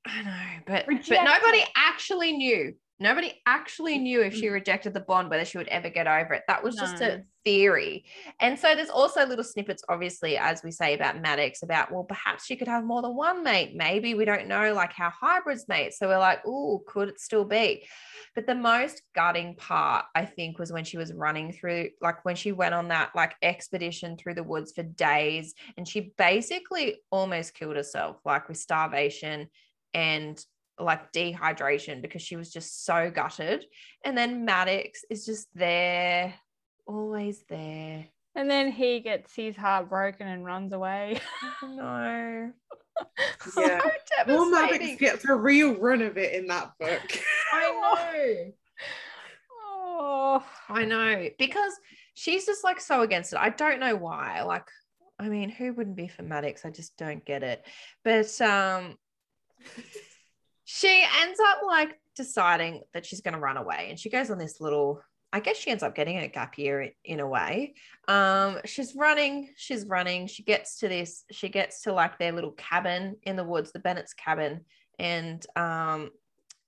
I 0.05 0.21
know, 0.23 0.63
but 0.65 0.87
Reject 0.87 1.09
but 1.09 1.23
nobody 1.23 1.59
it. 1.59 1.69
actually 1.75 2.31
knew. 2.31 2.73
Nobody 2.99 3.33
actually 3.45 3.95
mm-hmm. 3.95 4.03
knew 4.03 4.21
if 4.21 4.33
she 4.35 4.49
rejected 4.49 4.93
the 4.93 4.99
bond 4.99 5.29
whether 5.29 5.45
she 5.45 5.57
would 5.57 5.67
ever 5.67 5.89
get 5.89 6.07
over 6.07 6.33
it. 6.33 6.43
That 6.47 6.63
was 6.63 6.75
just 6.75 7.01
a 7.01 7.23
theory. 7.45 8.05
And 8.39 8.57
so 8.57 8.73
there's 8.75 8.89
also 8.89 9.25
little 9.25 9.43
snippets, 9.43 9.83
obviously, 9.87 10.35
as 10.37 10.63
we 10.63 10.71
say 10.71 10.95
about 10.95 11.21
Maddox, 11.21 11.61
about 11.61 11.91
well, 11.91 12.03
perhaps 12.03 12.45
she 12.45 12.55
could 12.55 12.67
have 12.67 12.83
more 12.83 13.01
than 13.01 13.15
one 13.15 13.43
mate. 13.43 13.73
Maybe 13.75 14.15
we 14.15 14.25
don't 14.25 14.47
know 14.47 14.73
like 14.73 14.93
how 14.93 15.11
hybrids 15.11 15.67
mate. 15.67 15.93
So 15.93 16.07
we're 16.07 16.17
like, 16.17 16.41
oh, 16.45 16.83
could 16.87 17.09
it 17.09 17.19
still 17.19 17.45
be? 17.45 17.87
But 18.33 18.47
the 18.47 18.55
most 18.55 19.01
gutting 19.15 19.55
part, 19.55 20.05
I 20.15 20.25
think, 20.25 20.57
was 20.57 20.71
when 20.71 20.83
she 20.83 20.97
was 20.97 21.13
running 21.13 21.51
through, 21.51 21.89
like 22.01 22.25
when 22.25 22.35
she 22.35 22.51
went 22.51 22.73
on 22.73 22.87
that 22.89 23.11
like 23.15 23.35
expedition 23.41 24.17
through 24.17 24.35
the 24.35 24.43
woods 24.43 24.73
for 24.75 24.83
days, 24.83 25.53
and 25.77 25.87
she 25.87 26.13
basically 26.17 26.97
almost 27.11 27.53
killed 27.53 27.75
herself, 27.75 28.17
like 28.25 28.47
with 28.47 28.57
starvation 28.57 29.47
and 29.93 30.43
like 30.79 31.11
dehydration 31.11 32.01
because 32.01 32.21
she 32.21 32.35
was 32.35 32.51
just 32.51 32.85
so 32.85 33.09
gutted. 33.09 33.65
And 34.03 34.17
then 34.17 34.45
Maddox 34.45 35.03
is 35.09 35.25
just 35.25 35.47
there, 35.55 36.33
always 36.85 37.43
there. 37.49 38.07
And 38.35 38.49
then 38.49 38.71
he 38.71 38.99
gets 38.99 39.35
his 39.35 39.55
heart 39.55 39.89
broken 39.89 40.27
and 40.27 40.45
runs 40.45 40.73
away. 40.73 41.19
No. 41.63 42.51
Yeah. 43.57 43.81
So 44.17 44.23
Poor 44.25 44.51
Maddox 44.51 44.99
gets 44.99 45.25
a 45.25 45.35
real 45.35 45.75
run 45.75 46.01
of 46.01 46.17
it 46.17 46.33
in 46.33 46.47
that 46.47 46.71
book. 46.79 47.19
I 47.53 47.71
know. 47.71 48.51
oh, 49.63 50.45
I 50.67 50.85
know. 50.85 51.29
Because 51.37 51.73
she's 52.15 52.47
just 52.47 52.63
like 52.63 52.81
so 52.81 53.01
against 53.01 53.33
it. 53.33 53.39
I 53.39 53.49
don't 53.49 53.79
know 53.79 53.95
why. 53.95 54.41
Like, 54.41 54.65
I 55.19 55.29
mean, 55.29 55.49
who 55.49 55.73
wouldn't 55.73 55.95
be 55.95 56.07
for 56.07 56.23
Maddox? 56.23 56.65
I 56.65 56.71
just 56.71 56.97
don't 56.97 57.23
get 57.23 57.43
it. 57.43 57.63
But 58.03 58.41
um 58.41 58.97
she 60.69 61.01
ends 61.21 61.39
up 61.39 61.59
like 61.65 61.97
deciding 62.13 62.81
that 62.93 63.05
she's 63.05 63.21
going 63.21 63.33
to 63.33 63.39
run 63.39 63.55
away 63.55 63.87
and 63.89 63.97
she 63.97 64.09
goes 64.09 64.29
on 64.29 64.37
this 64.37 64.59
little 64.59 65.01
i 65.31 65.39
guess 65.39 65.55
she 65.55 65.69
ends 65.69 65.81
up 65.81 65.95
getting 65.95 66.17
a 66.17 66.27
gap 66.27 66.57
year 66.57 66.81
in, 66.81 66.91
in 67.05 67.19
a 67.21 67.27
way. 67.27 67.73
Um 68.09 68.59
she's 68.65 68.93
running 68.93 69.49
she's 69.55 69.85
running. 69.85 70.27
She 70.27 70.43
gets 70.43 70.79
to 70.79 70.89
this 70.89 71.23
she 71.31 71.47
gets 71.47 71.83
to 71.83 71.93
like 71.93 72.19
their 72.19 72.33
little 72.33 72.51
cabin 72.51 73.15
in 73.23 73.37
the 73.37 73.45
woods 73.45 73.71
the 73.71 73.79
bennett's 73.79 74.13
cabin 74.13 74.61
and 74.99 75.45
um 75.55 76.09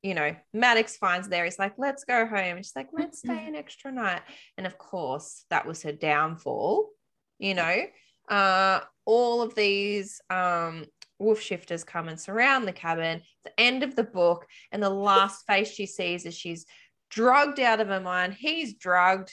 you 0.02 0.14
know 0.14 0.34
maddox 0.54 0.96
finds 0.96 1.28
there. 1.28 1.44
He's 1.44 1.60
like 1.60 1.74
let's 1.78 2.06
go 2.06 2.26
home. 2.26 2.58
She's 2.58 2.76
like 2.78 2.90
let's 2.94 3.20
stay 3.26 3.48
an 3.48 3.56
extra 3.56 3.92
night. 3.92 4.22
And 4.58 4.66
of 4.66 4.78
course 4.78 5.44
that 5.50 5.66
was 5.66 5.84
her 5.84 5.92
downfall 5.92 6.90
you 7.38 7.54
know? 7.54 7.84
Uh 8.30 8.80
all 9.06 9.42
of 9.42 9.56
these 9.56 10.22
um 10.30 10.86
wolf 11.20 11.40
shifters 11.40 11.84
come 11.84 12.08
and 12.08 12.20
surround 12.20 12.68
the 12.68 12.74
cabin. 12.74 13.18
It's 13.18 13.44
the 13.44 13.60
end 13.60 13.84
of 13.84 13.96
the 13.96 14.04
book, 14.04 14.48
and 14.72 14.82
the 14.82 14.90
last 14.90 15.46
face 15.46 15.72
she 15.72 15.86
sees 15.86 16.26
is 16.26 16.36
she's 16.36 16.66
drugged 17.10 17.60
out 17.60 17.80
of 17.80 17.90
her 17.90 18.00
mind. 18.00 18.34
He's 18.34 18.76
drugged, 18.76 19.32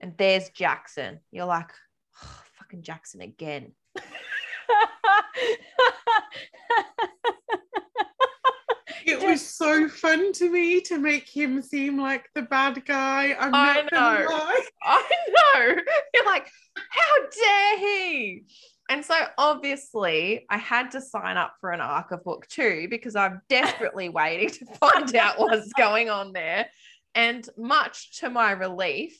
and 0.00 0.14
there's 0.16 0.50
Jackson. 0.50 1.20
You're 1.30 1.46
like, 1.46 1.70
oh, 2.22 2.42
fucking 2.58 2.82
Jackson 2.82 3.20
again. 3.20 3.72
It 9.04 9.20
was 9.20 9.44
so 9.44 9.88
fun 9.88 10.32
to 10.34 10.50
me 10.50 10.80
to 10.82 10.98
make 10.98 11.28
him 11.28 11.60
seem 11.60 12.00
like 12.00 12.28
the 12.34 12.42
bad 12.42 12.84
guy. 12.84 13.34
I'm 13.38 13.54
I 13.54 13.82
know. 13.90 14.26
I 14.82 15.02
know. 15.28 15.82
You're 16.14 16.24
like, 16.24 16.48
how 16.88 17.14
dare 17.30 17.78
he? 17.78 18.44
And 18.92 19.02
so 19.02 19.14
obviously 19.38 20.44
I 20.50 20.58
had 20.58 20.90
to 20.90 21.00
sign 21.00 21.38
up 21.38 21.54
for 21.62 21.70
an 21.70 21.80
Arca 21.80 22.18
book 22.18 22.46
too 22.48 22.88
because 22.90 23.16
I'm 23.16 23.40
desperately 23.48 24.10
waiting 24.10 24.50
to 24.50 24.66
find 24.74 25.16
out 25.16 25.38
what's 25.38 25.72
going 25.72 26.10
on 26.10 26.34
there. 26.34 26.66
And 27.14 27.48
much 27.56 28.18
to 28.20 28.28
my 28.28 28.50
relief, 28.50 29.18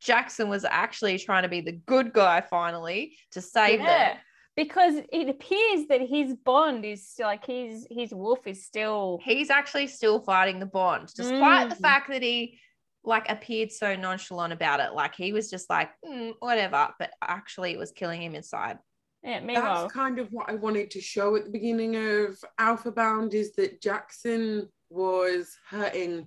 Jackson 0.00 0.48
was 0.48 0.64
actually 0.64 1.18
trying 1.20 1.44
to 1.44 1.48
be 1.48 1.60
the 1.60 1.72
good 1.86 2.12
guy 2.12 2.40
finally 2.40 3.16
to 3.30 3.40
save 3.40 3.78
yeah, 3.78 4.08
them. 4.14 4.16
because 4.56 4.94
it 5.12 5.28
appears 5.28 5.86
that 5.88 6.00
his 6.00 6.34
bond 6.44 6.84
is 6.84 7.08
still 7.08 7.28
like 7.28 7.46
his 7.46 7.86
his 7.90 8.12
wolf 8.12 8.44
is 8.46 8.66
still 8.66 9.20
He's 9.22 9.50
actually 9.50 9.86
still 9.86 10.18
fighting 10.18 10.58
the 10.58 10.66
bond, 10.66 11.12
despite 11.14 11.70
the 11.70 11.76
Mm. 11.76 11.80
fact 11.80 12.08
that 12.10 12.22
he 12.22 12.58
like 13.04 13.30
appeared 13.30 13.70
so 13.70 13.94
nonchalant 13.94 14.52
about 14.52 14.80
it. 14.80 14.94
Like 14.94 15.14
he 15.14 15.32
was 15.32 15.50
just 15.50 15.68
like, 15.68 15.90
"Mm, 16.04 16.34
whatever, 16.40 16.88
but 16.98 17.10
actually 17.22 17.72
it 17.72 17.78
was 17.78 17.92
killing 17.92 18.22
him 18.22 18.34
inside. 18.34 18.78
yeah. 19.22 19.40
Meanwhile, 19.40 19.82
That's 19.82 19.92
kind 19.94 20.18
of 20.18 20.28
what 20.32 20.48
I 20.50 20.54
wanted 20.54 20.90
to 20.92 21.00
show 21.00 21.36
at 21.36 21.44
the 21.44 21.50
beginning 21.50 21.96
of 21.96 22.38
Alpha 22.58 22.90
Bound 22.90 23.34
is 23.34 23.52
that 23.56 23.80
Jackson 23.80 24.68
was 24.90 25.56
hurting 25.68 26.26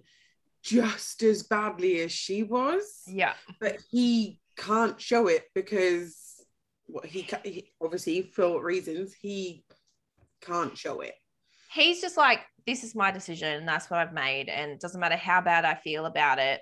just 0.64 1.24
as 1.24 1.44
badly 1.44 2.02
as 2.02 2.12
she 2.12 2.44
was, 2.44 3.04
Yeah. 3.08 3.34
but 3.60 3.78
he 3.90 4.40
can't 4.58 5.00
show 5.00 5.28
it 5.28 5.46
because 5.56 6.44
what 6.88 7.06
he, 7.06 7.28
he 7.44 7.72
obviously 7.82 8.22
for 8.24 8.64
reasons 8.64 9.14
he 9.14 9.64
can't 10.42 10.78
show 10.78 11.02
it. 11.02 11.14
He's 11.72 12.02
just 12.02 12.18
like, 12.18 12.40
this 12.68 12.84
is 12.84 12.94
my 12.94 13.10
decision 13.10 13.54
and 13.54 13.68
that's 13.68 13.90
what 13.90 14.00
I've 14.00 14.14
made. 14.14 14.50
And 14.50 14.72
it 14.72 14.80
doesn't 14.82 15.00
matter 15.00 15.16
how 15.16 15.42
bad 15.42 15.66
I 15.66 15.74
feel 15.76 16.06
about 16.06 16.38
it. 16.38 16.60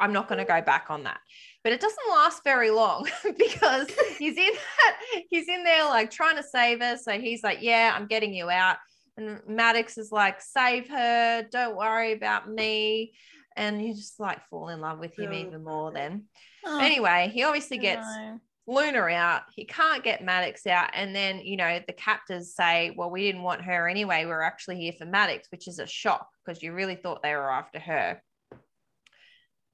I'm 0.00 0.12
not 0.12 0.28
going 0.28 0.38
to 0.38 0.44
go 0.44 0.60
back 0.62 0.86
on 0.88 1.02
that. 1.04 1.18
But 1.62 1.72
it 1.72 1.80
doesn't 1.80 2.10
last 2.10 2.42
very 2.44 2.70
long 2.70 3.08
because 3.38 3.88
he's 4.18 4.36
in 4.36 4.52
that, 4.52 4.96
he's 5.28 5.48
in 5.48 5.64
there 5.64 5.84
like 5.84 6.10
trying 6.10 6.36
to 6.36 6.42
save 6.42 6.80
her. 6.80 6.96
So 6.96 7.12
he's 7.18 7.42
like, 7.42 7.58
yeah, 7.60 7.92
I'm 7.94 8.06
getting 8.06 8.32
you 8.32 8.48
out. 8.48 8.76
And 9.16 9.40
Maddox 9.46 9.98
is 9.98 10.10
like, 10.10 10.40
save 10.40 10.88
her. 10.88 11.46
Don't 11.50 11.76
worry 11.76 12.12
about 12.12 12.48
me. 12.48 13.12
And 13.56 13.84
you 13.84 13.94
just 13.94 14.18
like 14.18 14.44
fall 14.48 14.68
in 14.68 14.80
love 14.80 14.98
with 14.98 15.16
him 15.18 15.30
Oh, 15.32 15.34
even 15.34 15.64
more 15.64 15.92
then. 15.92 16.24
Oh, 16.64 16.80
Anyway, 16.80 17.30
he 17.32 17.42
obviously 17.44 17.78
gets 17.78 18.06
no. 18.06 18.40
Luna 18.66 19.00
out. 19.00 19.42
He 19.54 19.64
can't 19.64 20.02
get 20.02 20.24
Maddox 20.24 20.66
out. 20.66 20.90
And 20.94 21.14
then, 21.14 21.40
you 21.40 21.56
know, 21.56 21.80
the 21.86 21.92
captors 21.92 22.54
say, 22.54 22.94
well, 22.96 23.10
we 23.10 23.22
didn't 23.22 23.42
want 23.42 23.62
her 23.62 23.88
anyway. 23.88 24.24
We're 24.24 24.40
actually 24.40 24.76
here 24.76 24.92
for 24.92 25.04
Maddox, 25.04 25.48
which 25.50 25.68
is 25.68 25.78
a 25.78 25.86
shock 25.86 26.28
because 26.44 26.62
you 26.62 26.72
really 26.72 26.96
thought 26.96 27.22
they 27.22 27.34
were 27.34 27.50
after 27.50 27.78
her. 27.78 28.22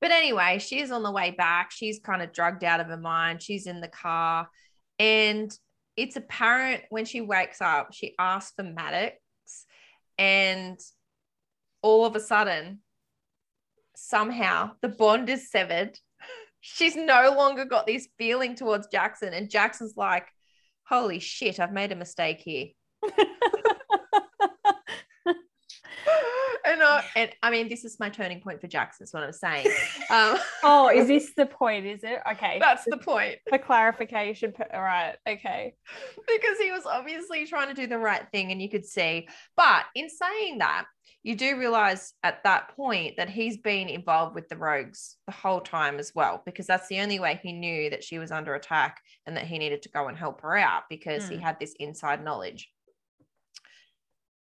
But 0.00 0.10
anyway, 0.10 0.58
she's 0.58 0.90
on 0.90 1.02
the 1.02 1.12
way 1.12 1.30
back. 1.30 1.70
She's 1.70 2.00
kind 2.00 2.22
of 2.22 2.32
drugged 2.32 2.64
out 2.64 2.80
of 2.80 2.88
her 2.88 2.96
mind. 2.96 3.42
She's 3.42 3.66
in 3.66 3.80
the 3.80 3.88
car. 3.88 4.48
And 4.98 5.56
it's 5.96 6.16
apparent 6.16 6.82
when 6.88 7.04
she 7.04 7.20
wakes 7.20 7.60
up, 7.60 7.92
she 7.92 8.14
asks 8.18 8.52
for 8.56 8.62
Maddox. 8.62 9.16
And 10.18 10.78
all 11.82 12.06
of 12.06 12.16
a 12.16 12.20
sudden, 12.20 12.80
somehow 13.94 14.72
the 14.80 14.88
bond 14.88 15.28
is 15.28 15.50
severed 15.50 15.98
she's 16.60 16.96
no 16.96 17.34
longer 17.36 17.64
got 17.64 17.86
this 17.86 18.08
feeling 18.18 18.54
towards 18.54 18.86
Jackson. 18.88 19.32
And 19.32 19.50
Jackson's 19.50 19.94
like, 19.96 20.26
holy 20.84 21.18
shit, 21.18 21.60
I've 21.60 21.72
made 21.72 21.92
a 21.92 21.96
mistake 21.96 22.40
here. 22.40 22.66
and 26.96 27.04
and 27.16 27.30
I 27.42 27.50
mean, 27.50 27.68
this 27.68 27.84
is 27.84 27.98
my 28.00 28.08
turning 28.10 28.40
point 28.40 28.60
for 28.60 28.66
Jackson, 28.66 29.04
is 29.04 29.12
what 29.12 29.22
I'm 29.22 29.32
saying. 29.32 29.66
Um, 30.10 30.36
oh, 30.64 30.88
is 30.92 31.06
this 31.06 31.32
the 31.36 31.46
point? 31.46 31.86
Is 31.86 32.00
it? 32.02 32.18
Okay. 32.32 32.58
That's 32.58 32.84
the 32.84 32.96
point. 32.98 33.36
For 33.48 33.58
clarification. 33.58 34.52
All 34.74 34.82
right. 34.82 35.14
Okay. 35.28 35.74
Because 36.16 36.58
he 36.58 36.72
was 36.72 36.84
obviously 36.84 37.46
trying 37.46 37.68
to 37.68 37.74
do 37.74 37.86
the 37.86 37.98
right 37.98 38.26
thing, 38.32 38.50
and 38.50 38.60
you 38.60 38.68
could 38.68 38.84
see. 38.84 39.28
But 39.56 39.84
in 39.94 40.08
saying 40.08 40.58
that, 40.58 40.86
you 41.22 41.36
do 41.36 41.56
realize 41.58 42.12
at 42.24 42.42
that 42.42 42.74
point 42.74 43.18
that 43.18 43.28
he's 43.30 43.58
been 43.58 43.88
involved 43.88 44.34
with 44.34 44.48
the 44.48 44.56
rogues 44.56 45.16
the 45.26 45.32
whole 45.32 45.60
time 45.60 45.98
as 46.00 46.10
well, 46.12 46.42
because 46.44 46.66
that's 46.66 46.88
the 46.88 47.00
only 47.00 47.20
way 47.20 47.38
he 47.40 47.52
knew 47.52 47.90
that 47.90 48.02
she 48.02 48.18
was 48.18 48.32
under 48.32 48.54
attack 48.56 49.00
and 49.26 49.36
that 49.36 49.46
he 49.46 49.58
needed 49.58 49.82
to 49.82 49.90
go 49.90 50.08
and 50.08 50.16
help 50.16 50.40
her 50.40 50.56
out 50.56 50.84
because 50.90 51.28
he 51.28 51.36
Hmm. 51.36 51.42
had 51.42 51.60
this 51.60 51.74
inside 51.78 52.24
knowledge. 52.24 52.68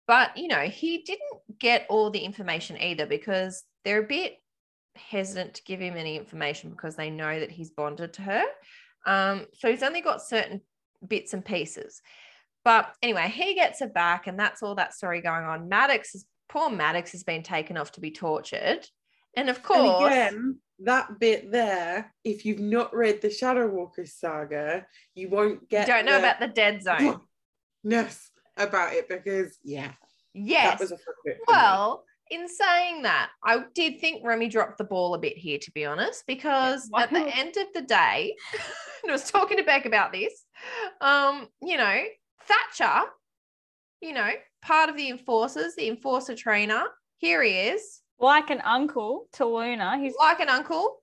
But, 0.08 0.38
you 0.38 0.48
know, 0.48 0.62
he 0.62 1.00
didn't 1.00 1.60
get 1.60 1.86
all 1.90 2.10
the 2.10 2.20
information 2.20 2.78
either 2.82 3.06
because 3.06 3.64
they're 3.86 4.04
a 4.04 4.08
bit 4.08 4.38
hesitant 4.96 5.56
to 5.56 5.64
give 5.64 5.80
him 5.80 5.96
any 5.96 6.18
information 6.18 6.70
because 6.70 6.96
they 6.96 7.10
know 7.10 7.40
that 7.40 7.52
he's 7.52 7.72
bonded 7.72 8.14
to 8.14 8.22
her. 8.24 8.44
Um, 9.06 9.46
so 9.54 9.70
he's 9.70 9.84
only 9.84 10.02
got 10.02 10.22
certain 10.22 10.62
bits 11.08 11.34
and 11.34 11.44
pieces. 11.44 12.02
But 12.64 12.94
anyway, 13.02 13.30
he 13.30 13.56
gets 13.56 13.80
her 13.82 13.90
back, 13.90 14.28
and 14.28 14.40
that's 14.40 14.64
all 14.64 14.76
that 14.76 14.94
story 14.94 15.22
going 15.22 15.44
on. 15.44 15.68
Maddox 15.68 16.16
is 16.16 16.26
poor 16.48 16.70
Maddox 16.70 17.12
has 17.12 17.24
been 17.24 17.44
taken 17.44 17.78
off 17.78 17.92
to 17.94 18.02
be 18.02 18.12
tortured. 18.12 18.88
And 19.36 19.50
of 19.50 19.64
course, 19.64 20.14
And 20.14 20.28
again, 20.28 20.60
that 20.80 21.20
bit 21.20 21.52
there, 21.52 22.14
if 22.24 22.46
you've 22.46 22.60
not 22.60 22.96
read 22.96 23.22
the 23.22 23.30
Shadow 23.30 23.68
Walkers 23.68 24.14
saga, 24.14 24.86
you 25.16 25.30
won't 25.30 25.62
you 25.62 25.68
get 25.70 25.88
don't 25.88 26.06
know 26.06 26.14
the 26.14 26.20
about 26.20 26.40
the 26.40 26.48
dead 26.48 26.84
zone. 26.84 27.22
ness 27.84 28.30
about 28.58 28.94
it 28.94 29.08
because 29.10 29.58
yeah, 29.64 29.92
Yes. 30.34 30.72
that 30.72 30.80
was 30.80 30.92
a 30.92 30.98
fun 30.98 31.16
bit. 31.26 31.38
for 31.46 31.52
me. 31.52 31.58
Well, 31.58 32.06
in 32.32 32.48
saying 32.48 33.04
that, 33.04 33.30
I 33.44 33.64
did 33.76 34.00
think 34.00 34.26
Remy 34.26 34.48
dropped 34.50 34.78
the 34.78 34.84
ball 34.84 35.14
a 35.14 35.20
bit 35.20 35.38
here, 35.38 35.60
to 35.60 35.72
be 35.72 35.86
honest, 35.86 36.24
because 36.26 36.90
Yeah, 36.94 37.04
at 37.04 37.12
the 37.12 37.28
end 37.38 37.58
of 37.58 37.68
the 37.74 37.82
day, 37.82 38.36
and 39.04 39.12
I 39.12 39.14
was 39.14 39.30
talking 39.30 39.58
to 39.58 39.64
Beck 39.64 39.86
about 39.86 40.12
this, 40.12 40.46
um, 41.02 41.48
you 41.62 41.78
know, 41.78 42.04
Thatcher, 42.48 43.02
you 44.02 44.14
know, 44.14 44.32
part 44.62 44.90
of 44.90 44.98
the 44.98 45.10
enforcers, 45.10 45.76
the 45.76 45.88
enforcer 45.88 46.36
trainer, 46.36 46.84
here 47.18 47.44
he 47.44 47.52
is, 47.52 48.02
Like 48.20 48.50
an 48.50 48.62
uncle 48.62 49.28
to 49.34 49.46
Luna. 49.46 49.98
He's 50.00 50.16
like 50.20 50.40
an 50.40 50.50
uncle. 50.50 50.98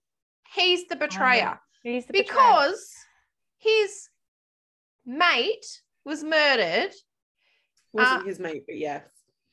He's 0.54 0.86
the 0.88 0.96
betrayer 0.96 1.60
he's 1.82 2.06
the 2.06 2.12
betrayer. 2.12 2.26
because 2.26 2.92
his 3.58 4.08
mate 5.06 5.64
was 6.04 6.24
murdered 6.24 6.90
wasn't 7.92 8.22
uh, 8.22 8.24
his 8.26 8.38
mate, 8.38 8.64
but 8.66 8.78
yes. 8.78 9.04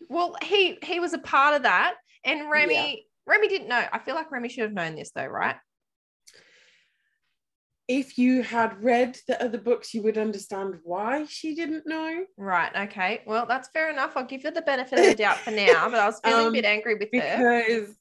Well, 0.10 0.36
he 0.44 0.78
he 0.84 1.00
was 1.00 1.14
a 1.14 1.18
part 1.20 1.56
of 1.56 1.64
that, 1.64 1.96
and 2.24 2.50
Remy 2.50 3.06
Remy 3.26 3.48
didn't 3.48 3.68
know. 3.68 3.84
I 3.92 4.00
feel 4.00 4.16
like 4.16 4.32
Remy 4.32 4.50
should 4.50 4.64
have 4.64 4.74
known 4.74 4.96
this 4.96 5.12
though, 5.16 5.26
right? 5.26 5.56
If 7.88 8.18
you 8.18 8.44
had 8.44 8.84
read 8.84 9.18
the 9.30 9.42
other 9.42 9.58
books, 9.58 9.94
you 9.94 10.04
would 10.04 10.18
understand 10.18 10.76
why 10.84 11.24
she 11.30 11.56
didn't 11.56 11.88
know. 11.88 12.26
Right. 12.36 12.72
Okay. 12.90 13.22
Well, 13.26 13.46
that's 13.48 13.70
fair 13.70 13.90
enough. 13.90 14.18
I'll 14.18 14.26
give 14.26 14.44
her 14.44 14.52
the 14.52 14.62
benefit 14.62 15.00
of 15.00 15.06
the 15.06 15.16
doubt 15.16 15.38
for 15.38 15.52
now, 15.52 15.90
but 15.90 15.98
I 16.00 16.06
was 16.06 16.20
feeling 16.22 16.44
a 16.44 16.48
Um, 16.48 16.54
bit 16.54 16.66
angry 16.66 16.96
with 16.96 17.08
her. 17.14 17.64
because 17.64 17.96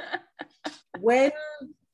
when 1.00 1.32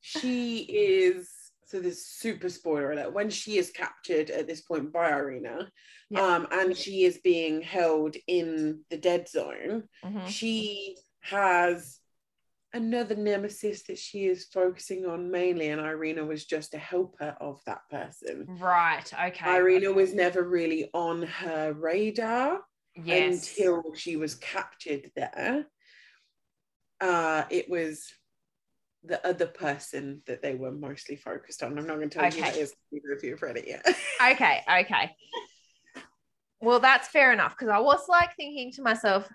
she 0.01 0.59
is 0.61 1.29
so 1.67 1.81
this 1.81 2.07
super 2.07 2.49
spoiler 2.49 2.93
alert 2.93 3.13
when 3.13 3.29
she 3.29 3.59
is 3.59 3.71
captured 3.71 4.31
at 4.31 4.47
this 4.47 4.61
point 4.63 4.93
by 4.93 5.11
Irina 5.11 5.71
Yeah. 6.11 6.23
um 6.23 6.47
and 6.53 6.77
she 6.77 7.05
is 7.05 7.19
being 7.19 7.61
held 7.61 8.17
in 8.27 8.85
the 8.91 8.97
dead 8.97 9.29
zone 9.29 9.89
Mhm. 10.05 10.27
she 10.29 10.97
has 11.21 11.99
another 12.73 13.17
nemesis 13.17 13.85
that 13.85 13.99
she 13.99 14.27
is 14.27 14.47
focusing 14.47 15.07
on 15.07 15.31
mainly 15.31 15.69
and 15.69 15.81
Irina 15.81 16.25
was 16.25 16.45
just 16.45 16.75
a 16.75 16.79
helper 16.79 17.37
of 17.41 17.61
that 17.67 17.83
person 17.91 18.47
Right. 18.49 19.11
Okay. 19.29 19.57
Irina 19.57 19.93
was 19.93 20.13
never 20.15 20.43
really 20.43 20.91
on 20.95 21.23
her 21.23 21.73
radar 21.73 22.63
yes. 22.95 23.59
until 23.59 23.95
she 23.95 24.17
was 24.17 24.35
captured 24.37 25.11
there. 25.17 25.67
Uh, 27.01 27.45
it 27.51 27.69
was 27.69 28.11
the 29.07 29.25
other 29.27 29.47
person 29.47 30.23
that 30.27 30.43
they 30.43 30.55
were 30.55 30.73
mostly 30.73 31.17
focused 31.17 31.63
on. 31.63 31.79
I'm 31.79 31.87
not 31.87 31.97
going 31.97 32.11
to 32.11 32.19
tell 32.19 32.25
you 32.29 32.33
who 32.37 32.41
that 32.43 32.53
Okay. 32.53 32.61
is 32.61 32.75
either 32.93 33.13
if 33.17 33.23
you've 33.23 33.43
read 33.43 33.57
it 33.57 33.67
yet. 33.67 33.87
Okay. 34.33 34.63
Okay. 34.81 35.15
Well, 36.61 36.81
that's 36.81 37.09
fair 37.09 37.33
enough 37.33 37.57
because 37.57 37.69
I 37.69 37.79
was 37.79 38.09
like 38.09 38.35
thinking 38.37 38.73
to 38.73 38.83
myself, 38.83 39.29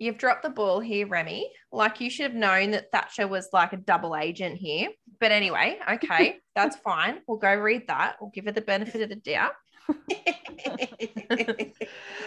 you've 0.00 0.18
dropped 0.18 0.42
the 0.42 0.50
ball 0.50 0.80
here, 0.80 1.06
Remy. 1.06 1.50
Like 1.70 2.00
you 2.00 2.10
should 2.10 2.24
have 2.24 2.34
known 2.34 2.72
that 2.72 2.90
Thatcher 2.90 3.28
was 3.28 3.48
like 3.52 3.72
a 3.72 3.76
double 3.76 4.16
agent 4.16 4.56
here. 4.56 4.88
But 5.20 5.30
anyway, 5.32 5.78
okay, 5.88 6.38
that's 6.56 6.76
fine. 6.76 7.20
We'll 7.28 7.38
go 7.38 7.54
read 7.54 7.86
that. 7.88 8.16
We'll 8.20 8.30
give 8.30 8.46
her 8.46 8.52
the 8.52 8.60
benefit 8.60 9.02
of 9.02 9.08
the 9.08 9.16
doubt. 9.16 9.52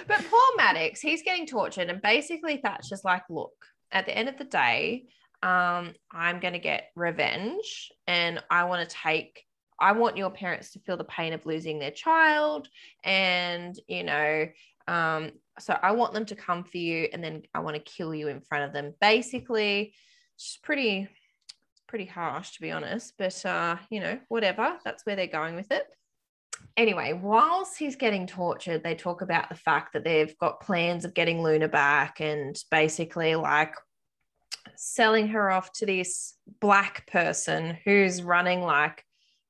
But 0.07 0.23
poor 0.29 0.39
Maddox, 0.57 1.01
he's 1.01 1.23
getting 1.23 1.47
tortured, 1.47 1.89
and 1.89 2.01
basically 2.01 2.57
Thatcher's 2.57 3.03
like, 3.03 3.23
look, 3.29 3.53
at 3.91 4.05
the 4.05 4.15
end 4.15 4.29
of 4.29 4.37
the 4.37 4.43
day, 4.43 5.05
um, 5.43 5.93
I'm 6.11 6.39
gonna 6.39 6.59
get 6.59 6.91
revenge, 6.95 7.91
and 8.07 8.43
I 8.49 8.65
want 8.65 8.87
to 8.87 8.95
take. 8.95 9.43
I 9.79 9.91
want 9.91 10.15
your 10.15 10.29
parents 10.29 10.71
to 10.71 10.79
feel 10.79 10.95
the 10.95 11.03
pain 11.03 11.33
of 11.33 11.45
losing 11.45 11.79
their 11.79 11.91
child, 11.91 12.67
and 13.03 13.77
you 13.87 14.03
know, 14.03 14.47
um, 14.87 15.31
so 15.59 15.77
I 15.81 15.91
want 15.91 16.13
them 16.13 16.25
to 16.25 16.35
come 16.35 16.63
for 16.63 16.77
you, 16.77 17.07
and 17.11 17.23
then 17.23 17.43
I 17.53 17.59
want 17.59 17.75
to 17.75 17.81
kill 17.81 18.13
you 18.13 18.27
in 18.27 18.41
front 18.41 18.65
of 18.65 18.73
them. 18.73 18.93
Basically, 19.01 19.93
it's 20.35 20.57
pretty, 20.63 21.09
pretty 21.87 22.05
harsh 22.05 22.51
to 22.51 22.61
be 22.61 22.71
honest, 22.71 23.13
but 23.17 23.45
uh, 23.45 23.77
you 23.89 23.99
know, 23.99 24.19
whatever. 24.29 24.77
That's 24.83 25.05
where 25.05 25.15
they're 25.15 25.27
going 25.27 25.55
with 25.55 25.71
it 25.71 25.85
anyway, 26.77 27.13
whilst 27.13 27.77
he's 27.77 27.95
getting 27.95 28.27
tortured, 28.27 28.83
they 28.83 28.95
talk 28.95 29.21
about 29.21 29.49
the 29.49 29.55
fact 29.55 29.93
that 29.93 30.03
they've 30.03 30.37
got 30.37 30.61
plans 30.61 31.05
of 31.05 31.13
getting 31.13 31.41
Luna 31.41 31.67
back 31.67 32.19
and 32.19 32.55
basically 32.71 33.35
like 33.35 33.73
selling 34.77 35.29
her 35.29 35.49
off 35.49 35.71
to 35.73 35.85
this 35.85 36.35
black 36.61 37.07
person 37.07 37.77
who's 37.85 38.21
running 38.21 38.61
like 38.61 39.03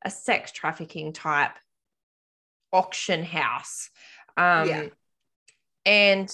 a 0.04 0.10
sex 0.10 0.52
trafficking 0.52 1.14
type 1.14 1.52
auction 2.72 3.24
house. 3.24 3.90
Um, 4.38 4.68
Yeah. 4.68 4.88
And, 5.86 6.34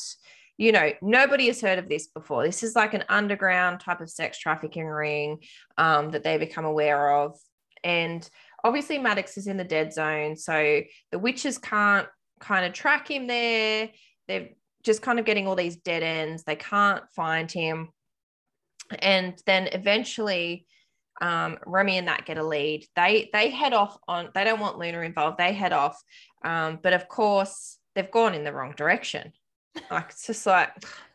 you 0.57 0.71
know, 0.71 0.91
nobody 1.01 1.47
has 1.47 1.59
heard 1.59 1.77
of 1.77 1.89
this 1.89 2.07
before. 2.07 2.43
This 2.43 2.63
is 2.63 2.75
like 2.75 2.93
an 2.93 3.03
underground 3.09 3.81
type 3.81 3.99
of 3.99 4.09
sex 4.09 4.39
trafficking 4.39 4.85
ring 4.85 5.39
um, 5.77 6.11
that 6.11 6.23
they 6.23 6.37
become 6.37 6.65
aware 6.65 7.17
of. 7.17 7.37
And 7.83 8.27
obviously 8.63 8.97
Maddox 8.97 9.37
is 9.37 9.47
in 9.47 9.57
the 9.57 9.63
dead 9.63 9.93
zone, 9.93 10.35
so 10.37 10.81
the 11.11 11.19
witches 11.19 11.57
can't 11.57 12.07
kind 12.39 12.65
of 12.65 12.73
track 12.73 13.09
him 13.09 13.27
there. 13.27 13.89
They're 14.27 14.49
just 14.83 15.01
kind 15.01 15.19
of 15.19 15.25
getting 15.25 15.47
all 15.47 15.55
these 15.55 15.77
dead 15.77 16.03
ends. 16.03 16.43
They 16.43 16.55
can't 16.55 17.03
find 17.15 17.51
him. 17.51 17.89
And 18.99 19.41
then 19.45 19.67
eventually 19.71 20.65
um, 21.21 21.57
Remy 21.65 21.99
and 21.99 22.07
that 22.07 22.25
get 22.25 22.37
a 22.37 22.43
lead. 22.43 22.87
They 22.95 23.29
they 23.31 23.49
head 23.49 23.73
off 23.73 23.97
on 24.07 24.29
they 24.33 24.43
don't 24.43 24.59
want 24.59 24.79
Luna 24.79 25.01
involved. 25.01 25.37
They 25.37 25.53
head 25.53 25.73
off. 25.73 26.01
Um, 26.43 26.79
but 26.81 26.93
of 26.93 27.07
course, 27.07 27.77
they've 27.95 28.09
gone 28.09 28.33
in 28.33 28.43
the 28.43 28.53
wrong 28.53 28.73
direction. 28.75 29.33
Like 29.89 30.09
it's 30.09 30.27
just 30.27 30.45
like, 30.45 30.69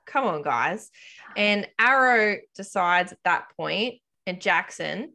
come 0.06 0.24
on, 0.24 0.40
guys. 0.40 0.90
And 1.36 1.68
Arrow 1.78 2.38
decides 2.54 3.12
at 3.12 3.18
that 3.24 3.48
point, 3.54 3.96
and 4.26 4.40
Jackson 4.40 5.12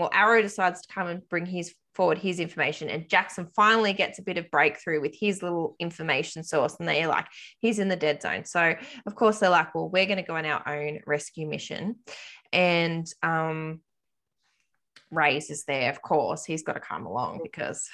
well, 0.00 0.10
Arrow 0.14 0.40
decides 0.40 0.80
to 0.80 0.92
come 0.92 1.08
and 1.08 1.28
bring 1.28 1.44
his 1.44 1.74
forward 1.94 2.18
his 2.18 2.40
information, 2.40 2.88
and 2.88 3.08
Jackson 3.08 3.48
finally 3.54 3.92
gets 3.92 4.18
a 4.18 4.22
bit 4.22 4.38
of 4.38 4.50
breakthrough 4.50 5.00
with 5.00 5.14
his 5.18 5.42
little 5.42 5.76
information 5.78 6.42
source, 6.42 6.76
and 6.78 6.88
they're 6.88 7.08
like, 7.08 7.26
he's 7.58 7.78
in 7.78 7.88
the 7.88 7.96
dead 7.96 8.22
zone. 8.22 8.44
So 8.44 8.74
of 9.06 9.14
course 9.14 9.38
they're 9.38 9.50
like, 9.50 9.74
well, 9.74 9.88
we're 9.88 10.06
going 10.06 10.18
to 10.18 10.22
go 10.22 10.36
on 10.36 10.46
our 10.46 10.66
own 10.66 11.00
rescue 11.06 11.48
mission, 11.48 11.96
and 12.52 13.06
um, 13.22 13.80
Ray's 15.10 15.50
is 15.50 15.64
there, 15.64 15.90
of 15.90 16.02
course. 16.02 16.44
He's 16.44 16.62
got 16.62 16.74
to 16.74 16.80
come 16.80 17.06
along 17.06 17.40
because 17.42 17.88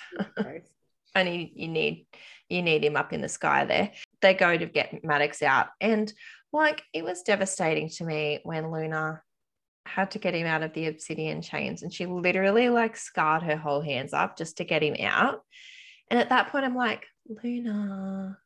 only 1.14 1.52
you 1.56 1.68
need 1.68 2.06
you 2.48 2.62
need 2.62 2.84
him 2.84 2.96
up 2.96 3.12
in 3.12 3.20
the 3.20 3.28
sky 3.28 3.64
there. 3.64 3.92
They 4.20 4.34
go 4.34 4.56
to 4.56 4.66
get 4.66 5.04
Maddox 5.04 5.42
out, 5.42 5.68
and 5.80 6.12
like 6.52 6.82
it 6.92 7.04
was 7.04 7.22
devastating 7.22 7.88
to 7.90 8.04
me 8.04 8.40
when 8.44 8.70
Luna 8.70 9.22
had 9.86 10.10
to 10.12 10.18
get 10.18 10.34
him 10.34 10.46
out 10.46 10.62
of 10.62 10.72
the 10.72 10.86
obsidian 10.86 11.42
chains, 11.42 11.82
and 11.82 11.92
she 11.92 12.06
literally 12.06 12.68
like 12.68 12.96
scarred 12.96 13.42
her 13.42 13.56
whole 13.56 13.80
hands 13.80 14.12
up 14.12 14.36
just 14.36 14.58
to 14.58 14.64
get 14.64 14.82
him 14.82 14.96
out. 15.00 15.42
And 16.10 16.20
at 16.20 16.28
that 16.28 16.50
point, 16.50 16.64
I'm 16.64 16.76
like, 16.76 17.06
Luna, 17.28 18.38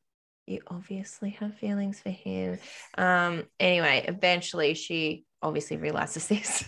you 0.46 0.60
obviously 0.66 1.30
have 1.30 1.58
feelings 1.58 2.00
for 2.00 2.10
him. 2.10 2.58
Um, 2.96 3.44
anyway, 3.58 4.04
eventually 4.06 4.74
she 4.74 5.24
obviously 5.42 5.76
realizes 5.76 6.26
this. 6.28 6.64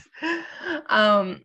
um, 0.89 1.43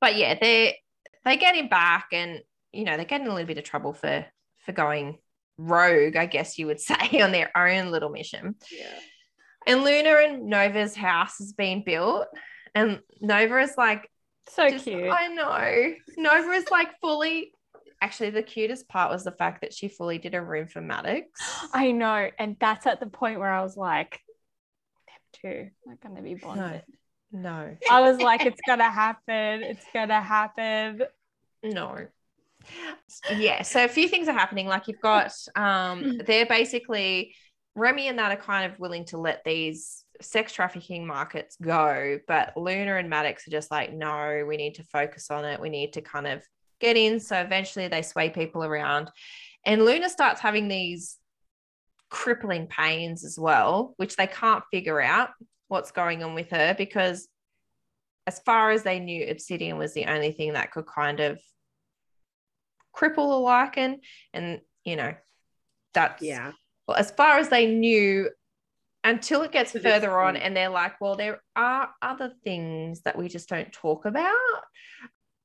but 0.00 0.16
yeah, 0.16 0.36
they 0.40 0.78
they 1.24 1.36
get 1.36 1.56
him 1.56 1.68
back, 1.68 2.08
and 2.12 2.40
you 2.72 2.84
know 2.84 2.96
they're 2.96 3.06
getting 3.06 3.28
a 3.28 3.30
little 3.30 3.46
bit 3.46 3.58
of 3.58 3.64
trouble 3.64 3.92
for 3.92 4.26
for 4.64 4.72
going 4.72 5.18
rogue, 5.56 6.16
I 6.16 6.26
guess 6.26 6.58
you 6.58 6.66
would 6.66 6.80
say, 6.80 7.20
on 7.20 7.32
their 7.32 7.50
own 7.56 7.90
little 7.90 8.10
mission. 8.10 8.56
Yeah. 8.70 8.98
And 9.66 9.82
Luna 9.84 10.10
and 10.26 10.46
Nova's 10.46 10.94
house 10.94 11.40
is 11.40 11.52
being 11.52 11.82
built, 11.84 12.26
and 12.74 13.00
Nova 13.20 13.58
is 13.60 13.74
like, 13.78 14.10
So 14.48 14.68
just- 14.68 14.84
cute. 14.84 15.10
I 15.10 15.28
know. 15.28 15.94
Nova 16.16 16.50
is 16.52 16.70
like 16.70 16.88
fully. 17.00 17.52
Actually, 18.02 18.30
the 18.30 18.42
cutest 18.42 18.86
part 18.88 19.10
was 19.10 19.24
the 19.24 19.32
fact 19.32 19.62
that 19.62 19.72
she 19.72 19.88
fully 19.88 20.18
did 20.18 20.34
a 20.34 20.42
room 20.42 20.66
for 20.66 20.82
Maddox. 20.82 21.28
I 21.72 21.92
know. 21.92 22.28
And 22.38 22.56
that's 22.60 22.86
at 22.86 23.00
the 23.00 23.06
point 23.06 23.38
where 23.38 23.50
I 23.50 23.62
was 23.62 23.76
like, 23.78 24.20
them 25.06 25.40
two 25.40 25.70
not 25.86 26.00
going 26.02 26.16
to 26.16 26.22
be 26.22 26.34
bonded. 26.34 26.82
No, 27.32 27.76
I 27.90 28.00
was 28.02 28.20
like, 28.20 28.44
it's 28.46 28.60
going 28.66 28.78
to 28.80 28.90
happen. 28.90 29.62
It's 29.62 29.84
going 29.94 30.08
to 30.08 30.20
happen. 30.20 31.02
no. 31.62 32.06
Yeah, 33.34 33.62
so 33.62 33.84
a 33.84 33.88
few 33.88 34.08
things 34.08 34.28
are 34.28 34.32
happening. 34.32 34.66
Like 34.66 34.88
you've 34.88 35.00
got, 35.00 35.32
um, 35.56 36.18
they're 36.26 36.46
basically 36.46 37.34
Remy 37.74 38.08
and 38.08 38.18
that 38.18 38.32
are 38.32 38.40
kind 38.40 38.70
of 38.70 38.78
willing 38.78 39.04
to 39.06 39.18
let 39.18 39.42
these 39.44 40.04
sex 40.20 40.52
trafficking 40.52 41.06
markets 41.06 41.56
go, 41.60 42.20
but 42.28 42.56
Luna 42.56 42.96
and 42.96 43.10
Maddox 43.10 43.46
are 43.48 43.50
just 43.50 43.70
like, 43.70 43.92
no, 43.92 44.44
we 44.46 44.56
need 44.56 44.76
to 44.76 44.84
focus 44.84 45.30
on 45.30 45.44
it. 45.44 45.60
We 45.60 45.68
need 45.70 45.94
to 45.94 46.00
kind 46.00 46.26
of 46.26 46.42
get 46.80 46.96
in. 46.96 47.18
So 47.18 47.36
eventually 47.40 47.88
they 47.88 48.02
sway 48.02 48.30
people 48.30 48.64
around, 48.64 49.10
and 49.66 49.84
Luna 49.84 50.08
starts 50.08 50.40
having 50.40 50.68
these 50.68 51.16
crippling 52.10 52.68
pains 52.68 53.24
as 53.24 53.38
well, 53.38 53.94
which 53.96 54.14
they 54.14 54.26
can't 54.26 54.62
figure 54.70 55.00
out 55.00 55.30
what's 55.68 55.90
going 55.90 56.22
on 56.22 56.34
with 56.34 56.50
her 56.50 56.74
because, 56.76 57.28
as 58.26 58.38
far 58.40 58.70
as 58.70 58.84
they 58.84 59.00
knew, 59.00 59.26
obsidian 59.28 59.78
was 59.78 59.94
the 59.94 60.06
only 60.06 60.30
thing 60.32 60.52
that 60.52 60.70
could 60.70 60.86
kind 60.86 61.20
of 61.20 61.40
cripple 62.96 63.16
a 63.16 63.76
Lycan, 63.76 63.96
and 64.32 64.60
you 64.84 64.96
know, 64.96 65.14
that's 65.92 66.22
Yeah. 66.22 66.52
Well, 66.86 66.96
as 66.96 67.10
far 67.10 67.38
as 67.38 67.48
they 67.48 67.66
knew 67.66 68.30
until 69.04 69.42
it 69.42 69.52
gets 69.52 69.72
further 69.72 70.18
on 70.20 70.36
and 70.36 70.56
they're 70.56 70.68
like, 70.70 71.00
well, 71.00 71.14
there 71.16 71.42
are 71.56 71.90
other 72.02 72.32
things 72.42 73.02
that 73.02 73.16
we 73.18 73.28
just 73.28 73.48
don't 73.48 73.72
talk 73.72 74.04
about. 74.06 74.34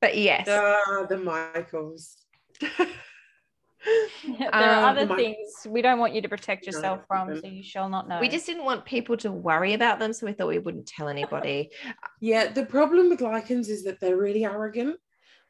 But 0.02 0.18
yes. 0.18 0.48
Ah, 0.50 1.06
the 1.10 1.18
Michaels. 1.18 2.18
there 2.62 4.54
are 4.54 4.74
Um, 4.80 4.84
other 4.98 5.06
my- 5.06 5.16
things 5.16 5.66
we 5.68 5.82
don't 5.82 6.00
want 6.00 6.14
you 6.14 6.22
to 6.22 6.30
protect 6.30 6.66
No, 6.66 6.72
yourself 6.72 7.02
from, 7.08 7.30
even. 7.30 7.42
so 7.42 7.48
you 7.48 7.64
shall 7.64 7.90
not 7.90 8.08
know. 8.10 8.20
we 8.20 8.28
just 8.30 8.46
didn't 8.46 8.66
want 8.66 8.84
people 8.86 9.16
to 9.18 9.32
worry 9.32 9.74
about 9.74 10.00
them, 10.00 10.12
so 10.14 10.26
we 10.26 10.34
thought 10.34 10.48
we 10.48 10.60
wouldn't 10.60 10.88
tell 10.88 11.08
anybody. 11.08 11.70
Yeah, 12.22 12.52
the 12.52 12.66
problem 12.66 13.10
with 13.10 13.20
Lycans 13.22 13.70
is 13.70 13.86
that 13.86 14.02
they're 14.02 14.18
really 14.18 14.44
arrogant. 14.44 14.98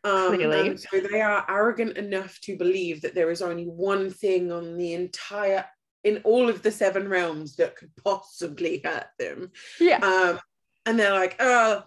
Um, 0.03 0.35
Clearly. 0.35 0.77
so 0.77 0.99
they 0.99 1.19
are 1.21 1.43
arrogant 1.49 1.97
enough 1.97 2.39
to 2.41 2.55
believe 2.57 3.01
that 3.01 3.15
there 3.15 3.31
is 3.31 3.41
only 3.41 3.65
one 3.65 4.11
thing 4.11 4.51
on 4.51 4.77
the 4.77 4.93
entire, 4.93 5.65
in 6.03 6.21
all 6.23 6.49
of 6.49 6.61
the 6.61 6.71
seven 6.71 7.07
realms 7.07 7.55
that 7.57 7.75
could 7.75 7.91
possibly 8.03 8.81
hurt 8.83 9.07
them. 9.17 9.51
yeah. 9.79 9.97
Um, 9.97 10.39
and 10.85 10.97
they're 10.99 11.13
like, 11.13 11.35
oh, 11.39 11.83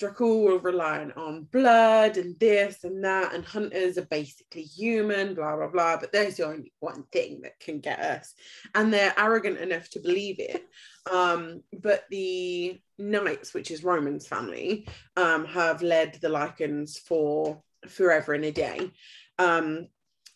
Dracul 0.00 0.44
will 0.44 0.58
rely 0.58 1.08
on 1.16 1.44
blood 1.44 2.18
and 2.18 2.38
this 2.38 2.84
and 2.84 3.02
that, 3.02 3.34
and 3.34 3.44
hunters 3.44 3.96
are 3.96 4.06
basically 4.06 4.62
human, 4.62 5.34
blah, 5.34 5.56
blah, 5.56 5.68
blah. 5.68 5.96
But 5.96 6.12
there's 6.12 6.36
the 6.36 6.46
only 6.46 6.72
one 6.80 7.04
thing 7.12 7.40
that 7.42 7.58
can 7.60 7.80
get 7.80 7.98
us. 7.98 8.34
And 8.74 8.92
they're 8.92 9.14
arrogant 9.16 9.58
enough 9.58 9.88
to 9.90 10.00
believe 10.00 10.36
it. 10.38 10.62
Um, 11.10 11.62
but 11.72 12.04
the 12.10 12.78
Knights, 12.98 13.54
which 13.54 13.70
is 13.70 13.84
Roman's 13.84 14.26
family, 14.26 14.86
um, 15.16 15.46
have 15.46 15.82
led 15.82 16.18
the 16.20 16.28
Lycans 16.28 16.98
for 16.98 17.62
forever 17.88 18.34
and 18.34 18.44
a 18.44 18.52
day. 18.52 18.90
Um, 19.38 19.88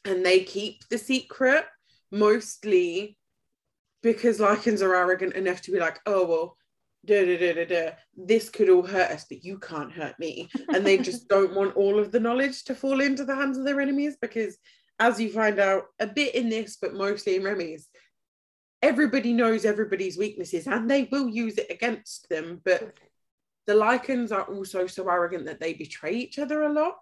and 0.06 0.24
they 0.24 0.40
keep 0.44 0.88
the 0.88 0.98
secret 0.98 1.66
mostly 2.10 3.18
because 4.02 4.38
Lycans 4.38 4.82
are 4.82 4.94
arrogant 4.94 5.34
enough 5.34 5.60
to 5.62 5.72
be 5.72 5.78
like, 5.78 5.98
oh, 6.06 6.26
well, 6.26 6.56
da, 7.04 7.24
da, 7.24 7.38
da, 7.38 7.52
da, 7.52 7.64
da, 7.64 7.90
this 8.16 8.48
could 8.48 8.68
all 8.68 8.86
hurt 8.86 9.10
us, 9.10 9.26
but 9.28 9.44
you 9.44 9.58
can't 9.58 9.92
hurt 9.92 10.18
me. 10.18 10.48
And 10.72 10.86
they 10.86 10.98
just 10.98 11.28
don't 11.28 11.54
want 11.54 11.76
all 11.76 11.98
of 11.98 12.12
the 12.12 12.20
knowledge 12.20 12.64
to 12.64 12.74
fall 12.74 13.00
into 13.00 13.24
the 13.24 13.34
hands 13.34 13.58
of 13.58 13.64
their 13.64 13.80
enemies 13.80 14.16
because, 14.20 14.56
as 14.98 15.20
you 15.20 15.30
find 15.30 15.58
out 15.58 15.84
a 15.98 16.06
bit 16.06 16.34
in 16.34 16.48
this, 16.48 16.76
but 16.80 16.94
mostly 16.94 17.36
in 17.36 17.42
Remy's, 17.42 17.88
everybody 18.82 19.32
knows 19.32 19.64
everybody's 19.64 20.18
weaknesses 20.18 20.66
and 20.66 20.90
they 20.90 21.08
will 21.10 21.28
use 21.28 21.58
it 21.58 21.70
against 21.70 22.28
them. 22.28 22.60
But 22.64 22.94
the 23.66 23.74
Lycans 23.74 24.32
are 24.32 24.44
also 24.44 24.86
so 24.86 25.08
arrogant 25.08 25.46
that 25.46 25.60
they 25.60 25.74
betray 25.74 26.14
each 26.14 26.38
other 26.38 26.62
a 26.62 26.72
lot. 26.72 26.96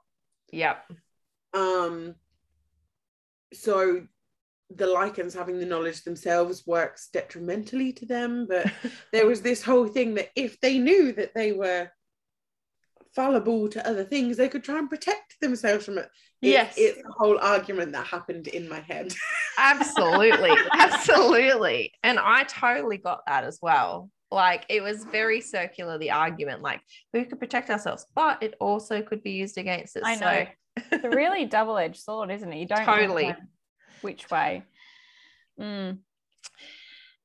yep. 0.52 0.84
Um, 1.54 2.14
so 3.52 4.02
the 4.70 4.86
Lycans 4.86 5.34
having 5.34 5.58
the 5.58 5.66
knowledge 5.66 6.02
themselves 6.04 6.66
works 6.66 7.08
detrimentally 7.12 7.92
to 7.94 8.06
them. 8.06 8.46
But 8.48 8.70
there 9.12 9.26
was 9.26 9.40
this 9.42 9.62
whole 9.62 9.86
thing 9.86 10.14
that 10.14 10.28
if 10.36 10.60
they 10.60 10.78
knew 10.78 11.12
that 11.12 11.34
they 11.34 11.52
were 11.52 11.90
fallible 13.14 13.68
to 13.70 13.88
other 13.88 14.04
things, 14.04 14.36
they 14.36 14.48
could 14.48 14.62
try 14.62 14.78
and 14.78 14.90
protect 14.90 15.40
themselves 15.40 15.84
from 15.84 15.98
it. 15.98 16.04
It- 16.42 16.50
Yes. 16.50 16.74
it's 16.76 17.00
a 17.00 17.10
whole 17.12 17.38
argument 17.40 17.92
that 17.92 18.06
happened 18.06 18.46
in 18.48 18.68
my 18.68 18.80
head. 18.80 19.12
Absolutely. 19.58 20.52
Absolutely. 20.72 21.92
And 22.04 22.18
I 22.18 22.44
totally 22.44 22.98
got 22.98 23.22
that 23.26 23.44
as 23.44 23.58
well. 23.60 24.10
Like 24.30 24.66
it 24.68 24.82
was 24.82 25.04
very 25.04 25.40
circular, 25.40 25.96
the 25.98 26.10
argument, 26.10 26.60
like 26.62 26.80
we 27.14 27.24
could 27.24 27.40
protect 27.40 27.70
ourselves, 27.70 28.04
but 28.14 28.42
it 28.42 28.54
also 28.60 29.00
could 29.00 29.22
be 29.22 29.30
used 29.32 29.56
against 29.56 29.96
us. 29.96 30.02
I 30.04 30.14
know. 30.16 30.46
It's 30.92 31.04
a 31.04 31.10
really 31.10 31.46
double-edged 31.46 32.00
sword, 32.00 32.30
isn't 32.30 32.52
it? 32.52 32.58
You 32.58 32.66
don't 32.66 32.86
know 32.86 32.94
Totally. 32.94 33.34
Which 34.02 34.30
way. 34.30 34.64
Mm. 35.60 35.98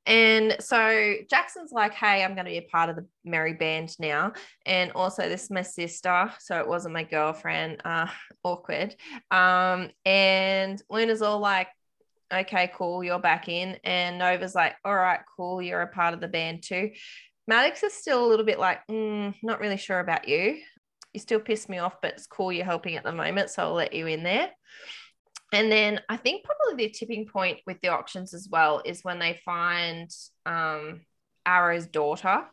And 0.05 0.57
so 0.59 1.13
Jackson's 1.29 1.71
like, 1.71 1.93
hey, 1.93 2.23
I'm 2.23 2.33
going 2.33 2.45
to 2.45 2.51
be 2.51 2.57
a 2.57 2.63
part 2.63 2.89
of 2.89 2.97
the 2.97 3.05
merry 3.23 3.53
band 3.53 3.95
now. 3.99 4.33
And 4.65 4.91
also, 4.93 5.29
this 5.29 5.43
is 5.43 5.49
my 5.49 5.61
sister. 5.61 6.31
So 6.39 6.59
it 6.59 6.67
wasn't 6.67 6.93
my 6.93 7.03
girlfriend. 7.03 7.81
Uh, 7.85 8.07
awkward. 8.43 8.95
Um, 9.31 9.91
and 10.05 10.81
Luna's 10.89 11.21
all 11.21 11.39
like, 11.39 11.69
okay, 12.33 12.71
cool, 12.75 13.03
you're 13.03 13.19
back 13.19 13.47
in. 13.47 13.77
And 13.83 14.17
Nova's 14.17 14.55
like, 14.55 14.75
all 14.83 14.95
right, 14.95 15.21
cool, 15.37 15.61
you're 15.61 15.81
a 15.81 15.87
part 15.87 16.13
of 16.13 16.19
the 16.19 16.27
band 16.27 16.63
too. 16.63 16.91
Maddox 17.47 17.83
is 17.83 17.93
still 17.93 18.25
a 18.25 18.27
little 18.27 18.45
bit 18.45 18.59
like, 18.59 18.79
mm, 18.89 19.33
not 19.43 19.59
really 19.59 19.77
sure 19.77 19.99
about 19.99 20.27
you. 20.27 20.57
You 21.13 21.19
still 21.19 21.39
piss 21.39 21.69
me 21.69 21.77
off, 21.77 22.01
but 22.01 22.13
it's 22.13 22.25
cool 22.25 22.51
you're 22.51 22.65
helping 22.65 22.95
at 22.95 23.03
the 23.03 23.11
moment. 23.11 23.49
So 23.49 23.63
I'll 23.63 23.73
let 23.73 23.93
you 23.93 24.07
in 24.07 24.23
there. 24.23 24.49
And 25.53 25.71
then 25.71 26.01
I 26.09 26.17
think 26.17 26.43
probably 26.43 26.85
the 26.87 26.91
tipping 26.91 27.27
point 27.27 27.59
with 27.67 27.79
the 27.81 27.89
auctions 27.89 28.33
as 28.33 28.49
well 28.49 28.81
is 28.83 29.03
when 29.03 29.19
they 29.19 29.39
find 29.45 30.09
um, 30.45 31.01
Arrow's 31.45 31.87
daughter. 31.87 32.43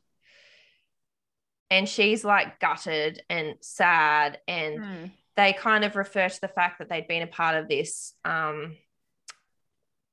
And 1.70 1.88
she's 1.88 2.24
like 2.24 2.60
gutted 2.60 3.22
and 3.30 3.54
sad. 3.60 4.38
And 4.46 4.80
Mm. 4.80 5.10
they 5.36 5.52
kind 5.54 5.84
of 5.84 5.96
refer 5.96 6.28
to 6.28 6.40
the 6.40 6.48
fact 6.48 6.78
that 6.78 6.88
they'd 6.90 7.08
been 7.08 7.22
a 7.22 7.26
part 7.26 7.56
of 7.56 7.68
this 7.68 8.12
um, 8.24 8.76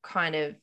kind 0.01 0.35
of 0.35 0.55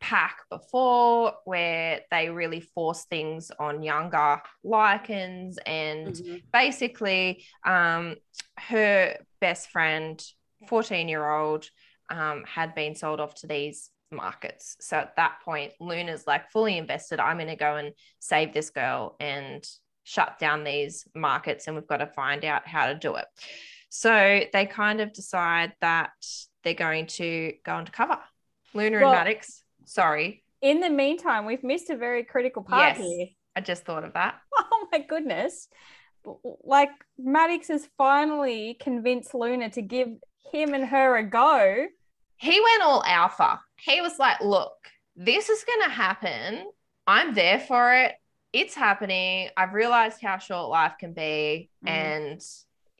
pack 0.00 0.42
before 0.48 1.34
where 1.44 2.02
they 2.12 2.28
really 2.28 2.60
force 2.60 3.04
things 3.06 3.50
on 3.58 3.82
younger 3.82 4.40
Lycans 4.64 5.56
and 5.66 6.14
Mhm. 6.14 6.42
basically 6.52 7.44
um, 7.64 8.14
her 8.56 9.16
best 9.40 9.70
friend 9.70 10.22
14 10.66 11.08
year 11.08 11.28
old 11.28 11.68
um, 12.10 12.44
had 12.46 12.74
been 12.74 12.94
sold 12.94 13.20
off 13.20 13.34
to 13.36 13.46
these 13.46 13.90
markets 14.10 14.76
so 14.80 14.96
at 14.96 15.14
that 15.16 15.36
point 15.44 15.70
luna's 15.80 16.26
like 16.26 16.50
fully 16.50 16.78
invested 16.78 17.20
i'm 17.20 17.36
going 17.36 17.46
to 17.46 17.56
go 17.56 17.76
and 17.76 17.92
save 18.20 18.54
this 18.54 18.70
girl 18.70 19.14
and 19.20 19.68
shut 20.04 20.38
down 20.38 20.64
these 20.64 21.06
markets 21.14 21.66
and 21.66 21.76
we've 21.76 21.86
got 21.86 21.98
to 21.98 22.06
find 22.06 22.42
out 22.46 22.66
how 22.66 22.86
to 22.86 22.94
do 22.94 23.16
it 23.16 23.26
so 23.90 24.40
they 24.54 24.64
kind 24.64 25.02
of 25.02 25.12
decide 25.12 25.74
that 25.82 26.10
they're 26.64 26.72
going 26.72 27.06
to 27.06 27.52
go 27.66 27.72
undercover 27.72 28.18
luna 28.72 29.00
Well- 29.00 29.12
and 29.12 29.24
maddox 29.26 29.62
sorry 29.84 30.42
In 30.62 30.80
the 30.80 30.90
meantime, 30.90 31.44
we've 31.46 31.62
missed 31.62 31.90
a 31.90 31.96
very 31.96 32.24
critical 32.24 32.62
part 32.62 32.96
Yes. 32.96 33.06
here. 33.06 33.26
i 33.56 33.60
just 33.60 33.84
thought 33.84 34.04
of 34.04 34.14
that 34.14 34.36
Oh 34.58 34.86
my 34.90 35.00
goodness. 35.00 35.68
Like 36.64 36.90
Maddox 37.18 37.68
has 37.68 37.88
finally 37.98 38.76
convinced 38.80 39.34
Luna 39.34 39.70
to 39.70 39.82
give 39.82 40.08
him 40.52 40.74
and 40.74 40.86
her 40.86 41.16
a 41.16 41.24
go. 41.24 41.86
he 42.36 42.60
went 42.60 42.82
all 42.82 43.02
alpha. 43.04 43.60
He 43.80 44.00
was 44.00 44.18
like, 44.18 44.40
look, 44.40 44.72
this 45.16 45.48
is 45.48 45.64
going 45.64 45.82
to 45.88 45.94
happen. 45.94 46.66
I'm 47.06 47.34
there 47.34 47.58
for 47.58 47.92
it. 47.94 48.14
It's 48.52 48.74
happening. 48.74 49.48
I've 49.56 49.72
realized 49.74 50.22
how 50.22 50.38
short 50.38 50.70
life 50.70 50.94
can 51.00 51.12
be, 51.14 51.70
Mhm. 51.84 51.88
and 51.90 52.40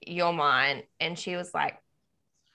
you're 0.06 0.32
mine. 0.32 0.82
And 1.00 1.18
she 1.18 1.36
was 1.36 1.52
like, 1.54 1.78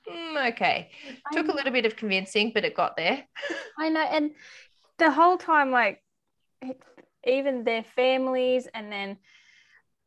"Mm, 0.08 0.51
okay. 0.51 0.91
I 1.25 1.36
Took 1.36 1.47
a 1.47 1.53
little 1.53 1.71
bit 1.71 1.86
of 1.86 1.95
convincing, 1.95 2.51
but 2.53 2.65
it 2.65 2.75
got 2.75 2.97
there. 2.97 3.23
I 3.79 3.89
know, 3.89 4.01
and 4.01 4.32
the 4.97 5.10
whole 5.12 5.38
time, 5.38 5.71
like 5.71 6.03
even 7.25 7.63
their 7.63 7.84
families, 7.84 8.67
and 8.73 8.91
then 8.91 9.17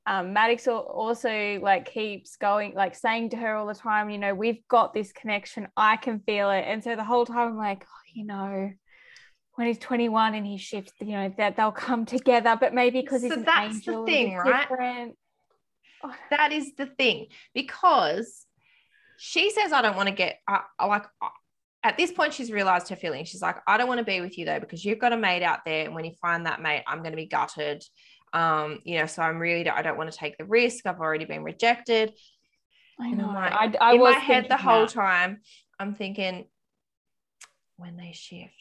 um, 0.06 0.32
Maddox 0.32 0.68
also 0.68 1.58
like 1.62 1.90
keeps 1.92 2.36
going, 2.36 2.74
like 2.74 2.94
saying 2.94 3.30
to 3.30 3.36
her 3.36 3.56
all 3.56 3.66
the 3.66 3.74
time, 3.74 4.08
you 4.08 4.18
know, 4.18 4.34
we've 4.34 4.66
got 4.68 4.94
this 4.94 5.12
connection. 5.12 5.68
I 5.76 5.96
can 5.96 6.20
feel 6.20 6.50
it, 6.50 6.64
and 6.66 6.82
so 6.82 6.94
the 6.96 7.04
whole 7.04 7.26
time 7.26 7.48
I'm 7.48 7.56
like, 7.56 7.84
oh, 7.84 8.02
you 8.14 8.24
know, 8.24 8.70
when 9.56 9.66
he's 9.66 9.78
21 9.78 10.34
and 10.34 10.46
he 10.46 10.58
shifts, 10.58 10.92
you 11.00 11.12
know, 11.12 11.34
that 11.38 11.56
they'll 11.56 11.72
come 11.72 12.04
together, 12.06 12.56
but 12.60 12.74
maybe 12.74 13.00
because 13.00 13.22
he's 13.22 13.32
So 13.32 13.38
an 13.38 13.44
that's 13.44 13.80
the 13.84 13.92
angel, 13.92 14.04
a 14.04 14.06
thing, 14.06 14.34
right? 14.36 14.68
different. 14.68 15.16
Oh, 16.04 16.14
That 16.30 16.52
is 16.52 16.74
the 16.76 16.86
thing 16.86 17.26
because 17.54 18.46
she 19.18 19.50
says, 19.50 19.72
I 19.72 19.82
don't 19.82 19.96
want 19.96 20.08
to 20.08 20.14
get, 20.14 20.38
uh, 20.46 20.58
like, 20.86 21.04
uh, 21.22 21.28
at 21.82 21.96
this 21.96 22.12
point, 22.12 22.34
she's 22.34 22.50
realized 22.50 22.88
her 22.88 22.96
feelings. 22.96 23.28
She's 23.28 23.40
like, 23.40 23.56
I 23.66 23.78
don't 23.78 23.88
want 23.88 23.98
to 23.98 24.04
be 24.04 24.20
with 24.20 24.36
you 24.36 24.44
though, 24.44 24.60
because 24.60 24.84
you've 24.84 24.98
got 24.98 25.12
a 25.12 25.16
mate 25.16 25.42
out 25.42 25.60
there. 25.64 25.84
And 25.86 25.94
when 25.94 26.04
you 26.04 26.12
find 26.20 26.44
that 26.44 26.60
mate, 26.60 26.82
I'm 26.86 26.98
going 26.98 27.12
to 27.12 27.16
be 27.16 27.26
gutted. 27.26 27.82
Um, 28.36 28.80
you 28.84 28.98
know, 28.98 29.06
so 29.06 29.22
I'm 29.22 29.38
really, 29.38 29.68
I 29.68 29.80
don't 29.80 29.96
want 29.96 30.12
to 30.12 30.18
take 30.18 30.36
the 30.36 30.44
risk. 30.44 30.84
I've 30.86 31.00
already 31.00 31.24
been 31.24 31.42
rejected. 31.42 32.12
I 33.00 33.10
know. 33.10 33.28
Like, 33.28 33.52
I, 33.52 33.72
I 33.80 33.94
In 33.94 34.00
was 34.00 34.14
my 34.14 34.20
head 34.20 34.46
the 34.50 34.58
whole 34.58 34.86
that. 34.86 34.90
time, 34.90 35.40
I'm 35.80 35.94
thinking, 35.94 36.46
when 37.76 37.96
they 37.96 38.12
shift, 38.12 38.52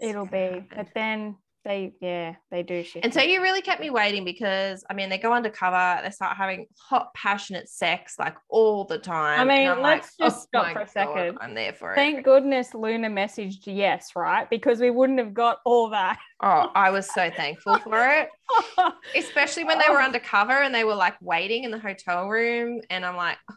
It'll 0.00 0.26
be, 0.26 0.62
but 0.74 0.88
then 0.94 1.36
they, 1.66 1.92
yeah, 2.00 2.36
they 2.52 2.62
do 2.62 2.84
shift. 2.84 3.04
And 3.04 3.12
so 3.12 3.20
you 3.20 3.42
really 3.42 3.60
kept 3.60 3.80
me 3.80 3.90
waiting 3.90 4.24
because 4.24 4.84
I 4.88 4.94
mean 4.94 5.10
they 5.10 5.18
go 5.18 5.32
undercover, 5.32 6.00
they 6.02 6.10
start 6.10 6.36
having 6.36 6.66
hot, 6.78 7.12
passionate 7.12 7.68
sex 7.68 8.14
like 8.20 8.36
all 8.48 8.84
the 8.84 8.98
time. 8.98 9.40
I 9.40 9.44
mean, 9.44 9.68
I'm 9.68 9.82
like, 9.82 10.02
let's 10.02 10.16
just 10.16 10.36
"Oh 10.36 10.46
stop 10.46 10.72
for 10.72 10.80
a 10.80 10.84
God, 10.84 10.90
second. 10.90 11.38
I'm 11.40 11.54
there 11.54 11.72
for 11.72 11.92
it. 11.92 11.96
Thank 11.96 12.24
goodness 12.24 12.72
Luna 12.72 13.08
messaged 13.10 13.64
yes, 13.66 14.12
right? 14.14 14.48
Because 14.48 14.78
we 14.78 14.90
wouldn't 14.90 15.18
have 15.18 15.34
got 15.34 15.58
all 15.64 15.90
that. 15.90 16.18
oh, 16.40 16.70
I 16.74 16.90
was 16.90 17.12
so 17.12 17.30
thankful 17.30 17.78
for 17.80 18.08
it, 18.10 18.28
especially 19.16 19.64
when 19.64 19.78
they 19.78 19.86
oh. 19.88 19.92
were 19.92 20.00
Oh. 20.00 20.04
undercover 20.04 20.52
and 20.62 20.72
they 20.72 20.84
were 20.84 20.94
like 20.94 21.16
waiting 21.20 21.64
in 21.64 21.72
the 21.72 21.80
hotel 21.80 22.28
room, 22.28 22.80
and 22.90 23.04
I'm 23.04 23.16
like, 23.16 23.38
oh 23.50 23.56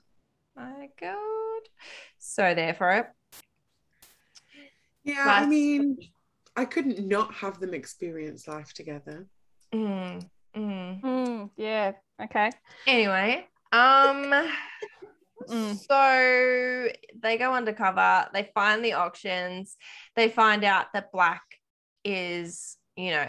my 0.58 0.90
god, 1.00 1.62
so 2.18 2.56
there 2.56 2.74
for 2.74 2.92
it. 2.94 3.06
Yeah, 5.04 5.26
I 5.28 5.46
mean, 5.46 5.98
I 6.56 6.66
couldn't 6.66 7.08
not 7.08 7.34
have 7.36 7.60
them 7.60 7.74
experience 7.74 8.48
life 8.48 8.74
together. 8.74 9.28
Mm, 9.74 10.28
mm. 10.56 11.02
Hmm, 11.02 11.46
yeah. 11.56 11.94
Okay. 12.22 12.52
Anyway, 12.88 13.48
um, 13.72 14.34
Mm. 15.48 15.78
so 15.78 16.92
they 17.22 17.38
go 17.38 17.54
undercover, 17.54 18.28
they 18.34 18.52
find 18.54 18.84
the 18.84 18.94
auctions, 18.94 19.78
they 20.16 20.30
find 20.30 20.64
out 20.64 20.88
that 20.94 21.12
Black 21.12 21.42
is, 22.04 22.78
you 22.96 23.12
know, 23.12 23.26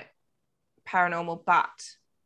paranormal, 0.87 1.45
but 1.47 1.71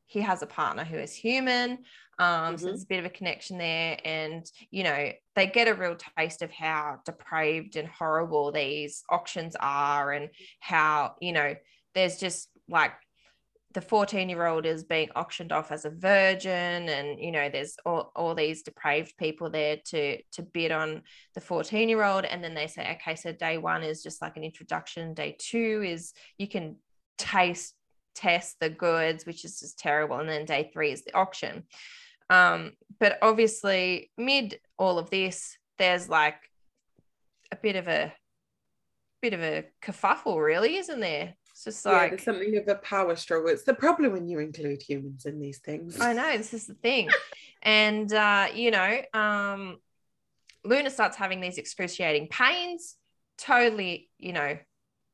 he 0.06 0.20
has 0.22 0.42
a 0.42 0.46
partner 0.46 0.84
who 0.84 0.96
is 0.96 1.14
human. 1.14 1.84
Um, 2.18 2.56
so 2.56 2.66
Mhm. 2.66 2.68
there's 2.70 2.82
a 2.82 2.86
bit 2.86 2.98
of 3.00 3.04
a 3.06 3.10
connection 3.10 3.58
there, 3.58 3.98
and 4.04 4.50
you 4.70 4.84
know, 4.84 5.12
they 5.34 5.46
get 5.46 5.68
a 5.68 5.74
real 5.74 5.96
taste 6.18 6.42
of 6.42 6.50
how 6.50 7.00
depraved 7.04 7.76
and 7.76 7.88
horrible 7.88 8.52
these 8.52 9.04
auctions 9.08 9.56
are, 9.58 10.12
and 10.12 10.30
how, 10.60 11.16
you 11.20 11.32
know, 11.32 11.54
there's 11.94 12.18
just 12.18 12.48
like 12.68 12.92
the 13.74 13.80
14 13.80 14.28
year 14.28 14.46
old 14.46 14.66
is 14.66 14.84
being 14.84 15.10
auctioned 15.16 15.52
off 15.52 15.72
as 15.72 15.84
a 15.84 15.90
virgin 15.90 16.88
and 16.88 17.18
you 17.18 17.32
know 17.32 17.48
there's 17.48 17.76
all, 17.84 18.12
all 18.14 18.34
these 18.34 18.62
depraved 18.62 19.16
people 19.18 19.50
there 19.50 19.78
to 19.84 20.22
to 20.30 20.42
bid 20.42 20.70
on 20.70 21.02
the 21.34 21.40
14 21.40 21.88
year 21.88 22.04
old 22.04 22.24
and 22.24 22.42
then 22.42 22.54
they 22.54 22.68
say 22.68 22.96
okay 22.96 23.16
so 23.16 23.32
day 23.32 23.58
one 23.58 23.82
is 23.82 24.02
just 24.02 24.22
like 24.22 24.36
an 24.36 24.44
introduction. 24.44 25.12
Day 25.12 25.36
two 25.38 25.82
is 25.84 26.12
you 26.38 26.48
can 26.48 26.76
taste 27.18 27.74
test 28.14 28.56
the 28.60 28.70
goods 28.70 29.26
which 29.26 29.44
is 29.44 29.58
just 29.58 29.78
terrible. 29.78 30.18
And 30.18 30.28
then 30.28 30.44
day 30.44 30.70
three 30.72 30.92
is 30.92 31.04
the 31.04 31.14
auction 31.16 31.64
um 32.30 32.72
but 32.98 33.18
obviously 33.22 34.10
mid 34.16 34.58
all 34.78 34.98
of 34.98 35.10
this 35.10 35.56
there's 35.78 36.08
like 36.08 36.36
a 37.52 37.56
bit 37.56 37.76
of 37.76 37.88
a 37.88 38.12
bit 39.20 39.32
of 39.32 39.40
a 39.40 39.64
kerfuffle 39.82 40.42
really 40.42 40.76
isn't 40.76 41.00
there 41.00 41.34
it's 41.54 41.62
just 41.62 41.86
yeah, 41.86 41.92
like 41.92 42.10
there's 42.10 42.24
something 42.24 42.56
of 42.56 42.66
a 42.66 42.74
power 42.74 43.14
struggle. 43.14 43.48
It's 43.48 43.62
the 43.62 43.74
problem 43.74 44.10
when 44.10 44.26
you 44.26 44.40
include 44.40 44.82
humans 44.82 45.24
in 45.24 45.38
these 45.38 45.58
things. 45.58 46.00
I 46.00 46.12
know 46.12 46.36
this 46.36 46.52
is 46.52 46.66
the 46.66 46.74
thing, 46.74 47.08
and 47.62 48.12
uh, 48.12 48.48
you 48.52 48.72
know, 48.72 49.00
um, 49.14 49.76
Luna 50.64 50.90
starts 50.90 51.16
having 51.16 51.40
these 51.40 51.58
excruciating 51.58 52.26
pains. 52.26 52.96
Totally, 53.38 54.10
you 54.18 54.32
know, 54.32 54.58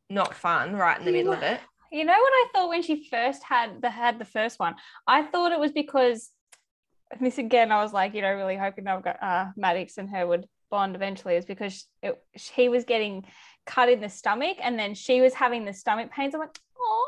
not 0.09 0.35
fun. 0.35 0.75
Right 0.75 0.99
in 0.99 1.05
the 1.05 1.13
middle 1.13 1.35
of 1.35 1.43
it. 1.43 1.61
You 1.93 2.07
know 2.07 2.19
what 2.19 2.33
I 2.33 2.47
thought 2.55 2.71
when 2.71 2.83
she 2.83 3.07
first 3.11 3.43
had 3.43 3.83
the 3.83 3.91
had 3.91 4.19
the 4.19 4.25
first 4.25 4.59
one? 4.59 4.77
I 5.07 5.25
thought 5.25 5.53
it 5.53 5.61
was 5.61 5.73
because 5.73 6.31
and 7.11 7.21
this 7.21 7.39
again, 7.39 7.73
I 7.73 7.83
was 7.83 7.93
like, 7.93 8.15
you 8.15 8.23
know, 8.23 8.33
really 8.35 8.57
hoping 8.57 8.85
that 8.85 9.03
got 9.03 9.23
uh, 9.23 9.47
Maddox 9.57 9.99
and 9.99 10.09
her 10.11 10.27
would 10.27 10.47
bond 10.71 10.95
eventually, 10.95 11.35
is 11.37 11.45
because 11.45 11.87
it, 12.03 12.19
he 12.33 12.69
was 12.69 12.85
getting 12.85 13.25
cut 13.67 13.89
in 13.89 14.01
the 14.01 14.09
stomach, 14.09 14.59
and 14.63 14.79
then 14.79 14.95
she 14.95 15.21
was 15.21 15.35
having 15.35 15.65
the 15.65 15.73
stomach 15.73 16.13
pains. 16.13 16.35
I'm 16.35 16.41
like, 16.41 16.59
oh, 16.79 17.07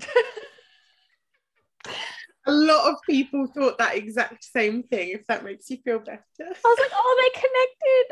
A 2.46 2.52
lot 2.52 2.90
of 2.90 2.96
people 3.08 3.46
thought 3.46 3.78
that 3.78 3.96
exact 3.96 4.44
same 4.44 4.82
thing, 4.84 5.10
if 5.10 5.26
that 5.26 5.44
makes 5.44 5.68
you 5.68 5.76
feel 5.84 5.98
better. 5.98 6.24
I 6.40 6.44
was 6.44 6.78
like, 6.78 6.90
oh, 6.94 7.16
they're 7.20 7.42
connected. 7.42 8.06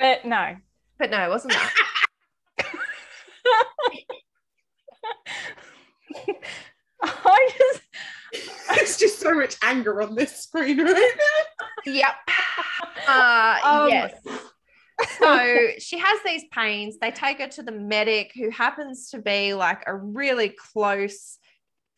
but 0.22 0.24
no, 0.28 0.56
But 0.98 1.10
no, 1.10 1.22
it 1.24 1.28
wasn't 1.28 1.52
that. 1.52 1.74
I 7.02 7.50
just 7.58 7.82
There's 8.74 8.96
just 8.96 9.20
so 9.20 9.34
much 9.34 9.56
anger 9.62 10.02
on 10.02 10.14
this 10.14 10.42
screen 10.42 10.80
right 10.82 11.12
yep. 11.84 12.14
Uh, 13.08 13.58
Um, 13.62 13.88
yes. 13.88 14.14
So 15.18 15.68
she 15.78 15.98
has 15.98 16.18
these 16.24 16.44
pains. 16.50 16.96
They 16.98 17.10
take 17.10 17.38
her 17.38 17.48
to 17.48 17.62
the 17.62 17.72
medic, 17.72 18.32
who 18.34 18.50
happens 18.50 19.10
to 19.10 19.18
be 19.18 19.54
like 19.54 19.84
a 19.86 19.94
really 19.94 20.48
close 20.48 21.38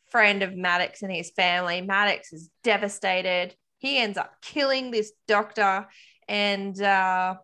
friend 0.09 0.43
of 0.43 0.55
Maddox 0.55 1.01
and 1.01 1.11
his 1.11 1.31
family. 1.31 1.81
Maddox 1.81 2.33
is 2.33 2.49
devastated. 2.63 3.55
He 3.77 3.97
ends 3.97 4.17
up 4.17 4.33
killing 4.41 4.91
this 4.91 5.11
doctor, 5.27 5.87
and 6.27 6.79
uh, 6.81 7.35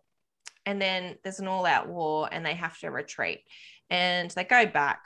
and 0.66 0.80
then 0.80 1.16
there's 1.24 1.40
an 1.40 1.48
all-out 1.48 1.88
war, 1.88 2.28
and 2.30 2.44
they 2.44 2.54
have 2.54 2.78
to 2.80 2.90
retreat. 2.90 3.40
And 3.88 4.30
they 4.30 4.44
go 4.44 4.66
back 4.66 5.00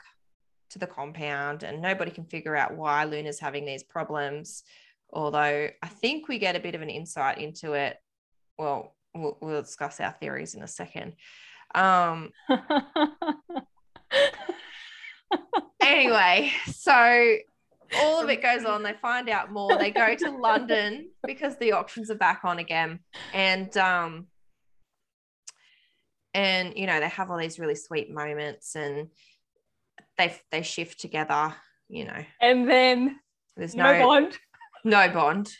to 0.71 0.79
the 0.79 0.87
compound, 0.87 1.63
and 1.63 1.81
nobody 1.81 2.11
can 2.11 2.25
figure 2.25 2.55
out 2.55 2.75
why 2.75 3.03
Luna's 3.03 3.39
having 3.39 3.65
these 3.65 3.83
problems. 3.83 4.63
Although 5.13 5.69
I 5.81 5.87
think 5.87 6.27
we 6.27 6.39
get 6.39 6.55
a 6.55 6.59
bit 6.59 6.75
of 6.75 6.81
an 6.81 6.89
insight 6.89 7.37
into 7.37 7.73
it. 7.73 7.97
Well, 8.57 8.95
we'll, 9.13 9.37
we'll 9.41 9.61
discuss 9.61 9.99
our 9.99 10.11
theories 10.19 10.55
in 10.55 10.63
a 10.63 10.67
second. 10.67 11.13
Um, 11.75 12.31
anyway, 15.81 16.51
so 16.67 17.37
all 17.97 18.21
of 18.21 18.29
it 18.29 18.41
goes 18.41 18.65
on. 18.65 18.83
They 18.83 18.93
find 19.01 19.29
out 19.29 19.51
more. 19.51 19.77
They 19.77 19.91
go 19.91 20.15
to 20.15 20.31
London 20.37 21.09
because 21.25 21.57
the 21.57 21.73
auctions 21.73 22.09
are 22.09 22.15
back 22.15 22.41
on 22.43 22.59
again, 22.59 22.99
and 23.33 23.75
um, 23.77 24.27
and 26.33 26.73
you 26.75 26.87
know 26.87 26.99
they 26.99 27.09
have 27.09 27.29
all 27.29 27.37
these 27.37 27.59
really 27.59 27.75
sweet 27.75 28.11
moments, 28.11 28.75
and 28.75 29.09
they 30.17 30.35
they 30.51 30.61
shift 30.61 30.99
together. 30.99 31.55
You 31.89 32.05
know, 32.05 32.25
and 32.39 32.69
then 32.69 33.19
there's 33.57 33.75
no, 33.75 33.91
no 33.91 34.05
bond. 34.05 34.37
no 34.83 35.09
bond 35.09 35.51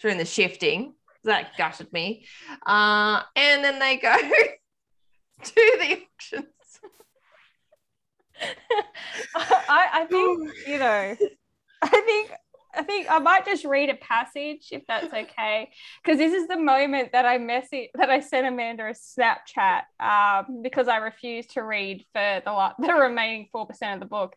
during 0.00 0.18
the 0.18 0.24
shifting. 0.24 0.94
That 1.24 1.56
gutted 1.56 1.92
me. 1.92 2.26
Uh, 2.66 3.22
and 3.34 3.64
then 3.64 3.78
they 3.78 3.96
go 3.96 4.14
to 5.42 5.54
the 5.54 6.02
auctions. 6.02 6.46
I, 9.34 9.88
I 9.92 10.04
think 10.06 10.52
you 10.66 10.78
know. 10.78 11.16
I 11.82 11.88
think 11.88 12.32
I 12.76 12.82
think 12.82 13.06
I 13.10 13.18
might 13.18 13.44
just 13.44 13.64
read 13.64 13.90
a 13.90 13.94
passage 13.94 14.68
if 14.70 14.82
that's 14.86 15.12
okay, 15.14 15.70
because 16.02 16.18
this 16.18 16.32
is 16.32 16.48
the 16.48 16.58
moment 16.58 17.12
that 17.12 17.26
I 17.26 17.38
message 17.38 17.90
that 17.94 18.10
I 18.10 18.20
sent 18.20 18.46
Amanda 18.46 18.84
a 18.86 18.94
Snapchat 18.94 19.82
um, 20.00 20.62
because 20.62 20.88
I 20.88 20.98
refused 20.98 21.52
to 21.52 21.62
read 21.62 22.04
for 22.12 22.42
the 22.44 22.72
the 22.86 22.92
remaining 22.92 23.48
four 23.52 23.66
percent 23.66 23.94
of 23.94 24.00
the 24.00 24.06
book, 24.06 24.34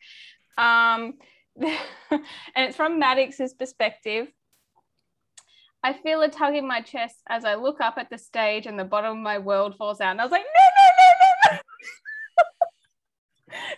um, 0.57 1.13
and 1.61 2.21
it's 2.55 2.75
from 2.75 2.99
Maddox's 2.99 3.53
perspective. 3.53 4.27
I 5.83 5.93
feel 5.93 6.21
a 6.21 6.27
tug 6.27 6.55
in 6.55 6.67
my 6.67 6.81
chest 6.81 7.15
as 7.29 7.45
I 7.45 7.55
look 7.55 7.79
up 7.81 7.97
at 7.97 8.09
the 8.09 8.17
stage 8.17 8.65
and 8.65 8.79
the 8.79 8.83
bottom 8.83 9.17
of 9.17 9.23
my 9.23 9.37
world 9.37 9.77
falls 9.77 10.01
out. 10.01 10.11
And 10.11 10.19
I 10.19 10.23
was 10.25 10.31
like, 10.31 10.43
no, 10.43 10.63
no, 10.77 10.89
no, 10.97 11.09
no, 11.21 11.57
no. 11.57 11.59
no. 13.53 13.77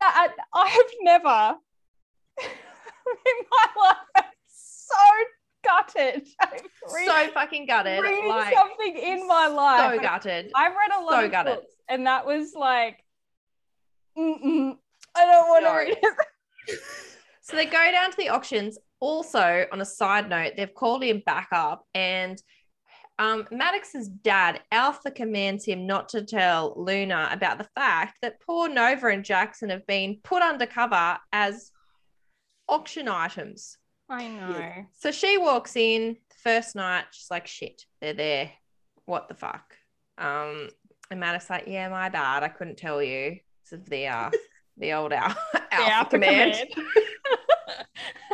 I, 0.00 0.28
I 0.54 0.68
have 0.68 0.90
never 1.02 1.56
my 3.50 3.82
life 3.82 3.96
been 4.14 4.24
so 4.46 4.94
gutted. 5.64 6.26
Read- 6.94 7.06
So 7.06 7.28
fucking 7.32 7.66
gutted. 7.66 8.00
reading 8.02 8.28
Like, 8.28 8.54
something 8.54 8.96
in 8.96 9.26
my 9.26 9.46
life. 9.46 9.94
so 9.94 10.00
gutted. 10.02 10.50
I've 10.54 10.72
read 10.72 10.98
a 10.98 11.02
lot 11.02 11.20
so 11.20 11.24
of 11.26 11.30
gutted. 11.30 11.54
books, 11.56 11.72
and 11.88 12.06
that 12.06 12.26
was 12.26 12.52
like, 12.54 13.02
Mm-mm, 14.18 14.76
I 15.14 15.24
don't 15.24 15.48
want 15.48 15.64
to 15.64 15.70
No. 15.70 15.76
read 15.76 15.98
it. 16.68 16.78
So 17.42 17.54
they 17.54 17.66
go 17.66 17.92
down 17.92 18.10
to 18.10 18.16
the 18.16 18.30
auctions. 18.30 18.76
Also, 18.98 19.66
on 19.70 19.80
a 19.80 19.84
side 19.84 20.28
note, 20.28 20.54
they've 20.56 20.74
called 20.74 21.04
him 21.04 21.22
back 21.26 21.46
up, 21.52 21.84
and 21.94 22.42
Um, 23.20 23.46
Maddox's 23.52 24.08
dad, 24.08 24.62
Alpha, 24.72 25.10
commands 25.12 25.64
him 25.64 25.86
not 25.86 26.08
to 26.10 26.22
tell 26.24 26.74
Luna 26.76 27.28
about 27.30 27.56
the 27.58 27.68
fact 27.76 28.18
that 28.20 28.40
poor 28.40 28.68
Nova 28.68 29.06
and 29.06 29.24
Jackson 29.24 29.70
have 29.70 29.86
been 29.86 30.18
put 30.24 30.42
undercover 30.42 31.18
as 31.32 31.70
auction 32.68 33.08
items. 33.08 33.78
I 34.08 34.28
know. 34.28 34.86
So 34.98 35.10
she 35.10 35.38
walks 35.38 35.76
in 35.76 36.16
first 36.42 36.76
night. 36.76 37.04
She's 37.10 37.30
like, 37.30 37.46
"Shit, 37.46 37.84
they're 38.00 38.14
there. 38.14 38.50
What 39.04 39.28
the 39.28 39.34
fuck?" 39.34 39.74
Um, 40.18 40.68
and 41.10 41.20
Maddox's 41.20 41.50
like, 41.50 41.64
"Yeah, 41.66 41.88
my 41.88 42.08
bad. 42.08 42.42
I 42.42 42.48
couldn't 42.48 42.78
tell 42.78 43.02
you." 43.02 43.38
It's 43.62 43.72
of 43.72 43.88
the 43.88 44.06
uh, 44.06 44.30
the 44.76 44.92
old 44.92 45.12
Alpha, 45.12 45.38
Alpha 45.70 45.92
Alpha 45.92 46.10
command. 46.10 46.68
command. 46.72 46.88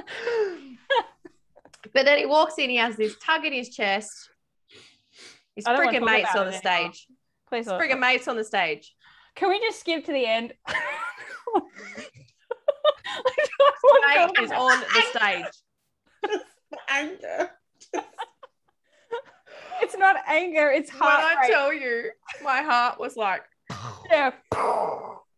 but 1.95 2.05
then 2.05 2.18
he 2.18 2.26
walks 2.26 2.59
in. 2.59 2.68
He 2.70 2.76
has 2.76 2.97
this 2.97 3.16
tug 3.18 3.45
in 3.45 3.53
his 3.53 3.70
chest. 3.70 4.30
His 5.57 5.66
I 5.66 5.74
don't 5.74 5.87
friggin' 5.87 6.05
mates 6.05 6.35
on 6.35 6.47
the 6.47 6.53
stage. 6.53 7.07
Please. 7.49 7.59
His 7.59 7.66
don't. 7.66 7.80
friggin' 7.80 7.99
mates 7.99 8.28
on 8.28 8.37
the 8.37 8.45
stage. 8.45 8.95
Can 9.35 9.49
we 9.49 9.59
just 9.61 9.80
skip 9.80 10.05
to 10.05 10.12
the 10.12 10.26
end? 10.26 10.53
I 13.07 13.47
don't 13.59 13.76
want 13.83 14.03
to 14.03 14.09
Mate 14.09 14.16
talk 14.26 14.43
is 14.43 14.51
on 14.53 14.80
the 14.80 15.03
stage. 16.30 16.41
Anger. 16.89 17.51
It's 19.83 19.97
not 19.97 20.16
anger, 20.28 20.70
it's 20.70 20.93
When 20.93 21.03
I 21.03 21.35
tell 21.49 21.72
you, 21.72 22.11
my 22.45 22.62
heart 22.62 23.01
was 23.01 23.16
like 23.16 23.43
yeah, 24.11 24.30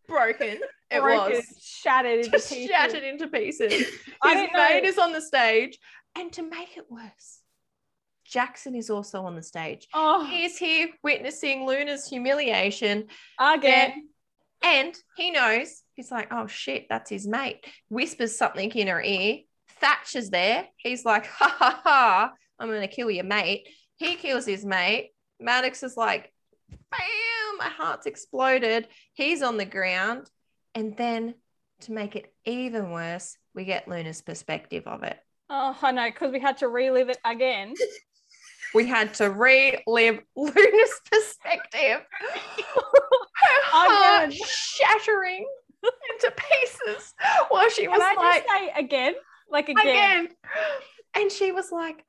broken. 0.06 0.58
It 0.90 1.00
broken, 1.00 1.36
was 1.36 1.46
shattered 1.62 2.18
into 2.18 2.30
just 2.32 2.50
pieces. 2.52 2.68
shattered 2.68 3.02
into 3.04 3.28
pieces. 3.28 3.72
His 3.72 3.88
I 4.22 4.34
didn't 4.34 4.52
know- 4.52 4.58
mate 4.68 4.84
is 4.84 4.98
on 4.98 5.12
the 5.12 5.22
stage, 5.22 5.78
and 6.14 6.30
to 6.34 6.42
make 6.42 6.76
it 6.76 6.84
worse, 6.90 7.40
Jackson 8.26 8.74
is 8.74 8.90
also 8.90 9.22
on 9.22 9.34
the 9.34 9.42
stage. 9.42 9.88
Oh, 9.94 10.24
He 10.26 10.44
is 10.44 10.58
here 10.58 10.88
witnessing 11.02 11.64
Luna's 11.66 12.06
humiliation, 12.06 13.06
again. 13.40 14.08
and 14.62 14.94
he 15.16 15.30
knows 15.30 15.82
he's 15.94 16.10
like, 16.10 16.28
"Oh 16.32 16.46
shit, 16.46 16.86
that's 16.88 17.10
his 17.10 17.26
mate." 17.26 17.64
Whispers 17.88 18.36
something 18.36 18.70
in 18.70 18.88
her 18.88 19.02
ear. 19.02 19.38
Thatcher's 19.80 20.30
there. 20.30 20.68
He's 20.76 21.04
like, 21.04 21.26
"Ha 21.26 21.56
ha 21.58 21.80
ha! 21.82 22.32
I'm 22.58 22.68
gonna 22.68 22.88
kill 22.88 23.10
your 23.10 23.24
mate." 23.24 23.68
He 23.96 24.16
kills 24.16 24.46
his 24.46 24.64
mate. 24.64 25.12
Maddox 25.40 25.82
is 25.82 25.96
like, 25.96 26.32
"Bam! 26.68 27.58
My 27.58 27.68
heart's 27.68 28.06
exploded." 28.06 28.88
He's 29.12 29.42
on 29.42 29.56
the 29.56 29.64
ground, 29.64 30.28
and 30.74 30.96
then 30.96 31.34
to 31.82 31.92
make 31.92 32.16
it 32.16 32.32
even 32.44 32.90
worse, 32.90 33.36
we 33.54 33.64
get 33.64 33.88
Luna's 33.88 34.22
perspective 34.22 34.86
of 34.86 35.02
it. 35.02 35.18
Oh, 35.50 35.76
I 35.82 35.92
know, 35.92 36.06
because 36.06 36.32
we 36.32 36.40
had 36.40 36.58
to 36.58 36.68
relive 36.68 37.08
it 37.08 37.18
again. 37.24 37.74
We 38.74 38.88
had 38.88 39.14
to 39.14 39.30
relive 39.30 40.20
Luna's 40.34 41.00
perspective. 41.08 42.00
Her 42.20 43.62
heart 43.66 44.34
shattering 44.34 45.46
into 46.10 46.34
pieces 46.36 47.14
while 47.48 47.68
she 47.70 47.88
was 47.88 47.98
Can 47.98 48.18
I 48.18 48.22
like, 48.22 48.46
say 48.48 48.72
again? 48.76 49.14
Like 49.50 49.68
again. 49.68 49.86
again. 49.86 50.28
And 51.14 51.30
she 51.30 51.52
was 51.52 51.70
like, 51.70 52.04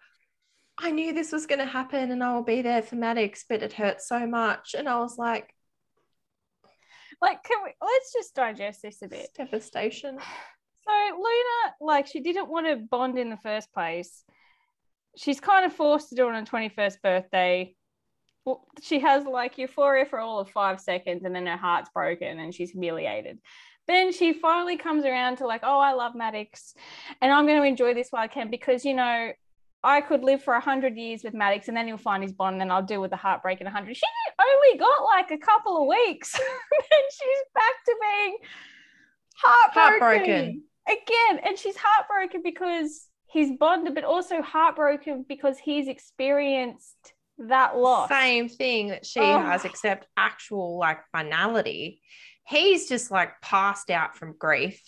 I 0.77 0.91
knew 0.91 1.13
this 1.13 1.31
was 1.31 1.45
going 1.45 1.59
to 1.59 1.65
happen 1.65 2.11
and 2.11 2.23
I 2.23 2.33
will 2.35 2.43
be 2.43 2.61
there 2.61 2.81
for 2.81 2.95
Maddox, 2.95 3.45
but 3.47 3.63
it 3.63 3.73
hurt 3.73 4.01
so 4.01 4.25
much. 4.27 4.75
And 4.77 4.89
I 4.89 4.99
was 4.99 5.17
like, 5.17 5.53
Like, 7.21 7.43
can 7.43 7.57
we 7.63 7.71
let's 7.81 8.13
just 8.13 8.35
digest 8.35 8.81
this 8.81 9.01
a 9.01 9.07
bit. 9.07 9.29
devastation. 9.35 10.17
So 10.87 10.91
Luna, 11.15 11.73
like, 11.81 12.05
she 12.05 12.19
didn't 12.19 12.47
want 12.47 12.67
to 12.67 12.75
bond 12.75 13.17
in 13.17 13.31
the 13.31 13.37
first 13.37 13.73
place. 13.73 14.23
She's 15.17 15.39
kind 15.39 15.65
of 15.65 15.73
forced 15.73 16.09
to 16.09 16.15
do 16.15 16.27
it 16.27 16.35
on 16.35 16.45
her 16.45 16.51
21st 16.51 17.01
birthday. 17.01 17.73
Well, 18.45 18.65
she 18.81 18.99
has 18.99 19.25
like 19.25 19.57
euphoria 19.57 20.05
for 20.05 20.19
all 20.19 20.39
of 20.39 20.49
five 20.49 20.79
seconds 20.79 21.25
and 21.25 21.35
then 21.35 21.47
her 21.47 21.57
heart's 21.57 21.89
broken 21.89 22.39
and 22.39 22.53
she's 22.53 22.71
humiliated. 22.71 23.39
Then 23.87 24.11
she 24.11 24.33
finally 24.33 24.77
comes 24.77 25.03
around 25.03 25.37
to 25.37 25.47
like, 25.47 25.61
oh, 25.63 25.79
I 25.79 25.93
love 25.93 26.15
Maddox 26.15 26.75
and 27.21 27.31
I'm 27.31 27.45
going 27.47 27.59
to 27.59 27.67
enjoy 27.67 27.93
this 27.93 28.09
while 28.11 28.23
I 28.23 28.27
can 28.27 28.49
because, 28.49 28.85
you 28.85 28.93
know, 28.93 29.31
I 29.83 30.01
could 30.01 30.23
live 30.23 30.43
for 30.43 30.53
100 30.53 30.95
years 30.95 31.23
with 31.23 31.33
Maddox 31.33 31.67
and 31.67 31.77
then 31.77 31.87
he'll 31.87 31.97
find 31.97 32.23
his 32.23 32.33
bond 32.33 32.53
and 32.53 32.61
then 32.61 32.71
I'll 32.71 32.83
deal 32.83 33.01
with 33.01 33.11
the 33.11 33.17
heartbreak 33.17 33.61
in 33.61 33.65
100. 33.65 33.95
She 33.95 34.03
only 34.39 34.79
got 34.79 35.03
like 35.03 35.31
a 35.31 35.37
couple 35.37 35.81
of 35.81 35.87
weeks 35.87 36.33
and 36.39 37.03
she's 37.11 37.43
back 37.53 37.83
to 37.85 37.95
being 38.01 38.37
heartbroken. 39.35 39.99
Heartbroken. 39.99 40.63
Again. 40.87 41.39
And 41.43 41.57
she's 41.57 41.75
heartbroken 41.77 42.41
because 42.43 43.07
he's 43.27 43.57
bonded, 43.59 43.95
but 43.95 44.03
also 44.03 44.41
heartbroken 44.41 45.25
because 45.27 45.57
he's 45.57 45.87
experienced 45.87 47.13
that 47.37 47.77
loss. 47.77 48.09
Same 48.09 48.47
thing 48.49 48.89
that 48.89 49.05
she 49.05 49.19
Oh. 49.19 49.39
has, 49.41 49.65
except 49.65 50.07
actual 50.15 50.77
like 50.77 50.99
finality. 51.11 52.01
He's 52.47 52.87
just 52.87 53.11
like 53.11 53.41
passed 53.41 53.89
out 53.89 54.15
from 54.17 54.35
grief. 54.37 54.81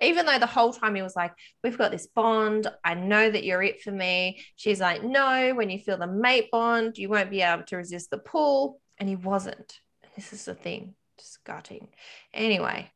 Even 0.00 0.26
though 0.26 0.38
the 0.40 0.46
whole 0.46 0.72
time 0.72 0.94
he 0.96 1.02
was 1.02 1.14
like, 1.16 1.32
We've 1.62 1.78
got 1.78 1.90
this 1.92 2.06
bond. 2.08 2.66
I 2.84 2.94
know 2.94 3.30
that 3.30 3.44
you're 3.44 3.62
it 3.62 3.80
for 3.80 3.92
me. 3.92 4.42
She's 4.56 4.80
like, 4.80 5.02
No, 5.02 5.52
when 5.54 5.70
you 5.70 5.78
feel 5.78 5.96
the 5.98 6.06
mate 6.06 6.50
bond, 6.50 6.98
you 6.98 7.08
won't 7.08 7.30
be 7.30 7.42
able 7.42 7.62
to 7.64 7.76
resist 7.76 8.10
the 8.10 8.18
pull. 8.18 8.80
And 8.98 9.08
he 9.08 9.16
wasn't. 9.16 9.78
This 10.16 10.32
is 10.32 10.44
the 10.44 10.54
thing, 10.54 10.94
just 11.18 11.42
gutting. 11.44 11.88
Anyway, 12.32 12.90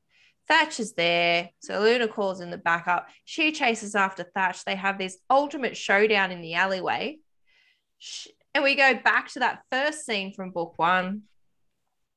Thatch 0.46 0.78
is 0.80 0.92
there. 0.94 1.50
So 1.60 1.80
Luna 1.80 2.06
calls 2.08 2.40
in 2.40 2.50
the 2.50 2.58
backup. 2.58 3.08
She 3.24 3.50
chases 3.52 3.94
after 3.96 4.22
Thatch. 4.22 4.64
They 4.64 4.76
have 4.76 4.98
this 4.98 5.18
ultimate 5.28 5.76
showdown 5.76 6.30
in 6.30 6.40
the 6.40 6.54
alleyway. 6.54 7.18
Sh- 7.98 8.28
And 8.54 8.64
we 8.64 8.74
go 8.74 8.94
back 8.94 9.28
to 9.32 9.40
that 9.40 9.62
first 9.70 10.04
scene 10.06 10.32
from 10.34 10.50
book 10.50 10.74
one. 10.76 11.22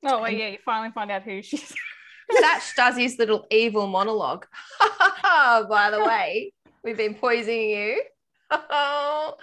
Oh, 0.05 0.21
well, 0.21 0.31
yeah, 0.31 0.47
you 0.49 0.57
finally 0.65 0.91
find 0.91 1.11
out 1.11 1.23
who 1.23 1.41
she's. 1.41 1.73
Thatch 2.39 2.75
does 2.75 2.95
his 2.97 3.19
little 3.19 3.45
evil 3.51 3.87
monologue. 3.87 4.45
By 5.23 5.89
the 5.91 6.03
way, 6.03 6.53
we've 6.83 6.97
been 6.97 7.13
poisoning 7.15 7.69
you. 7.69 8.01
oh, 8.51 9.35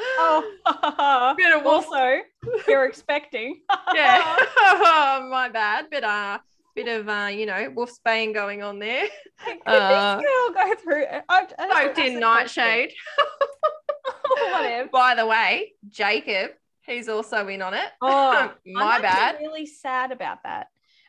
Oh, 0.71 1.35
Bit 1.37 1.57
of 1.59 1.67
also, 1.67 2.19
you're 2.67 2.87
expecting. 2.87 3.61
yeah. 3.95 4.37
My 5.31 5.51
bad. 5.53 5.87
But 5.91 6.05
uh, 6.05 6.39
bit 6.75 6.89
of 6.89 7.09
uh, 7.09 7.29
you 7.33 7.47
know, 7.47 7.71
wolfsbane 7.77 8.33
going 8.35 8.63
on 8.63 8.79
there. 8.79 9.07
Could 9.45 9.59
Uh, 9.67 10.21
girl 10.21 10.51
go 10.55 10.75
through? 10.83 11.05
I, 11.29 11.47
I 11.59 11.93
in 12.07 12.19
nightshade. 12.21 12.93
Whatever. 14.53 14.89
By 14.91 15.15
the 15.15 15.27
way, 15.27 15.73
Jacob, 15.89 16.53
he's 16.89 17.09
also 17.09 17.47
in 17.49 17.63
on 17.63 17.75
it. 17.75 17.87
Oh, 18.01 18.53
My 18.67 18.97
I'm 18.97 19.03
bad. 19.03 19.37
really 19.41 19.67
sad 19.67 20.13
about 20.13 20.39
that. 20.45 20.67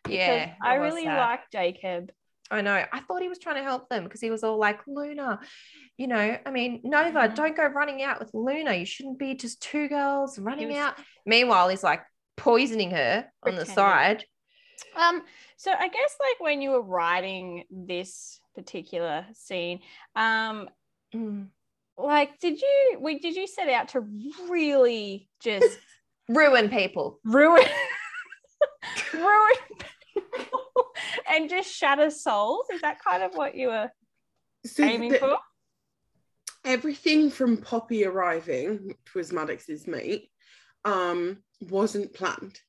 Yeah, 0.08 0.54
I 0.62 0.76
really 0.76 1.04
sad. 1.04 1.18
like 1.20 1.40
Jacob. 1.52 2.12
I 2.52 2.62
know. 2.62 2.84
I 2.92 3.00
thought 3.02 3.22
he 3.22 3.28
was 3.30 3.38
trying 3.38 3.58
to 3.58 3.64
help 3.64 3.90
them 3.90 4.04
because 4.06 4.22
he 4.22 4.32
was 4.32 4.44
all 4.44 4.58
like, 4.58 4.80
Luna, 4.88 5.40
you 5.98 6.08
know, 6.08 6.38
I 6.44 6.50
mean, 6.50 6.82
Nova, 6.84 7.28
Mhm. 7.28 7.36
don't 7.36 7.56
go 7.56 7.66
running 7.68 8.02
out 8.02 8.20
with 8.20 8.32
Luna. 8.34 8.74
You 8.74 8.86
shouldn't 8.86 9.20
be 9.20 9.36
just 9.36 9.62
two 9.62 9.88
girls 9.88 10.40
running 10.40 10.70
was- 10.70 10.78
out. 10.78 10.96
Meanwhile, 11.28 11.70
he's 11.70 11.84
like 11.84 12.02
poisoning 12.38 12.90
her 12.92 13.30
on 13.44 13.56
the 13.56 13.66
side. 13.68 14.26
Um, 14.96 15.24
so 15.58 15.72
I 15.72 15.90
guess 15.90 16.18
like 16.20 16.40
when 16.40 16.62
you 16.62 16.72
were 16.72 16.82
writing 16.82 17.66
this 17.70 18.40
particular 18.56 19.28
scene, 19.34 19.82
um, 20.16 20.70
Mm. 21.14 21.50
Like 22.02 22.40
did 22.40 22.60
you 22.62 22.98
we 23.02 23.20
did 23.20 23.36
you 23.36 23.46
set 23.48 23.70
out 23.70 23.90
to 23.90 24.02
really 24.50 25.28
just 25.42 25.78
Ruin 26.30 26.70
people. 26.70 27.20
ruin 27.26 27.64
ruin 29.14 29.56
people 30.36 30.86
and 31.30 31.50
just 31.50 31.72
shatter 31.74 32.10
souls? 32.12 32.68
Is 32.72 32.82
that 32.82 33.04
kind 33.04 33.24
of 33.24 33.34
what 33.36 33.56
you 33.56 33.68
were 33.70 33.90
So 34.66 34.84
aiming 34.84 35.12
the- 35.14 35.18
for? 35.20 35.38
everything 36.66 37.32
from 37.32 37.58
Poppy 37.58 38.06
arriving, 38.06 38.88
which 38.90 39.16
was 39.16 39.32
Maddox's 39.34 39.88
mate, 39.88 40.30
um, 40.86 41.38
wasn't 41.62 42.14
planned. 42.14 42.60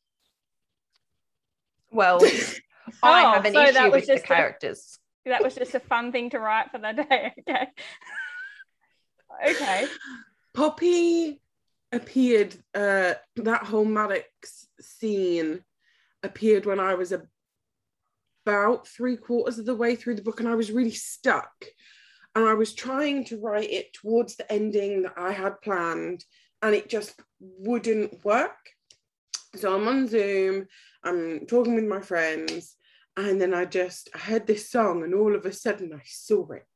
Well, 1.93 2.21
I 3.03 3.25
Oh, 3.25 3.33
have 3.33 3.45
an 3.45 3.53
so 3.53 3.61
that 3.61 3.75
issue 3.75 3.85
was 3.85 3.93
with 3.93 4.07
the 4.07 4.13
just 4.15 4.25
a- 4.25 4.27
characters. 4.27 4.99
That 5.27 5.43
was 5.45 5.55
just 5.55 5.75
a 5.75 5.81
fun 5.81 6.13
thing 6.13 6.31
to 6.31 6.39
write 6.39 6.71
for 6.71 6.79
the 6.79 6.93
day. 6.93 7.35
Okay. 7.41 7.67
Okay. 9.49 9.87
Poppy 10.55 11.41
appeared, 11.93 12.55
uh, 12.75 13.15
that 13.37 13.65
whole 13.65 13.85
Maddox 13.85 14.67
scene 14.81 15.63
appeared 16.23 16.67
when 16.67 16.81
I 16.81 16.95
was 16.95 17.13
about 18.47 18.87
three 18.87 19.17
quarters 19.17 19.59
of 19.59 19.67
the 19.67 19.75
way 19.75 19.97
through 19.97 20.17
the 20.17 20.23
book 20.23 20.41
and 20.41 20.49
I 20.49 20.55
was 20.55 20.73
really 20.73 20.93
stuck. 20.93 21.53
And 22.35 22.45
I 22.45 22.55
was 22.55 22.75
trying 22.75 23.25
to 23.27 23.41
write 23.41 23.71
it 23.71 23.93
towards 23.93 24.37
the 24.37 24.51
ending 24.53 25.03
that 25.03 25.15
I 25.17 25.33
had 25.33 25.61
planned 25.63 26.25
and 26.63 26.75
it 26.75 26.89
just 26.89 27.21
wouldn't 27.41 28.25
work. 28.25 28.57
So 29.57 29.75
I'm 29.75 29.89
on 29.89 30.07
Zoom, 30.07 30.67
I'm 31.03 31.47
talking 31.47 31.75
with 31.75 31.85
my 31.85 32.01
friends, 32.01 32.77
and 33.17 33.41
then 33.41 33.53
I 33.53 33.65
just 33.65 34.09
I 34.15 34.19
heard 34.19 34.47
this 34.47 34.71
song 34.71 35.03
and 35.03 35.15
all 35.15 35.35
of 35.35 35.45
a 35.45 35.53
sudden 35.53 35.93
I 35.93 36.03
saw 36.05 36.53
it. 36.53 36.67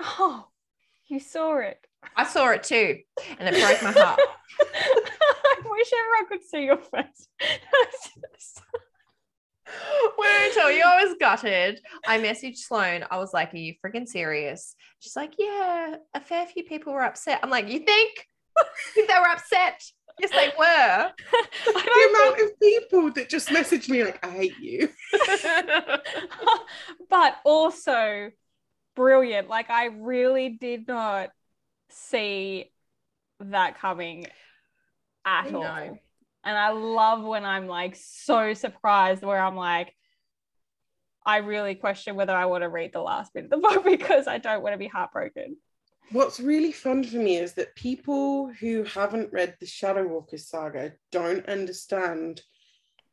Oh, 0.00 0.48
you 1.06 1.20
saw 1.20 1.58
it. 1.58 1.86
I 2.16 2.24
saw 2.24 2.50
it 2.50 2.62
too, 2.62 2.98
and 3.38 3.54
it 3.54 3.60
broke 3.60 3.82
my 3.82 3.92
heart. 3.92 4.20
I 4.60 5.56
wish 5.64 5.90
everyone 5.92 6.28
could 6.28 6.44
see 6.44 6.64
your 6.64 6.76
face. 6.76 7.28
when 10.16 10.28
I 10.28 10.50
tell 10.54 10.70
you 10.70 10.82
I 10.84 11.04
was 11.04 11.16
gutted, 11.18 11.80
I 12.06 12.18
messaged 12.18 12.58
Sloane. 12.58 13.04
I 13.10 13.18
was 13.18 13.32
like, 13.32 13.54
Are 13.54 13.58
you 13.58 13.74
freaking 13.84 14.06
serious? 14.06 14.74
She's 14.98 15.16
like, 15.16 15.34
Yeah, 15.38 15.96
a 16.14 16.20
fair 16.20 16.46
few 16.46 16.64
people 16.64 16.92
were 16.92 17.04
upset. 17.04 17.40
I'm 17.42 17.50
like, 17.50 17.68
You 17.68 17.80
think? 17.80 18.26
think 18.94 19.08
they 19.08 19.14
were 19.14 19.28
upset? 19.28 19.82
Yes, 20.18 20.30
they 20.30 20.52
were. 20.58 21.12
the 21.66 22.08
amount 22.10 22.40
of 22.40 22.60
people 22.60 23.12
that 23.12 23.30
just 23.30 23.48
messaged 23.48 23.88
me 23.88 24.04
like, 24.04 24.24
I 24.24 24.30
hate 24.30 24.58
you. 24.60 24.88
but 27.08 27.36
also 27.44 28.30
brilliant. 28.96 29.48
Like 29.48 29.70
I 29.70 29.86
really 29.86 30.50
did 30.50 30.86
not 30.88 31.30
see 31.92 32.70
that 33.40 33.78
coming 33.78 34.26
at 35.24 35.52
all. 35.54 35.62
No. 35.62 35.98
And 36.42 36.56
I 36.56 36.70
love 36.70 37.22
when 37.22 37.44
I'm 37.44 37.66
like 37.66 37.96
so 37.96 38.54
surprised 38.54 39.22
where 39.22 39.40
I'm 39.40 39.56
like, 39.56 39.94
I 41.24 41.38
really 41.38 41.74
question 41.74 42.16
whether 42.16 42.34
I 42.34 42.46
want 42.46 42.62
to 42.62 42.68
read 42.68 42.92
the 42.92 43.00
last 43.00 43.34
bit 43.34 43.44
of 43.44 43.50
the 43.50 43.56
book 43.68 43.84
because 43.84 44.26
I 44.26 44.38
don't 44.38 44.62
want 44.62 44.74
to 44.74 44.78
be 44.78 44.86
heartbroken. 44.86 45.56
What's 46.12 46.40
really 46.40 46.72
fun 46.72 47.04
for 47.04 47.18
me 47.18 47.36
is 47.36 47.52
that 47.54 47.76
people 47.76 48.50
who 48.58 48.82
haven't 48.84 49.32
read 49.32 49.56
the 49.60 49.66
Shadow 49.66 50.06
Walkers 50.08 50.48
saga 50.48 50.94
don't 51.12 51.46
understand 51.46 52.42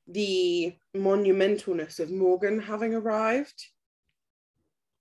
the 0.08 0.74
monumentalness 0.96 2.00
of 2.00 2.10
Morgan 2.10 2.60
having 2.60 2.96
arrived. 2.96 3.68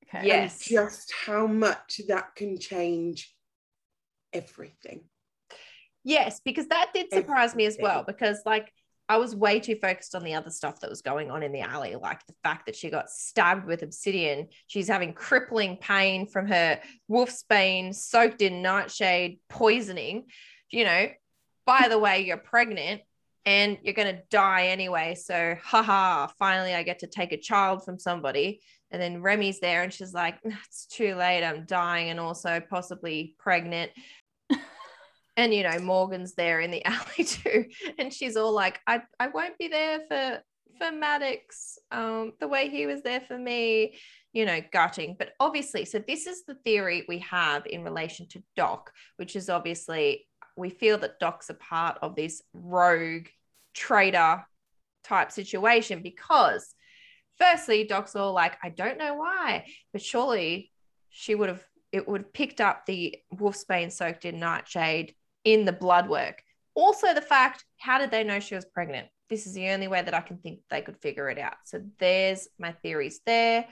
Okay. 0.09 0.27
Yes. 0.27 0.61
And 0.61 0.77
just 0.77 1.13
how 1.25 1.47
much 1.47 2.01
that 2.09 2.35
can 2.35 2.59
change 2.59 3.36
everything. 4.33 5.03
Yes, 6.05 6.41
because 6.45 6.69
that 6.69 6.91
did 6.95 7.13
surprise 7.13 7.55
me 7.55 7.67
as 7.67 7.77
well. 7.81 8.05
Because 8.07 8.41
like 8.47 8.73
I 9.09 9.19
was 9.19 9.37
way 9.37 9.61
too 9.61 9.77
focused 9.77 10.15
on 10.15 10.25
the 10.25 10.35
other 10.35 10.51
stuff 10.51 10.81
that 10.81 10.91
was 10.91 11.03
going 11.03 11.31
on 11.31 11.43
in 11.43 11.53
the 11.53 11.61
alley, 11.61 11.95
like 11.95 12.25
the 12.27 12.35
fact 12.43 12.67
that 12.67 12.77
she 12.77 12.91
got 12.91 13.09
stabbed 13.09 13.67
with 13.67 13.83
obsidian. 13.83 14.49
She's 14.67 14.89
having 14.89 15.13
crippling 15.13 15.77
pain 15.77 16.27
from 16.27 16.47
her 16.49 16.81
wolfsbane 17.11 17.95
soaked 17.95 18.43
in 18.43 18.63
nightshade 18.63 19.39
poisoning. 19.49 20.27
You 20.71 20.85
know, 20.85 21.09
by 21.67 21.87
the 21.89 21.99
way, 21.99 22.25
you're 22.25 22.37
pregnant 22.37 23.03
and 23.45 23.79
you're 23.83 23.95
going 23.95 24.15
to 24.15 24.23
die 24.29 24.67
anyway. 24.67 25.15
So, 25.15 25.57
haha, 25.63 26.27
finally 26.39 26.75
I 26.75 26.83
get 26.83 27.01
to 27.01 27.07
take 27.07 27.33
a 27.33 27.39
child 27.39 27.85
from 27.85 27.99
somebody. 27.99 28.61
And 28.97 29.03
then 29.03 29.21
Remy's 29.21 29.61
there 29.61 29.83
and 29.83 29.93
she's 29.93 30.15
like, 30.15 30.39
it's 30.43 30.87
too 30.87 31.17
late. 31.17 31.45
I'm 31.45 31.67
dying 31.67 32.09
and 32.09 32.19
also 32.19 32.61
possibly 32.61 33.35
pregnant. 33.39 33.91
and 35.37 35.53
you 35.53 35.65
know, 35.65 35.79
Morgan's 35.81 36.35
there 36.35 36.61
in 36.61 36.71
the 36.71 36.83
alley 36.87 37.25
too. 37.25 37.67
And 37.99 38.11
she's 38.11 38.39
all 38.39 38.53
like, 38.53 38.81
I, 38.87 39.03
I 39.21 39.29
won't 39.29 39.59
be 39.59 39.69
there 39.69 40.01
for 40.09 40.41
for 40.79 40.93
Maddox, 40.93 41.79
um, 41.91 42.33
the 42.41 42.49
way 42.49 42.71
he 42.71 42.87
was 42.87 43.03
there 43.03 43.21
for 43.21 43.39
me, 43.39 43.99
you 44.33 44.47
know, 44.47 44.61
gutting. 44.73 45.17
But 45.19 45.33
obviously, 45.39 45.85
so 45.85 45.99
this 45.99 46.27
is 46.27 46.45
the 46.45 46.55
theory 46.55 47.05
we 47.07 47.19
have 47.19 47.67
in 47.67 47.85
relation 47.85 48.29
to 48.29 48.43
Doc, 48.57 48.93
which 49.17 49.37
is 49.37 49.51
obviously 49.51 50.27
we 50.57 50.71
feel 50.71 50.97
that 50.99 51.21
Doc's 51.21 51.51
a 51.51 51.55
part 51.55 51.99
of 52.01 52.17
this 52.17 52.41
rogue 52.55 53.27
traitor 53.75 54.47
type 55.05 55.33
situation 55.33 56.03
because 56.03 56.75
firstly, 57.39 57.85
Doc's 57.85 58.17
all 58.17 58.33
like, 58.33 58.57
I 58.63 58.71
don't 58.71 58.99
know 58.99 59.15
why, 59.15 59.67
but 59.93 60.03
surely 60.03 60.71
she 61.11 61.35
would 61.35 61.49
have 61.49 61.65
it 61.93 62.07
would 62.07 62.23
have 62.23 62.33
picked 62.33 62.61
up 62.61 62.85
the 62.85 63.17
wolfsbane 63.35 63.93
soaked 63.93 64.25
in 64.25 64.39
nightshade 64.39 65.15
in 65.45 65.65
the 65.65 65.73
blood 65.73 66.09
work. 66.09 66.43
Also, 66.75 67.15
the 67.15 67.23
fact, 67.23 67.65
how 67.79 67.99
did 67.99 68.11
they 68.11 68.25
know 68.25 68.41
she 68.41 68.55
was 68.55 68.67
pregnant? 68.67 69.07
This 69.31 69.47
is 69.47 69.55
the 69.55 69.69
only 69.71 69.89
way 69.89 70.03
that 70.03 70.13
I 70.13 70.21
can 70.21 70.39
think 70.39 70.61
they 70.69 70.83
could 70.83 70.99
figure 70.99 71.31
it 71.31 71.39
out. 71.39 71.55
So 71.65 71.81
there's 71.99 72.49
my 72.59 72.73
theories 72.73 73.21
there. 73.25 73.67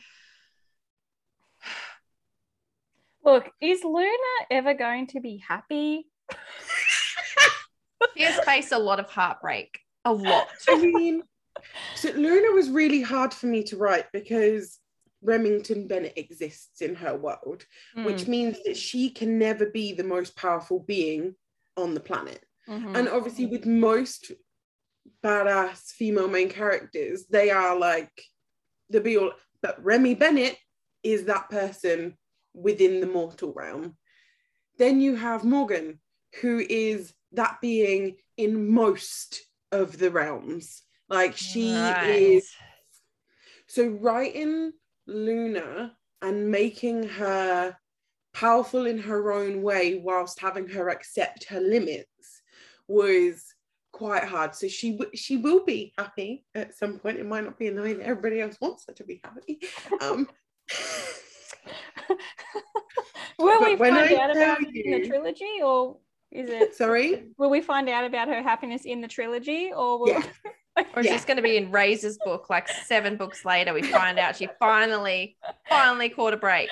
Look, 3.25 3.51
is 3.61 3.83
Luna 3.85 4.07
ever 4.51 4.75
going 4.75 5.09
to 5.09 5.21
be 5.21 5.43
happy? 5.47 6.07
She 8.17 8.23
has 8.23 8.39
faced 8.45 8.73
a 8.73 8.79
lot 8.79 9.01
of 9.01 9.11
heartbreak. 9.11 9.81
A 10.05 10.12
lot. 10.12 10.47
I 10.69 10.79
mean, 10.79 11.23
so 11.95 12.11
Luna 12.11 12.53
was 12.53 12.71
really 12.71 13.03
hard 13.03 13.33
for 13.33 13.47
me 13.47 13.63
to 13.65 13.77
write 13.77 14.07
because 14.13 14.79
Remington 15.23 15.89
Bennett 15.89 16.15
exists 16.17 16.83
in 16.83 16.95
her 16.97 17.17
world, 17.17 17.65
which 18.05 18.27
means 18.29 18.63
that 18.65 18.77
she 18.77 19.11
can 19.11 19.39
never 19.39 19.67
be 19.67 19.93
the 19.93 20.05
most 20.05 20.37
powerful 20.37 20.81
being 20.81 21.35
on 21.77 21.95
the 21.95 22.01
planet. 22.01 22.45
Mhm. 22.69 22.97
And 22.97 23.09
obviously, 23.09 23.47
with 23.47 23.67
most 23.67 24.33
badass 25.23 25.93
female 25.93 26.29
main 26.29 26.49
characters, 26.51 27.27
they 27.27 27.51
are 27.51 27.77
like 27.79 28.23
the 28.91 29.01
be 29.01 29.17
all. 29.17 29.33
But 29.63 29.83
Remy 29.83 30.15
Bennett 30.15 30.59
is 31.03 31.25
that 31.25 31.49
person 31.49 32.19
within 32.53 33.01
the 33.01 33.07
mortal 33.07 33.53
realm. 33.53 33.97
Then 34.79 35.01
you 35.01 35.17
have 35.17 35.45
Morgan, 35.45 36.01
who 36.41 36.59
is 36.59 37.15
that 37.33 37.61
being 37.61 38.19
in 38.37 38.71
most 38.71 39.43
of 39.73 39.99
the 39.99 40.11
realms. 40.11 40.84
Like 41.09 41.37
she 41.37 41.97
Right. 42.01 42.09
is. 42.09 42.51
So 43.67 43.89
writing 43.89 44.73
Luna 45.07 45.97
and 46.23 46.51
making 46.51 47.09
her 47.09 47.77
powerful 48.33 48.87
in 48.87 48.99
her 48.99 49.33
own 49.33 49.63
way 49.63 49.97
whilst 49.97 50.41
having 50.41 50.69
her 50.69 50.89
accept 50.89 51.45
her 51.45 51.61
limits 51.61 52.43
was 52.89 53.55
quite 53.93 54.25
hard. 54.25 54.55
So 54.55 54.67
she 54.69 54.93
w- 54.93 55.17
she 55.17 55.37
will 55.37 55.65
be 55.65 55.93
happy 55.97 56.45
at 56.55 56.75
some 56.75 56.99
point. 56.99 57.19
It 57.19 57.27
might 57.27 57.45
not 57.45 57.59
be 57.59 57.67
in 57.69 57.77
the 57.77 57.83
way 57.83 57.95
that 57.95 58.05
everybody 58.07 58.41
else 58.41 58.57
wants 58.61 58.85
her 58.89 58.95
to 58.95 59.05
be 59.05 59.21
happy. 59.23 59.61
Um, 60.01 60.29
Will 63.39 63.63
we 63.63 63.77
find 63.77 63.97
I 63.97 64.17
out 64.17 64.31
about 64.31 64.63
it 64.63 64.87
in 64.87 65.01
the 65.01 65.07
trilogy, 65.07 65.61
or 65.63 65.99
is 66.31 66.51
it? 66.51 66.75
sorry. 66.75 67.29
Will 67.37 67.51
we 67.51 67.61
find 67.61 67.89
out 67.89 68.05
about 68.05 68.29
her 68.29 68.43
happiness 68.43 68.85
in 68.85 69.01
the 69.01 69.09
trilogy, 69.09 69.73
or 69.75 69.99
will 69.99 70.09
Yeah. 70.09 70.23
Or 70.77 71.01
is 71.01 71.07
Yeah. 71.07 71.12
this 71.12 71.25
going 71.25 71.37
to 71.37 71.43
be 71.43 71.57
in 71.57 71.70
Razor's 71.70 72.18
book? 72.25 72.51
Like 72.51 72.68
seven 72.68 73.16
books 73.16 73.45
later, 73.45 73.72
we 73.72 73.83
find 73.83 74.18
out 74.18 74.37
she 74.37 74.49
finally, 74.59 75.37
finally 75.68 76.09
caught 76.09 76.35
a 76.35 76.37
break. 76.37 76.68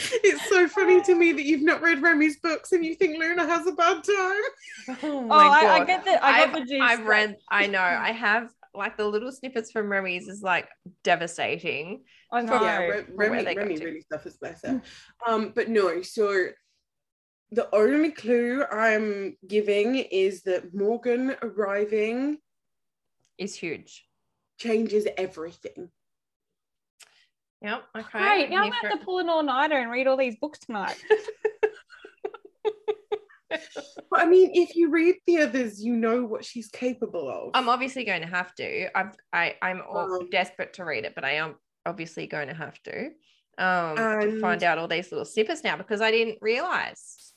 It's 0.00 0.48
so 0.48 0.68
funny 0.68 1.02
to 1.02 1.14
me 1.16 1.32
that 1.32 1.42
you've 1.44 1.62
not 1.62 1.82
read 1.82 2.00
Remy's 2.00 2.38
books 2.38 2.70
and 2.70 2.84
you 2.84 2.94
think 2.94 3.18
Luna 3.18 3.44
has 3.46 3.66
a 3.66 3.72
bad 3.72 4.04
time. 4.04 4.42
Oh, 5.02 5.26
Oh, 5.28 5.30
I, 5.32 5.80
I 5.80 5.84
get 5.84 6.04
the 6.04 6.24
I 6.24 6.42
I've, 6.42 6.52
the 6.52 6.60
gist. 6.60 6.80
I've 6.80 7.04
read, 7.04 7.36
I 7.50 7.66
know, 7.66 7.80
I 7.82 8.12
have 8.12 8.48
like 8.74 8.96
the 8.96 9.04
little 9.06 9.32
snippets 9.32 9.72
from 9.72 9.90
Remy's 9.90 10.28
is 10.28 10.40
like 10.40 10.68
devastating. 11.02 12.04
I 12.30 12.42
know. 12.42 12.62
yeah, 12.62 12.78
Re- 12.78 13.04
Remy, 13.12 13.56
Remy 13.56 13.76
to. 13.78 13.84
really 13.86 14.04
suffers, 14.12 14.36
bless 14.36 14.62
her. 14.62 14.80
Um, 15.26 15.52
but 15.54 15.68
no, 15.68 16.00
so 16.02 16.46
the 17.50 17.68
only 17.74 18.10
clue 18.10 18.64
I'm 18.70 19.36
giving 19.46 19.96
is 19.96 20.42
that 20.42 20.74
Morgan 20.74 21.34
arriving 21.42 22.38
Is 23.38 23.54
huge. 23.54 24.04
changes 24.58 25.06
everything. 25.16 25.90
Yep. 27.62 27.82
Okay. 27.96 28.18
Great. 28.18 28.50
Now 28.50 28.58
I'm 28.58 28.62
Here 28.64 28.72
gonna 28.72 28.88
have 28.90 29.00
to 29.00 29.04
pull 29.04 29.18
an 29.18 29.28
all-nighter 29.28 29.76
and 29.76 29.90
read 29.90 30.06
all 30.06 30.16
these 30.16 30.36
books 30.36 30.58
tonight. 30.60 31.02
But 34.10 34.20
I 34.20 34.26
mean, 34.26 34.50
if 34.54 34.74
you 34.76 34.90
read 34.90 35.16
the 35.26 35.38
others, 35.38 35.82
you 35.82 35.94
know 35.96 36.24
what 36.24 36.44
she's 36.44 36.68
capable 36.68 37.28
of. 37.30 37.50
I'm 37.54 37.68
obviously 37.68 38.04
going 38.04 38.20
to 38.22 38.26
have 38.26 38.54
to. 38.56 38.88
I've, 38.96 39.14
I, 39.32 39.56
I'm 39.62 39.82
all 39.88 40.20
Um, 40.20 40.30
desperate 40.30 40.74
to 40.74 40.84
read 40.84 41.04
it, 41.04 41.14
but 41.14 41.24
I 41.24 41.32
am 41.32 41.56
obviously 41.86 42.26
going 42.26 42.48
to 42.48 42.54
have 42.54 42.82
to 42.84 43.10
um, 43.58 43.96
to 43.96 44.40
find 44.40 44.62
out 44.62 44.78
all 44.78 44.88
these 44.88 45.10
little 45.10 45.24
snippets 45.24 45.64
now 45.64 45.76
because 45.76 46.00
I 46.00 46.10
didn't 46.10 46.38
realize 46.40 47.32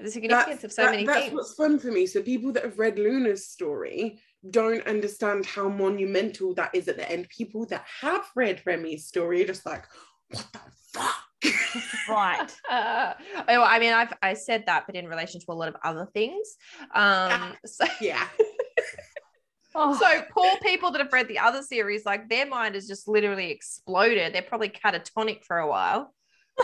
the 0.00 0.10
significance 0.10 0.64
of 0.64 0.72
so 0.72 0.82
that- 0.82 0.90
many 0.90 1.04
that's 1.04 1.20
things. 1.20 1.34
what's 1.34 1.54
fun 1.54 1.78
for 1.78 1.88
me. 1.88 2.06
So 2.06 2.22
people 2.22 2.52
that 2.52 2.64
have 2.64 2.78
read 2.78 2.98
Luna's 2.98 3.48
story 3.48 4.20
don't 4.50 4.86
understand 4.86 5.46
how 5.46 5.68
monumental 5.68 6.54
that 6.54 6.74
is 6.74 6.88
at 6.88 6.96
the 6.96 7.10
end. 7.10 7.28
People 7.28 7.66
that 7.66 7.84
have 8.00 8.26
read 8.34 8.62
Remy's 8.64 9.06
story 9.06 9.42
are 9.42 9.46
just 9.46 9.66
like, 9.66 9.84
what 10.28 10.46
the 10.52 10.60
fuck? 10.92 11.14
right. 12.08 12.54
Uh, 12.70 13.14
oh, 13.48 13.62
I 13.62 13.78
mean, 13.78 13.92
I've 13.92 14.12
I 14.22 14.34
said 14.34 14.64
that, 14.66 14.84
but 14.86 14.94
in 14.94 15.06
relation 15.06 15.40
to 15.40 15.46
a 15.48 15.54
lot 15.54 15.68
of 15.68 15.76
other 15.84 16.08
things. 16.12 16.56
Um, 16.94 17.54
so, 17.64 17.84
yeah. 18.00 18.26
Oh, 19.74 19.98
so 19.98 20.22
poor 20.30 20.56
people 20.62 20.90
that 20.92 21.00
have 21.02 21.12
read 21.12 21.28
the 21.28 21.38
other 21.38 21.62
series, 21.62 22.06
like 22.06 22.28
their 22.28 22.46
mind 22.46 22.74
has 22.76 22.86
just 22.86 23.08
literally 23.08 23.50
exploded. 23.50 24.34
They're 24.34 24.42
probably 24.42 24.70
catatonic 24.70 25.44
for 25.44 25.58
a 25.58 25.68
while. 25.68 26.14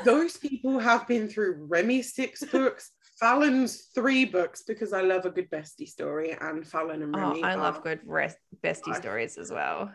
Those 0.05 0.39
people 0.39 0.79
have 0.79 1.07
been 1.07 1.29
through 1.29 1.67
Remy's 1.69 2.15
six 2.15 2.43
books, 2.43 2.91
Fallon's 3.19 3.83
three 3.95 4.25
books, 4.25 4.63
because 4.67 4.93
I 4.93 5.03
love 5.03 5.25
a 5.27 5.31
good 5.31 5.51
bestie 5.51 5.89
story, 5.89 6.37
and 6.41 6.67
Fallon 6.67 7.03
and 7.03 7.15
Oh, 7.17 7.41
I 7.43 7.55
love 7.55 7.83
good 7.83 8.01
rest, 8.05 8.39
bestie 8.65 8.97
stories 8.97 9.39
as 9.39 9.51
well. 9.51 9.93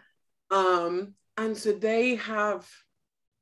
Um, 0.51 1.15
and 1.35 1.57
so 1.57 1.73
they 1.73 2.15
have, 2.15 2.67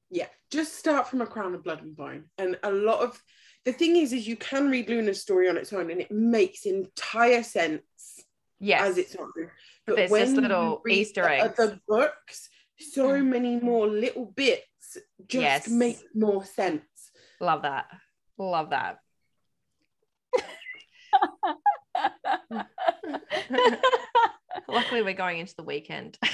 yeah, 0.10 0.28
just 0.52 0.76
start 0.76 1.08
from 1.08 1.22
a 1.22 1.28
crown 1.28 1.54
of 1.54 1.64
blood 1.64 1.82
and 1.82 1.96
bone. 1.96 2.26
And 2.38 2.58
a 2.64 2.72
lot 2.72 3.02
of 3.02 3.22
the 3.66 3.74
thing 3.74 3.96
is, 3.98 4.14
is 4.14 4.28
you 4.28 4.38
can 4.38 4.70
read 4.70 4.90
Luna's 4.90 5.22
story 5.22 5.50
on 5.50 5.58
its 5.58 5.74
own, 5.74 5.92
and 5.92 6.02
it 6.02 6.12
makes 6.12 6.66
entire 6.66 7.44
sense 7.44 7.84
Yes. 8.60 8.82
as 8.90 8.98
its 8.98 9.16
own. 9.16 9.32
But 9.86 9.96
There's 9.98 10.12
when 10.12 10.36
little 10.36 10.82
Easter 10.88 11.24
the 11.24 11.30
eggs. 11.32 11.80
books, 11.88 12.50
so 12.80 13.10
Mm. 13.10 13.28
many 13.28 13.60
more 13.60 13.88
little 13.88 14.26
bits 14.28 14.98
just 15.28 15.68
Yes. 15.68 15.68
make 15.68 16.00
more 16.16 16.44
sense. 16.46 17.12
Love 17.40 17.64
that. 17.64 17.86
Love 18.38 18.70
that. 18.72 19.00
Luckily, 24.68 25.02
we're 25.04 25.14
going 25.14 25.40
into 25.40 25.56
the 25.56 25.64
weekend. 25.64 26.18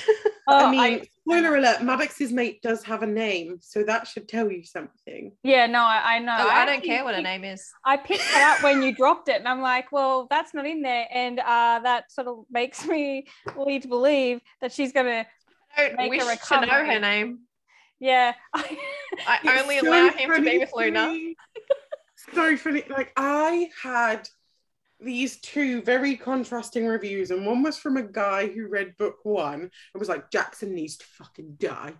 Oh, 0.47 0.65
I 0.65 0.71
mean, 0.71 0.79
I- 0.79 1.07
spoiler 1.21 1.55
alert: 1.55 1.81
Maddox's 1.83 2.33
mate 2.33 2.61
does 2.63 2.83
have 2.83 3.03
a 3.03 3.07
name, 3.07 3.59
so 3.61 3.83
that 3.83 4.07
should 4.07 4.27
tell 4.27 4.51
you 4.51 4.63
something. 4.65 5.31
yeah, 5.43 5.67
no, 5.67 5.79
I, 5.81 6.15
I 6.15 6.19
know. 6.19 6.35
Oh, 6.37 6.49
I 6.49 6.65
don't 6.65 6.83
care 6.83 7.03
what 7.03 7.13
her 7.13 7.19
picked- 7.21 7.23
name 7.29 7.43
is. 7.45 7.69
I 7.85 7.95
picked 7.95 8.23
that 8.23 8.57
up 8.57 8.63
when 8.63 8.81
you 8.81 8.93
dropped 8.93 9.29
it, 9.29 9.35
and 9.37 9.47
I'm 9.47 9.61
like, 9.61 9.91
well, 9.91 10.25
that's 10.31 10.53
not 10.55 10.65
in 10.65 10.81
there, 10.81 11.05
and 11.13 11.39
uh, 11.39 11.79
that 11.83 12.11
sort 12.11 12.27
of 12.27 12.39
makes 12.49 12.85
me 12.87 13.27
lead 13.55 13.83
to 13.83 13.87
believe 13.87 14.41
that 14.61 14.73
she's 14.73 14.91
gonna, 14.91 15.25
I 15.77 15.87
don't 15.89 15.95
Make 15.97 16.21
a 16.21 16.25
wish 16.25 16.39
to 16.47 16.61
know 16.65 16.85
her 16.85 16.99
name. 16.99 17.41
yeah. 17.99 18.33
I 18.53 19.59
only 19.61 19.77
so 19.79 19.87
allow 19.89 20.09
him 20.09 20.33
to 20.33 20.41
be 20.41 20.57
with 20.57 20.71
Luna. 20.75 21.07
me. 21.13 21.35
so 22.33 22.57
funny. 22.57 22.83
Like 22.89 23.13
I 23.15 23.69
had 23.81 24.27
these 25.01 25.39
two 25.41 25.81
very 25.81 26.15
contrasting 26.15 26.85
reviews, 26.85 27.31
and 27.31 27.45
one 27.45 27.63
was 27.63 27.77
from 27.77 27.97
a 27.97 28.03
guy 28.03 28.47
who 28.47 28.67
read 28.67 28.97
book 28.97 29.17
one 29.23 29.61
and 29.61 29.99
was 29.99 30.09
like, 30.09 30.31
Jackson 30.31 30.73
needs 30.73 30.97
to 30.97 31.05
fucking 31.05 31.55
die. 31.59 31.93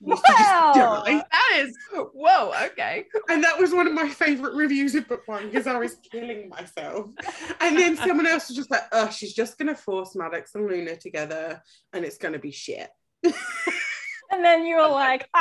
Needs 0.00 0.20
to 0.20 0.28
just 0.28 0.50
Wow. 0.50 1.02
That 1.04 1.56
is 1.56 1.76
whoa. 1.92 2.52
Okay. 2.66 3.06
And 3.28 3.42
that 3.42 3.58
was 3.58 3.72
one 3.72 3.86
of 3.86 3.92
my 3.92 4.08
favorite 4.08 4.54
reviews 4.54 4.94
of 4.94 5.08
book 5.08 5.22
one 5.26 5.46
because 5.46 5.66
I 5.66 5.76
was 5.76 5.96
killing 6.10 6.48
myself. 6.48 7.06
And 7.60 7.76
then 7.76 7.96
someone 8.06 8.26
else 8.26 8.48
was 8.48 8.56
just 8.56 8.70
like, 8.70 8.84
oh, 8.92 9.10
she's 9.10 9.34
just 9.34 9.58
gonna 9.58 9.74
force 9.74 10.14
Maddox 10.14 10.54
and 10.54 10.68
Luna 10.68 10.96
together 10.96 11.60
and 11.92 12.04
it's 12.04 12.18
gonna 12.18 12.38
be 12.38 12.52
shit. 12.52 12.88
And 14.30 14.44
then 14.44 14.66
you 14.66 14.76
were 14.76 14.88
like, 14.88 15.28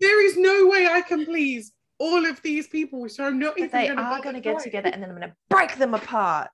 There 0.00 0.26
is 0.26 0.36
no 0.36 0.66
way 0.66 0.86
I 0.86 1.02
can 1.02 1.24
please 1.26 1.72
all 2.00 2.26
of 2.26 2.40
these 2.42 2.66
people, 2.66 3.08
so 3.08 3.24
I'm 3.24 3.38
not 3.38 3.58
even 3.58 3.70
They 3.70 3.88
gonna 3.88 4.00
are 4.00 4.22
going 4.22 4.34
to 4.34 4.40
get 4.40 4.58
together, 4.58 4.88
and 4.88 5.02
then 5.02 5.10
I'm 5.10 5.16
going 5.16 5.28
to 5.28 5.36
break 5.50 5.76
them 5.76 5.94
apart. 5.94 6.48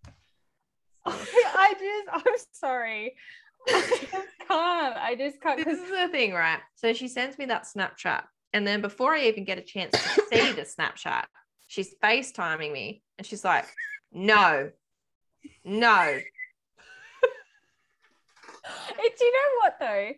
I 1.06 1.74
just, 1.78 2.26
I'm 2.26 2.34
sorry. 2.50 3.14
I 3.68 3.80
just 3.80 4.12
can't. 4.48 4.96
I 4.96 5.14
just 5.16 5.40
can't. 5.40 5.64
This 5.64 5.78
is 5.78 5.88
the 5.88 6.08
thing, 6.08 6.32
right? 6.32 6.58
So 6.74 6.92
she 6.92 7.06
sends 7.06 7.38
me 7.38 7.46
that 7.46 7.64
Snapchat, 7.64 8.24
and 8.52 8.66
then 8.66 8.82
before 8.82 9.14
I 9.14 9.22
even 9.22 9.44
get 9.44 9.56
a 9.58 9.62
chance 9.62 9.92
to 9.92 10.22
see 10.32 10.52
the 10.52 10.62
Snapchat, 10.62 11.24
she's 11.68 11.94
FaceTiming 12.02 12.72
me, 12.72 13.02
and 13.18 13.26
she's 13.26 13.44
like, 13.44 13.66
"No, 14.12 14.70
no." 15.64 16.18
it's, 18.98 19.20
you 19.20 19.32
know 19.32 19.60
what 19.62 19.76
though? 19.78 20.10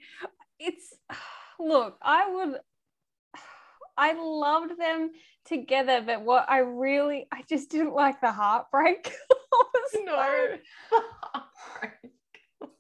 It's, 0.59 0.95
look, 1.61 1.99
I 2.01 2.31
would, 2.33 2.61
I 3.99 4.13
loved 4.13 4.79
them 4.79 5.11
together, 5.45 6.03
but 6.07 6.23
what 6.23 6.49
I 6.49 6.59
really, 6.59 7.27
I 7.33 7.43
just 7.49 7.69
didn't 7.71 7.95
like 7.95 8.21
the 8.21 8.31
heartbreak. 8.33 9.13
Was 9.53 10.61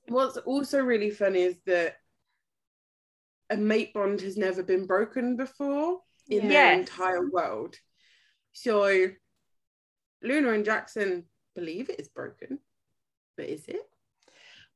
What's 0.08 0.36
also 0.38 0.80
really 0.80 1.10
funny 1.10 1.42
is 1.42 1.56
that 1.66 1.96
a 3.50 3.56
mate 3.56 3.92
bond 3.92 4.20
has 4.20 4.36
never 4.36 4.62
been 4.62 4.86
broken 4.86 5.36
before 5.36 6.00
in 6.28 6.48
their 6.48 6.72
Yes. 6.72 6.78
entire 6.80 7.28
world. 7.30 7.76
So 8.52 9.08
Luna 10.22 10.52
and 10.52 10.64
Jackson 10.64 11.24
believe 11.54 11.90
it 11.90 12.00
is 12.00 12.08
broken, 12.08 12.58
but 13.36 13.46
is 13.46 13.66
it? 13.66 13.88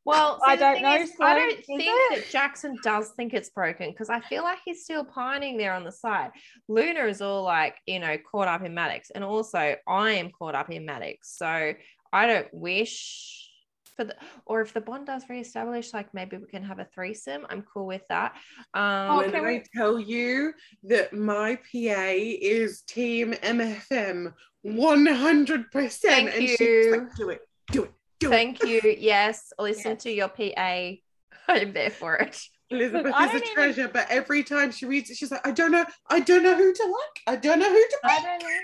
Well, 0.05 0.41
I 0.45 0.57
don't 0.57 0.83
know, 0.83 0.97
is, 0.97 1.13
I 1.21 1.35
don't 1.35 1.65
think 1.65 1.83
it? 1.85 2.17
that 2.25 2.31
Jackson 2.31 2.77
does 2.83 3.11
think 3.11 3.35
it's 3.35 3.51
broken 3.51 3.91
because 3.91 4.11
I 4.11 4.21
feel 4.21 4.43
like 4.43 4.59
he's 4.65 4.83
still 4.83 5.05
pining 5.05 5.57
there 5.57 5.75
on 5.75 5.85
the 5.85 5.93
side. 5.93 6.31
Luna 6.69 7.05
is 7.05 7.23
all 7.23 7.45
like, 7.45 7.77
you 7.87 8.01
know, 8.01 8.17
caught 8.31 8.49
up 8.49 8.65
in 8.65 8.75
Maddox, 8.75 9.11
and 9.11 9.23
also 9.23 9.77
I 9.87 10.11
am 10.13 10.31
caught 10.31 10.55
up 10.57 10.71
in 10.71 10.85
Maddox. 10.85 11.37
So 11.37 11.75
I 12.13 12.27
don't 12.27 12.49
wish 12.53 13.49
for 13.97 14.05
the, 14.05 14.17
or 14.47 14.61
if 14.61 14.73
the 14.73 14.81
bond 14.81 15.07
does 15.07 15.25
reestablish, 15.29 15.93
like 15.93 16.13
maybe 16.15 16.37
we 16.37 16.47
can 16.47 16.65
have 16.65 16.79
a 16.79 16.87
threesome. 16.95 17.47
I'm 17.49 17.63
cool 17.73 17.87
with 17.87 18.03
that. 18.09 18.35
Um, 18.75 19.19
when 19.19 19.31
can 19.31 19.45
I 19.45 19.49
we- 19.49 19.65
tell 19.77 20.01
you 20.01 20.53
that 20.85 21.13
my 21.13 21.57
PA 21.57 22.13
is 22.15 22.83
team 22.83 23.35
MFM 23.35 24.33
100%. 24.67 25.93
Thank 26.01 26.35
and 26.35 26.49
she's 26.49 26.61
you. 26.61 26.91
like, 26.93 27.15
do 27.15 27.29
it, 27.31 27.41
do 27.73 27.83
it, 27.83 27.83
do 27.83 27.83
it. 27.85 27.93
Thank 28.31 28.63
you. 28.63 28.81
Yes, 28.99 29.53
listen 29.59 29.93
Yes. 29.93 30.03
to 30.05 30.11
your 30.13 30.29
PA. 30.29 30.91
I'm 31.49 31.73
there 31.73 31.91
for 31.91 32.17
it. 32.17 32.41
Elizabeth 32.71 33.07
is 33.07 33.13
a 33.13 33.19
don't 33.19 33.35
even- 33.37 33.55
treasure, 33.55 33.89
but 33.89 34.07
every 34.11 34.43
time 34.43 34.71
she 34.71 34.87
reads 34.87 35.11
it, 35.11 35.17
she's 35.17 35.31
like, 35.31 35.47
I 35.47 35.51
don't 35.51 35.73
know, 35.73 35.85
I 36.09 36.21
don't 36.21 36.43
know 36.43 36.55
who 36.57 36.73
to 36.73 36.83
like. 36.85 37.35
I 37.35 37.37
don't 37.37 37.59
know 37.59 37.69
who 37.69 37.75
to 37.91 37.99
I 38.05 38.21
don't 38.23 38.43
know. 38.43 38.49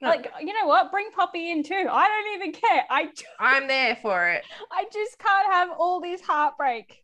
Like, 0.00 0.30
you 0.40 0.52
know 0.52 0.68
what? 0.68 0.92
Bring 0.92 1.10
Poppy 1.10 1.50
in 1.50 1.64
too. 1.64 1.88
I 1.90 2.06
don't 2.06 2.40
even 2.40 2.52
care. 2.52 2.84
I, 2.88 3.06
ju- 3.06 3.24
I'm 3.40 3.66
there 3.66 3.96
for 3.96 4.28
it. 4.28 4.44
I 4.70 4.84
just 4.92 5.18
can't 5.18 5.52
have 5.52 5.70
all 5.76 6.00
this 6.00 6.20
heartbreak. 6.20 7.02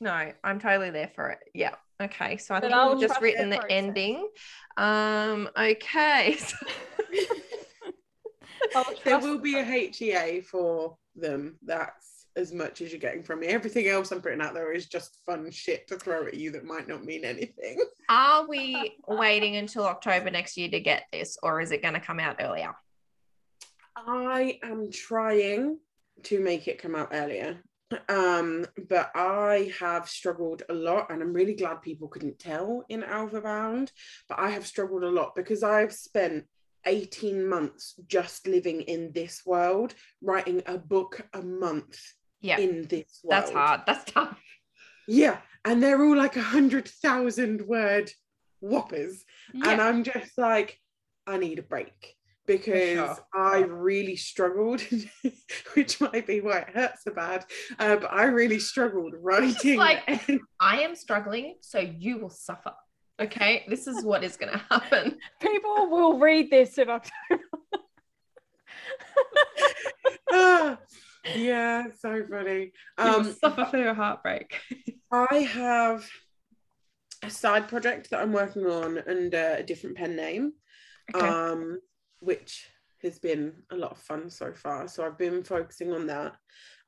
No, 0.00 0.30
I'm 0.44 0.60
totally 0.60 0.90
there 0.90 1.10
for 1.12 1.30
it. 1.30 1.40
Yeah. 1.54 1.74
Okay. 2.00 2.36
So 2.36 2.54
I 2.54 2.60
Then 2.60 2.70
think 2.70 2.80
I'll 2.80 2.92
we've 2.96 3.08
just 3.08 3.20
written 3.20 3.50
the 3.50 3.56
process. 3.56 3.72
ending. 3.72 4.28
Um, 4.76 5.48
okay. 5.58 6.36
There 9.04 9.18
will 9.18 9.38
be 9.38 9.58
a 9.58 9.64
HEA 9.64 10.40
for 10.42 10.96
them. 11.16 11.58
That's 11.62 12.26
as 12.36 12.52
much 12.52 12.80
as 12.80 12.90
you're 12.90 13.00
getting 13.00 13.22
from 13.22 13.40
me. 13.40 13.46
Everything 13.48 13.86
else 13.86 14.10
I'm 14.10 14.20
putting 14.20 14.40
out 14.40 14.54
there 14.54 14.72
is 14.72 14.86
just 14.86 15.18
fun 15.24 15.50
shit 15.50 15.86
to 15.88 15.96
throw 15.96 16.26
at 16.26 16.34
you 16.34 16.50
that 16.52 16.64
might 16.64 16.88
not 16.88 17.04
mean 17.04 17.24
anything. 17.24 17.78
Are 18.08 18.46
we 18.46 18.96
waiting 19.06 19.56
until 19.56 19.84
October 19.84 20.30
next 20.30 20.56
year 20.56 20.68
to 20.68 20.80
get 20.80 21.04
this, 21.12 21.38
or 21.42 21.60
is 21.60 21.70
it 21.70 21.82
going 21.82 21.94
to 21.94 22.00
come 22.00 22.20
out 22.20 22.36
earlier? 22.40 22.74
I 23.96 24.58
am 24.62 24.90
trying 24.90 25.78
to 26.24 26.40
make 26.40 26.68
it 26.68 26.82
come 26.82 26.94
out 26.94 27.10
earlier. 27.12 27.62
Um, 28.08 28.66
but 28.88 29.10
I 29.14 29.72
have 29.78 30.08
struggled 30.08 30.62
a 30.68 30.74
lot, 30.74 31.10
and 31.10 31.22
I'm 31.22 31.32
really 31.32 31.54
glad 31.54 31.82
people 31.82 32.08
couldn't 32.08 32.38
tell 32.38 32.84
in 32.88 33.04
Alpha 33.04 33.40
Bound. 33.40 33.92
But 34.28 34.40
I 34.40 34.50
have 34.50 34.66
struggled 34.66 35.04
a 35.04 35.10
lot 35.10 35.34
because 35.36 35.62
I've 35.62 35.92
spent 35.92 36.44
18 36.86 37.46
months 37.48 37.94
just 38.06 38.46
living 38.46 38.82
in 38.82 39.12
this 39.12 39.42
world, 39.46 39.94
writing 40.22 40.62
a 40.66 40.78
book 40.78 41.26
a 41.32 41.42
month 41.42 41.98
Yeah. 42.40 42.58
in 42.58 42.86
this 42.88 43.20
world. 43.22 43.42
That's 43.42 43.50
hard. 43.52 43.80
That's 43.86 44.10
tough. 44.10 44.40
Yeah, 45.06 45.38
and 45.64 45.82
they're 45.82 46.02
all 46.02 46.16
like 46.16 46.36
a 46.36 46.42
hundred 46.42 46.88
thousand 46.88 47.62
word 47.66 48.10
whoppers, 48.60 49.24
and 49.52 49.80
I'm 49.80 50.02
just 50.04 50.38
like, 50.38 50.78
I 51.26 51.36
need 51.38 51.58
a 51.58 51.62
break 51.62 52.14
because 52.46 52.94
sure. 52.96 53.18
I 53.34 53.58
really 53.60 54.16
struggled, 54.16 54.82
which 55.74 56.00
might 56.00 56.26
be 56.26 56.40
why 56.40 56.58
it 56.60 56.70
hurts 56.74 57.04
so 57.04 57.12
bad. 57.12 57.44
Uh, 57.78 57.96
but 57.96 58.12
I 58.12 58.24
really 58.24 58.58
struggled 58.58 59.14
writing. 59.20 59.76
like- 59.78 60.02
I 60.60 60.80
am 60.82 60.94
struggling, 60.94 61.56
so 61.60 61.78
you 61.80 62.18
will 62.18 62.30
suffer. 62.30 62.72
Okay. 63.20 63.64
This 63.68 63.86
is 63.86 64.04
what 64.04 64.24
is 64.24 64.36
going 64.36 64.52
to 64.52 64.64
happen. 64.70 65.18
People 65.40 65.88
will 65.88 66.18
read 66.18 66.50
this 66.50 66.78
in 66.78 66.88
October. 66.90 67.42
Ah, 70.32 70.78
yeah, 71.36 71.84
so 71.98 72.24
funny. 72.28 72.72
Um, 72.98 73.32
suffer 73.32 73.66
for 73.66 73.78
your 73.78 73.94
heartbreak. 73.94 74.60
I 75.12 75.38
have 75.38 76.08
a 77.22 77.30
side 77.30 77.68
project 77.68 78.10
that 78.10 78.20
I'm 78.20 78.32
working 78.32 78.66
on 78.66 78.98
under 79.08 79.54
a 79.58 79.62
different 79.62 79.96
pen 79.96 80.16
name. 80.16 80.52
Okay. 81.14 81.26
um, 81.26 81.78
which 82.20 82.66
has 83.02 83.18
been 83.18 83.52
a 83.70 83.76
lot 83.76 83.90
of 83.90 83.98
fun 83.98 84.30
so 84.30 84.52
far. 84.54 84.88
So 84.88 85.04
I've 85.04 85.18
been 85.18 85.44
focusing 85.44 85.92
on 85.92 86.06
that, 86.06 86.34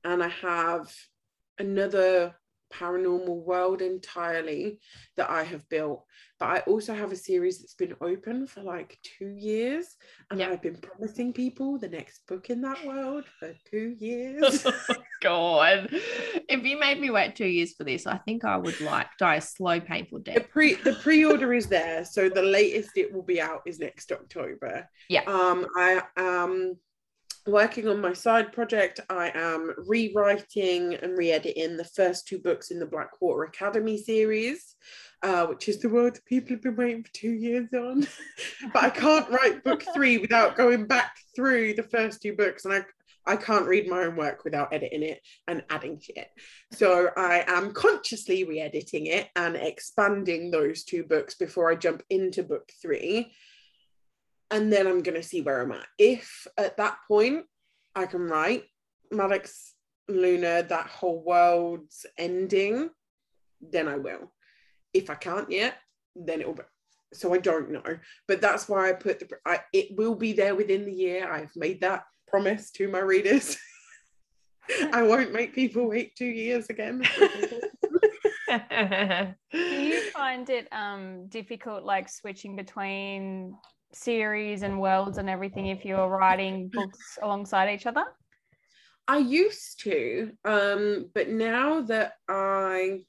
and 0.05 0.23
I 0.23 0.29
have 0.29 0.93
another 1.59 2.35
paranormal 2.73 3.45
world 3.45 3.83
entirely 3.83 4.81
that 5.17 5.31
I 5.31 5.43
have 5.45 5.69
built. 5.69 6.05
But 6.39 6.47
I 6.47 6.59
also 6.61 6.93
have 6.95 7.13
a 7.13 7.17
series 7.17 7.61
that's 7.61 7.75
been 7.75 7.95
open 8.01 8.47
for 8.47 8.63
like 8.63 8.99
two 9.03 9.29
years, 9.39 9.97
and 10.31 10.39
Yep. 10.41 10.51
I've 10.51 10.63
been 10.63 10.77
promising 10.77 11.33
people 11.33 11.79
the 11.79 11.89
next 11.89 12.27
book 12.27 12.51
in 12.51 12.61
that 12.63 12.85
world 12.87 13.25
for 13.39 13.55
two 13.71 13.95
years. 14.01 14.67
God. 15.23 15.89
If 15.93 16.63
you 16.65 16.79
made 16.79 17.01
me 17.01 17.11
wait 17.11 17.35
two 17.37 17.47
years 17.47 17.73
for 17.75 17.85
this, 17.85 18.07
I 18.07 18.19
think 18.19 18.45
I 18.45 18.59
would 18.59 18.81
like 18.83 19.07
die 19.19 19.37
a 19.37 19.41
slow, 19.41 19.81
painful 19.81 20.19
the 20.19 20.33
death. 20.35 20.51
pre 20.51 20.75
the 20.75 20.93
pre-order 20.95 21.55
is 21.55 21.67
there 21.69 22.05
so 22.05 22.29
the 22.29 22.43
latest 22.43 22.91
it 22.97 23.13
will 23.13 23.23
be 23.23 23.41
out 23.41 23.63
is 23.67 23.79
next 23.79 24.13
october 24.13 24.89
Yeah. 25.09 25.23
um 25.27 25.67
i 25.77 26.03
am 26.17 26.77
working 27.47 27.89
on 27.89 28.01
my 28.01 28.13
side 28.13 28.53
project. 28.53 29.01
I 29.09 29.31
am 29.35 29.73
rewriting 29.87 30.95
and 30.95 31.17
re-editing 31.17 31.77
the 31.77 31.85
first 31.85 32.27
two 32.27 32.39
books 32.39 32.71
in 32.71 32.79
the 32.79 32.87
Blackwater 32.87 33.45
Academy 33.45 33.99
series, 33.99 34.75
uh, 35.23 35.47
which 35.47 35.69
is 35.69 35.79
the 35.79 35.89
world 35.89 36.19
people 36.27 36.51
have 36.51 36.63
been 36.63 36.77
waiting 36.77 37.05
for 37.05 37.13
two 37.13 37.33
years 37.33 37.69
on. 37.73 38.07
but 38.73 38.83
I 38.83 38.91
can't 38.91 39.31
write 39.31 39.65
book 39.65 39.85
three 39.95 40.19
without 40.19 40.57
going 40.57 40.87
back 40.87 41.17
through 41.35 41.75
the 41.75 41.85
first 41.85 42.23
two 42.23 42.35
books, 42.35 42.65
and 42.65 42.75
I 42.75 42.85
I 43.29 43.35
can't 43.35 43.67
read 43.67 43.89
my 43.89 44.05
own 44.05 44.15
work 44.15 44.45
without 44.45 44.73
editing 44.73 45.03
it 45.03 45.21
and 45.49 45.65
adding 45.69 45.99
shit. 45.99 46.29
So 46.71 47.11
I 47.17 47.45
am 47.49 47.73
consciously 47.73 48.45
re-editing 48.45 49.07
it 49.07 49.29
and 49.35 49.57
expanding 49.57 50.53
those 50.53 50.85
two 50.85 51.03
books 51.03 51.35
before 51.35 51.69
I 51.69 51.75
jump 51.75 52.05
into 52.09 52.45
book 52.45 52.71
three 52.81 53.33
and 54.51 54.73
then 54.73 54.87
I'm 54.87 55.03
going 55.03 55.21
to 55.21 55.27
see 55.27 55.43
where 55.43 55.63
I'm 55.63 55.73
at. 55.73 55.87
If 55.99 56.47
at 56.57 56.77
that 56.77 56.99
point 57.09 57.45
I 57.95 58.07
can 58.07 58.27
write 58.27 58.65
Maddox 59.11 59.75
Luna, 60.09 60.65
that 60.69 60.87
whole 60.87 61.23
world's 61.23 62.07
ending, 62.19 62.91
then 63.61 63.89
I 63.89 63.97
will. 63.97 64.33
If 64.95 65.11
I 65.11 65.15
can't 65.15 65.51
yet, 65.51 65.75
then 66.15 66.41
it'll 66.41 66.55
be. 66.55 66.63
So 67.13 67.35
I 67.35 67.39
don't 67.39 67.71
know, 67.71 67.99
but 68.27 68.41
that's 68.41 68.69
why 68.69 68.91
I 68.91 68.93
put 68.93 69.21
the. 69.21 69.29
I, 69.47 69.61
it 69.73 69.97
will 69.97 70.15
be 70.15 70.33
there 70.33 70.55
within 70.55 70.85
the 70.85 70.93
year. 70.93 71.31
I've 71.31 71.55
made 71.55 71.81
that 71.81 72.05
promise 72.29 72.71
to 72.73 72.89
my 72.89 72.99
readers. 72.99 73.57
I 74.93 75.03
won't 75.03 75.33
make 75.33 75.55
people 75.55 75.89
wait 75.89 76.17
two 76.17 76.27
years 76.27 76.69
again. 76.69 77.03
Do 79.53 79.59
you 79.59 80.11
find 80.11 80.51
it 80.51 80.69
um 80.73 81.29
difficult, 81.29 81.85
like 81.85 82.09
switching 82.09 82.57
between 82.57 83.57
series 83.97 84.63
and 84.63 84.81
worlds 84.81 85.19
and 85.19 85.29
everything 85.29 85.67
if 85.67 85.85
you're 85.85 86.09
writing 86.09 86.69
books 86.69 87.19
alongside 87.23 87.75
each 87.75 87.87
other? 87.87 88.05
I 89.09 89.19
used 89.19 89.81
to, 89.85 90.33
um, 90.45 91.11
but 91.15 91.29
now 91.29 91.83
that 91.83 92.15
I 92.29 93.05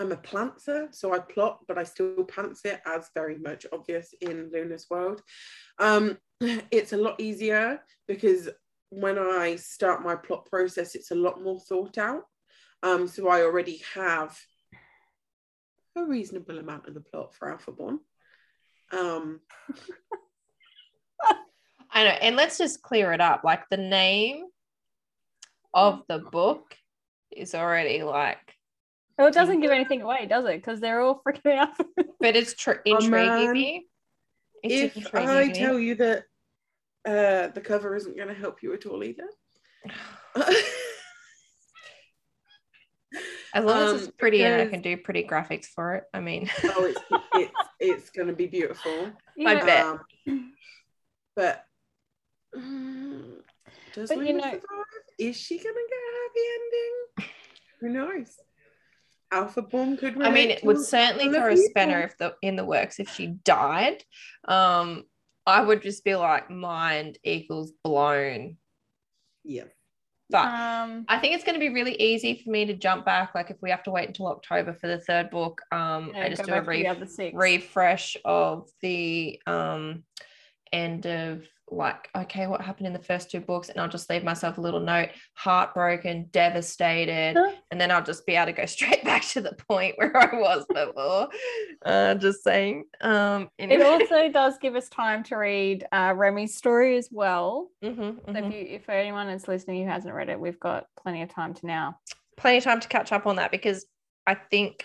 am 0.00 0.12
a 0.12 0.16
plantser, 0.16 0.94
so 0.94 1.14
I 1.14 1.20
plot, 1.20 1.60
but 1.68 1.78
I 1.78 1.84
still 1.84 2.24
pants 2.24 2.64
it, 2.64 2.80
as 2.84 3.10
very 3.14 3.38
much 3.38 3.64
obvious 3.72 4.12
in 4.20 4.50
Luna's 4.52 4.86
world. 4.90 5.22
Um, 5.78 6.18
it's 6.40 6.92
a 6.92 6.96
lot 6.96 7.20
easier 7.20 7.80
because 8.08 8.48
when 8.90 9.18
I 9.18 9.56
start 9.56 10.02
my 10.02 10.16
plot 10.16 10.46
process, 10.46 10.94
it's 10.94 11.10
a 11.10 11.16
lot 11.16 11.42
more 11.42 11.60
thought 11.60 11.98
out. 11.98 12.24
Um, 12.82 13.08
so 13.08 13.28
I 13.28 13.42
already 13.42 13.82
have 13.94 14.38
a 15.96 16.04
reasonable 16.04 16.58
amount 16.58 16.86
of 16.88 16.94
the 16.94 17.00
plot 17.00 17.34
for 17.34 17.50
Alpha 17.50 17.70
Alphaborn. 17.70 18.00
Um, 18.92 19.40
I 21.90 22.04
know. 22.04 22.10
And 22.10 22.36
let's 22.36 22.58
just 22.58 22.82
clear 22.82 23.12
it 23.12 23.20
up. 23.20 23.42
Like 23.44 23.68
the 23.70 23.76
name 23.76 24.44
of 25.74 26.02
the 26.08 26.18
book 26.18 26.76
is 27.30 27.54
already 27.54 28.02
like. 28.02 28.54
Well, 29.18 29.28
it 29.28 29.34
doesn't 29.34 29.60
give 29.60 29.70
anything 29.70 30.02
away, 30.02 30.26
does 30.26 30.44
it? 30.44 30.56
Because 30.56 30.78
they're 30.80 31.00
all 31.00 31.22
freaking 31.26 31.56
out. 31.56 31.74
but 32.20 32.36
it's 32.36 32.54
tr- 32.54 32.82
intriguing 32.84 33.52
me. 33.52 33.86
It's 34.62 34.96
if 34.96 35.14
I 35.14 35.48
tell 35.48 35.78
you 35.78 35.94
that 35.96 36.24
uh, 37.06 37.48
the 37.48 37.62
cover 37.62 37.96
isn't 37.96 38.16
going 38.16 38.28
to 38.28 38.34
help 38.34 38.62
you 38.62 38.74
at 38.74 38.84
all 38.84 39.02
either. 39.02 39.28
As 43.56 43.64
long 43.64 43.88
um, 43.88 43.94
as 43.94 44.02
it's 44.02 44.16
pretty 44.18 44.38
because, 44.38 44.52
and 44.52 44.68
I 44.68 44.70
can 44.70 44.82
do 44.82 44.98
pretty 44.98 45.24
graphics 45.24 45.64
for 45.64 45.94
it. 45.94 46.04
I 46.12 46.20
mean, 46.20 46.50
oh, 46.64 46.84
it's 46.84 47.00
it's, 47.34 47.54
it's 47.80 48.10
going 48.10 48.28
to 48.28 48.34
be 48.34 48.46
beautiful. 48.46 49.10
Yeah. 49.34 49.48
I 49.48 49.54
bet. 49.64 49.86
Um, 50.26 50.52
but 51.34 51.64
um, 52.54 53.38
does 53.94 54.10
but, 54.10 54.18
you 54.18 54.34
know, 54.34 54.42
survive? 54.42 54.60
Is 55.18 55.36
she 55.36 55.56
going 55.56 55.74
to 55.74 55.88
get 55.88 55.98
a 55.98 56.12
happy 56.20 56.40
ending? 56.54 57.32
Who 57.80 57.88
knows? 57.88 58.36
Alphaborn 59.32 59.96
could. 59.96 60.22
I 60.22 60.30
mean, 60.30 60.50
it 60.50 60.62
would 60.62 60.84
certainly 60.84 61.30
throw 61.30 61.50
a 61.50 61.56
spanner 61.56 62.02
if 62.02 62.18
the 62.18 62.34
in 62.42 62.56
the 62.56 62.64
works 62.64 63.00
if 63.00 63.08
she 63.08 63.28
died. 63.42 64.04
Um, 64.46 65.04
I 65.46 65.62
would 65.62 65.80
just 65.80 66.04
be 66.04 66.14
like, 66.14 66.50
mind 66.50 67.16
equals 67.24 67.72
blown. 67.82 68.58
Yeah. 69.44 69.64
But 70.28 70.46
um, 70.46 71.04
I 71.08 71.18
think 71.18 71.34
it's 71.34 71.44
going 71.44 71.54
to 71.54 71.60
be 71.60 71.68
really 71.68 71.94
easy 72.00 72.40
for 72.42 72.50
me 72.50 72.64
to 72.66 72.74
jump 72.74 73.04
back. 73.04 73.34
Like 73.34 73.50
if 73.50 73.58
we 73.62 73.70
have 73.70 73.84
to 73.84 73.90
wait 73.90 74.08
until 74.08 74.26
October 74.26 74.72
for 74.72 74.88
the 74.88 74.98
third 74.98 75.30
book, 75.30 75.60
um, 75.70 76.12
I 76.16 76.28
just 76.28 76.44
do 76.44 76.52
a 76.52 76.62
re- 76.62 77.32
refresh 77.32 78.16
of 78.24 78.68
the 78.82 79.40
um, 79.46 80.02
end 80.72 81.06
of 81.06 81.44
like, 81.70 82.08
okay, 82.16 82.46
what 82.46 82.60
happened 82.60 82.86
in 82.86 82.92
the 82.92 82.98
first 82.98 83.30
two 83.30 83.40
books? 83.40 83.68
And 83.68 83.80
I'll 83.80 83.88
just 83.88 84.08
leave 84.08 84.22
myself 84.22 84.58
a 84.58 84.60
little 84.60 84.80
note, 84.80 85.08
heartbroken, 85.34 86.28
devastated. 86.30 87.36
Huh? 87.36 87.52
And 87.70 87.80
then 87.80 87.90
I'll 87.90 88.04
just 88.04 88.26
be 88.26 88.36
able 88.36 88.46
to 88.46 88.52
go 88.52 88.66
straight 88.66 89.04
back 89.04 89.22
to 89.28 89.40
the 89.40 89.54
point 89.68 89.94
where 89.96 90.16
I 90.16 90.36
was 90.36 90.64
before. 90.72 91.28
Uh, 91.84 92.14
just 92.14 92.44
saying. 92.44 92.84
Um, 93.00 93.48
anyway. 93.58 93.82
It 93.82 93.86
also 94.02 94.28
does 94.28 94.58
give 94.58 94.76
us 94.76 94.88
time 94.88 95.22
to 95.24 95.36
read 95.36 95.86
uh, 95.92 96.14
Remy's 96.16 96.56
story 96.56 96.96
as 96.96 97.08
well. 97.10 97.70
Mm-hmm, 97.84 98.00
mm-hmm. 98.00 98.32
So 98.32 98.46
if, 98.46 98.52
you, 98.52 98.74
if 98.74 98.88
anyone 98.88 99.28
is 99.28 99.48
listening 99.48 99.84
who 99.84 99.90
hasn't 99.90 100.14
read 100.14 100.28
it, 100.28 100.38
we've 100.38 100.60
got 100.60 100.86
plenty 101.00 101.22
of 101.22 101.28
time 101.28 101.54
to 101.54 101.66
now. 101.66 101.98
Plenty 102.36 102.58
of 102.58 102.64
time 102.64 102.80
to 102.80 102.88
catch 102.88 103.12
up 103.12 103.26
on 103.26 103.36
that 103.36 103.50
because 103.50 103.86
I 104.26 104.34
think, 104.34 104.84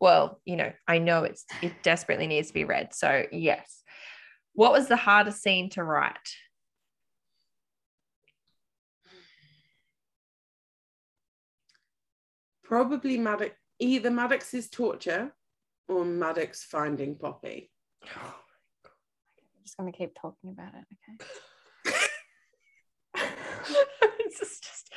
well, 0.00 0.40
you 0.44 0.56
know, 0.56 0.72
I 0.86 0.98
know 0.98 1.24
it's 1.24 1.44
it 1.62 1.82
desperately 1.82 2.26
needs 2.26 2.48
to 2.48 2.54
be 2.54 2.64
read. 2.64 2.94
So 2.94 3.24
yes, 3.30 3.77
what 4.58 4.72
was 4.72 4.88
the 4.88 4.96
hardest 4.96 5.40
scene 5.40 5.70
to 5.70 5.84
write? 5.84 6.34
Probably 12.64 13.18
Maddox, 13.18 13.54
either 13.78 14.10
Maddox's 14.10 14.68
torture 14.68 15.32
or 15.86 16.04
Maddox 16.04 16.64
finding 16.64 17.14
Poppy. 17.14 17.70
I'm 18.02 18.32
just 19.64 19.76
going 19.76 19.92
to 19.92 19.96
keep 19.96 20.16
talking 20.20 20.50
about 20.50 20.72
it, 20.74 20.84
okay? 21.86 21.96
just, 24.36 24.64
just, 24.64 24.90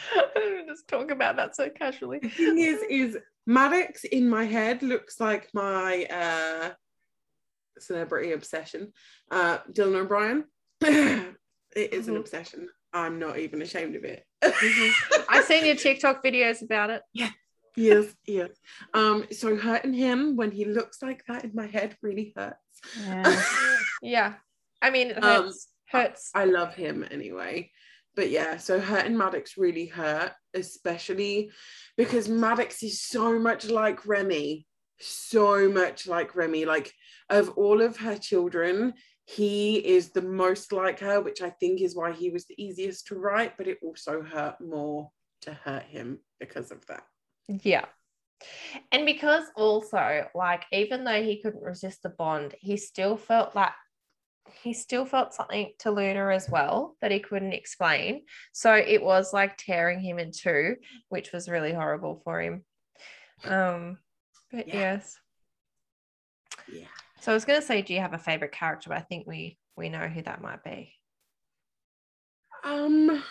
just 0.67 0.87
talk 0.87 1.11
about 1.11 1.35
that 1.35 1.55
so 1.55 1.69
casually. 1.69 2.17
The 2.17 2.29
thing 2.29 2.57
is, 2.57 2.79
is 2.89 3.17
Maddox 3.45 4.05
in 4.05 4.27
my 4.27 4.45
head 4.45 4.81
looks 4.81 5.19
like 5.19 5.49
my 5.53 6.05
uh, 6.05 6.71
celebrity 7.81 8.31
obsession. 8.31 8.91
Uh, 9.29 9.59
Dylan 9.71 10.01
O'Brien. 10.01 10.45
it 10.81 11.35
is 11.75 12.05
mm-hmm. 12.05 12.11
an 12.11 12.17
obsession. 12.17 12.69
I'm 12.93 13.19
not 13.19 13.39
even 13.39 13.61
ashamed 13.61 13.95
of 13.95 14.03
it. 14.03 14.25
mm-hmm. 14.43 15.21
I've 15.29 15.45
seen 15.45 15.65
your 15.65 15.75
TikTok 15.75 16.23
videos 16.23 16.61
about 16.61 16.89
it. 16.89 17.01
Yeah. 17.13 17.29
Yes, 17.77 18.13
yes. 18.27 18.49
Um, 18.93 19.25
so 19.31 19.55
hurting 19.55 19.93
him 19.93 20.35
when 20.35 20.51
he 20.51 20.65
looks 20.65 21.01
like 21.01 21.23
that 21.27 21.45
in 21.45 21.51
my 21.53 21.67
head 21.67 21.95
really 22.01 22.33
hurts. 22.35 22.57
Yeah. 22.99 23.43
yeah. 24.01 24.33
I 24.81 24.89
mean, 24.89 25.11
it 25.11 25.23
hurts. 25.23 25.69
Um, 25.93 25.99
hurts. 25.99 26.31
I 26.35 26.45
love 26.45 26.75
him 26.75 27.05
anyway. 27.09 27.71
But 28.15 28.29
yeah, 28.29 28.57
so 28.57 28.79
hurting 28.79 29.17
Maddox 29.17 29.57
really 29.57 29.85
hurt, 29.85 30.33
especially 30.53 31.51
because 31.95 32.27
Maddox 32.27 32.83
is 32.83 33.01
so 33.01 33.39
much 33.39 33.69
like 33.69 34.05
Remy. 34.05 34.65
So 35.01 35.69
much 35.69 36.07
like 36.07 36.35
Remy. 36.35 36.65
Like 36.65 36.93
of 37.29 37.49
all 37.57 37.81
of 37.81 37.97
her 37.97 38.17
children, 38.17 38.93
he 39.25 39.77
is 39.77 40.09
the 40.09 40.21
most 40.21 40.71
like 40.71 40.99
her, 40.99 41.21
which 41.21 41.41
I 41.41 41.49
think 41.49 41.81
is 41.81 41.95
why 41.95 42.11
he 42.11 42.29
was 42.29 42.45
the 42.45 42.61
easiest 42.61 43.07
to 43.07 43.15
write, 43.15 43.57
but 43.57 43.67
it 43.67 43.79
also 43.81 44.21
hurt 44.21 44.59
more 44.61 45.09
to 45.41 45.53
hurt 45.53 45.83
him 45.83 46.19
because 46.39 46.71
of 46.71 46.85
that. 46.87 47.03
Yeah. 47.47 47.85
And 48.91 49.05
because 49.05 49.43
also, 49.55 50.27
like, 50.33 50.63
even 50.71 51.03
though 51.03 51.23
he 51.23 51.41
couldn't 51.41 51.63
resist 51.63 52.01
the 52.03 52.09
bond, 52.09 52.55
he 52.59 52.77
still 52.77 53.17
felt 53.17 53.55
like 53.55 53.73
he 54.63 54.73
still 54.73 55.05
felt 55.05 55.33
something 55.33 55.71
to 55.79 55.91
Luna 55.91 56.29
as 56.29 56.49
well 56.49 56.95
that 57.01 57.11
he 57.11 57.19
couldn't 57.19 57.53
explain. 57.53 58.23
So 58.51 58.73
it 58.73 59.01
was 59.01 59.33
like 59.33 59.57
tearing 59.57 60.01
him 60.01 60.19
in 60.19 60.31
two, 60.31 60.75
which 61.09 61.31
was 61.31 61.47
really 61.47 61.73
horrible 61.73 62.21
for 62.23 62.41
him. 62.41 62.65
Um, 63.45 63.97
but 64.51 64.67
yeah. 64.67 64.73
yes. 64.75 65.17
Yeah. 66.71 66.85
So 67.19 67.31
I 67.31 67.35
was 67.35 67.45
going 67.45 67.59
to 67.59 67.65
say, 67.65 67.81
do 67.81 67.93
you 67.93 67.99
have 67.99 68.13
a 68.13 68.19
favorite 68.19 68.51
character? 68.51 68.89
But 68.89 68.97
I 68.97 69.01
think 69.01 69.27
we 69.27 69.57
we 69.77 69.89
know 69.89 70.07
who 70.07 70.21
that 70.23 70.41
might 70.41 70.63
be. 70.63 70.93
Um, 72.63 73.23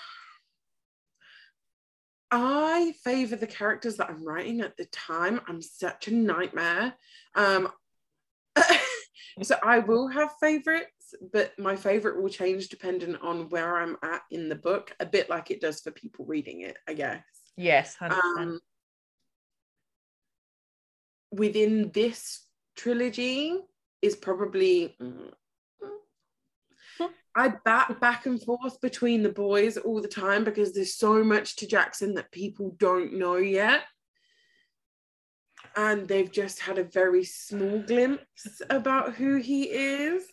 I 2.31 2.95
favor 3.05 3.37
the 3.37 3.47
characters 3.47 3.97
that 3.97 4.09
I'm 4.09 4.25
writing 4.25 4.61
at 4.61 4.77
the 4.77 4.87
time. 4.87 5.41
I'm 5.49 5.61
such 5.61 6.09
a 6.09 6.15
nightmare. 6.15 6.95
Um, 7.35 7.69
so 9.43 9.57
I 9.63 9.81
will 9.81 10.09
have 10.09 10.33
favorites, 10.41 11.15
but 11.33 11.59
my 11.59 11.77
favorite 11.77 12.21
will 12.21 12.29
change 12.29 12.69
depending 12.69 13.17
on 13.17 13.49
where 13.49 13.77
I'm 13.77 13.97
at 14.03 14.23
in 14.31 14.49
the 14.49 14.55
book, 14.55 14.95
a 15.01 15.07
bit 15.07 15.29
like 15.29 15.51
it 15.51 15.61
does 15.61 15.81
for 15.81 15.91
people 15.91 16.25
reading 16.25 16.63
it, 16.63 16.77
I 16.89 16.95
guess. 16.95 17.23
Yes, 17.57 17.97
100%. 18.01 18.13
Um, 18.13 18.61
within 21.31 21.91
this 21.93 22.47
trilogy, 22.77 23.57
is 24.03 24.17
probably 24.17 24.97
I 27.37 27.55
bat 27.65 28.01
back 28.01 28.27
and 28.27 28.43
forth 28.43 28.81
between 28.81 29.23
the 29.23 29.29
boys 29.31 29.77
all 29.77 30.01
the 30.01 30.09
time 30.09 30.45
because 30.45 30.73
there's 30.73 30.95
so 30.95 31.23
much 31.23 31.57
to 31.57 31.67
Jackson 31.67 32.15
that 32.15 32.33
people 32.33 32.75
don't 32.79 33.15
know 33.15 33.37
yet. 33.37 33.83
And 35.77 36.09
they've 36.09 36.31
just 36.31 36.61
had 36.61 36.79
a 36.79 36.85
very 36.85 37.25
small 37.25 37.79
glimpse 37.79 38.61
about 38.69 39.15
who 39.15 39.37
he 39.37 39.65
is. 39.65 40.25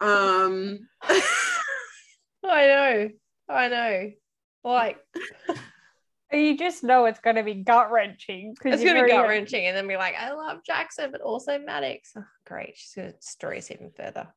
Um 0.00 0.88
I 1.02 2.66
know. 2.66 3.08
I 3.48 3.68
know. 3.68 4.10
Like 4.64 4.98
You 6.34 6.56
just 6.56 6.82
know 6.82 7.04
it's 7.06 7.20
going 7.20 7.36
to 7.36 7.42
be 7.42 7.54
gut 7.54 7.90
wrenching. 7.90 8.54
it's 8.64 8.84
gonna 8.84 9.04
be 9.04 9.10
gut 9.10 9.28
wrenching, 9.28 9.66
and 9.66 9.76
then 9.76 9.86
be 9.86 9.96
like, 9.96 10.14
I 10.18 10.32
love 10.32 10.58
Jackson, 10.64 11.10
but 11.12 11.20
also 11.20 11.58
Maddox. 11.58 12.12
Oh, 12.16 12.24
great. 12.46 12.76
She's 12.76 12.94
gonna 12.94 13.12
story 13.20 13.58
us 13.58 13.70
even 13.70 13.90
further. 13.96 14.28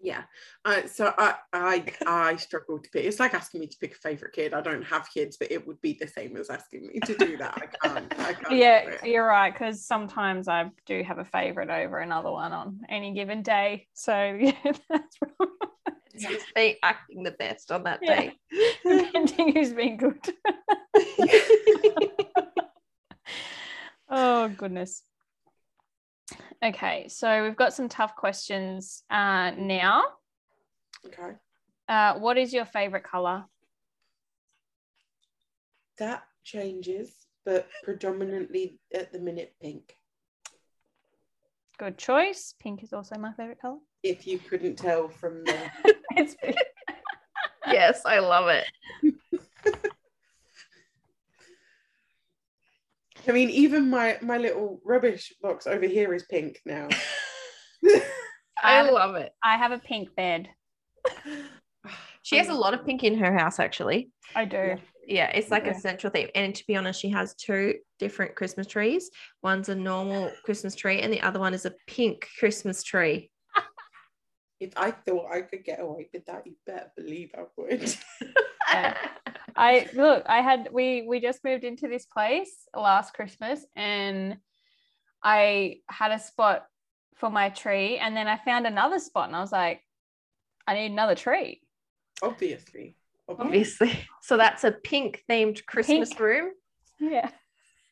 yeah. 0.00 0.22
Uh, 0.64 0.86
so 0.86 1.12
I 1.18 1.34
I 1.52 1.84
I 2.06 2.36
struggle 2.36 2.78
to 2.78 2.90
pick. 2.90 3.04
It's 3.04 3.20
like 3.20 3.34
asking 3.34 3.60
me 3.60 3.66
to 3.66 3.78
pick 3.78 3.92
a 3.92 3.98
favorite 3.98 4.32
kid. 4.32 4.54
I 4.54 4.60
don't 4.60 4.84
have 4.84 5.08
kids, 5.12 5.36
but 5.38 5.50
it 5.50 5.66
would 5.66 5.80
be 5.80 5.98
the 6.00 6.06
same 6.06 6.36
as 6.36 6.50
asking 6.50 6.86
me 6.86 7.00
to 7.00 7.16
do 7.16 7.36
that. 7.38 7.54
I 7.56 7.88
can't. 7.88 8.18
I 8.18 8.32
can't 8.34 8.52
Yeah, 8.52 9.04
you're 9.04 9.26
right. 9.26 9.52
Because 9.52 9.84
sometimes 9.84 10.48
I 10.48 10.70
do 10.86 11.02
have 11.02 11.18
a 11.18 11.24
favorite 11.24 11.70
over 11.70 11.98
another 11.98 12.30
one 12.30 12.52
on 12.52 12.80
any 12.88 13.12
given 13.12 13.42
day. 13.42 13.88
So 13.94 14.12
yeah, 14.40 14.52
that's 14.88 15.18
It's 16.18 16.26
just 16.26 16.52
being 16.54 16.74
acting 16.82 17.22
the 17.22 17.30
best 17.30 17.70
on 17.70 17.84
that 17.84 18.00
Yeah. 18.02 18.16
day. 18.16 18.32
depending 18.84 19.52
who's 19.52 19.72
been 19.72 19.96
good. 19.96 20.18
oh 24.08 24.48
goodness. 24.48 25.04
Okay, 26.62 27.06
so 27.08 27.44
we've 27.44 27.54
got 27.56 27.72
some 27.72 27.88
tough 27.88 28.16
questions 28.16 29.04
uh, 29.10 29.52
now. 29.56 30.02
Okay. 31.06 31.36
Uh, 31.88 32.14
what 32.14 32.36
is 32.36 32.52
your 32.52 32.64
favorite 32.64 33.04
color? 33.04 33.44
That 35.98 36.24
changes, 36.42 37.14
but 37.44 37.68
predominantly 37.84 38.80
at 38.92 39.12
the 39.12 39.20
minute 39.20 39.54
pink. 39.62 39.94
Good 41.78 41.96
choice. 41.96 42.54
Pink 42.60 42.82
is 42.82 42.92
also 42.92 43.16
my 43.18 43.32
favorite 43.34 43.60
color. 43.60 43.78
If 44.02 44.26
you 44.26 44.38
couldn't 44.38 44.76
tell 44.76 45.08
from 45.08 45.44
the 45.44 45.56
It's 46.16 46.34
pink. 46.34 46.56
yes, 47.68 48.02
I 48.04 48.18
love 48.18 48.48
it. 48.48 48.66
I 53.28 53.32
mean, 53.32 53.50
even 53.50 53.90
my 53.90 54.16
my 54.22 54.38
little 54.38 54.80
rubbish 54.84 55.32
box 55.40 55.66
over 55.66 55.86
here 55.86 56.14
is 56.14 56.24
pink 56.24 56.60
now. 56.64 56.88
I 58.62 58.80
Um, 58.80 58.92
love 58.92 59.14
it. 59.16 59.32
I 59.44 59.56
have 59.56 59.70
a 59.70 59.78
pink 59.78 60.14
bed. 60.16 60.48
She 62.22 62.36
has 62.38 62.48
a 62.48 62.54
lot 62.54 62.74
of 62.74 62.84
pink 62.84 63.04
in 63.04 63.16
her 63.18 63.32
house, 63.38 63.58
actually. 63.60 64.10
I 64.34 64.44
do. 64.44 64.76
Yeah, 65.08 65.30
it's 65.34 65.50
like 65.50 65.64
Yeah. 65.64 65.70
a 65.70 65.80
central 65.80 66.10
theme. 66.12 66.28
And 66.34 66.54
to 66.54 66.66
be 66.66 66.76
honest, 66.76 67.00
she 67.00 67.08
has 67.08 67.34
two 67.34 67.78
different 67.98 68.34
Christmas 68.34 68.66
trees. 68.66 69.10
One's 69.42 69.70
a 69.70 69.74
normal 69.74 70.30
Christmas 70.44 70.74
tree, 70.74 71.00
and 71.00 71.10
the 71.10 71.22
other 71.22 71.40
one 71.40 71.54
is 71.54 71.64
a 71.64 71.74
pink 71.86 72.28
Christmas 72.38 72.82
tree. 72.82 73.30
If 74.60 74.72
I 74.76 74.90
thought 74.90 75.30
I 75.32 75.42
could 75.42 75.62
get 75.64 75.80
away 75.80 76.10
with 76.12 76.26
that, 76.26 76.44
you 76.44 76.56
better 76.66 76.90
believe 76.96 77.30
I 77.36 77.44
would. 77.56 77.94
Yeah. 78.70 78.98
I 79.56 79.88
look, 79.94 80.24
I 80.26 80.42
had 80.42 80.68
we 80.70 81.06
we 81.08 81.20
just 81.20 81.42
moved 81.42 81.64
into 81.64 81.88
this 81.88 82.04
place 82.04 82.68
last 82.76 83.14
Christmas 83.14 83.64
and 83.74 84.36
I 85.22 85.76
had 85.88 86.12
a 86.12 86.18
spot 86.18 86.66
for 87.16 87.30
my 87.30 87.48
tree 87.48 87.96
and 87.96 88.14
then 88.14 88.28
I 88.28 88.36
found 88.36 88.66
another 88.66 88.98
spot 88.98 89.28
and 89.28 89.34
I 89.36 89.40
was 89.40 89.52
like, 89.52 89.80
I 90.66 90.74
need 90.74 90.92
another 90.92 91.14
tree. 91.14 91.62
Obviously. 92.20 92.97
Obviously. 93.28 93.88
Obviously. 93.88 94.08
So 94.22 94.36
that's 94.36 94.62
a 94.64 94.72
pink 94.72 95.22
themed 95.30 95.64
Christmas 95.64 96.10
Pink. 96.10 96.20
room. 96.20 96.50
Yeah. 97.00 97.30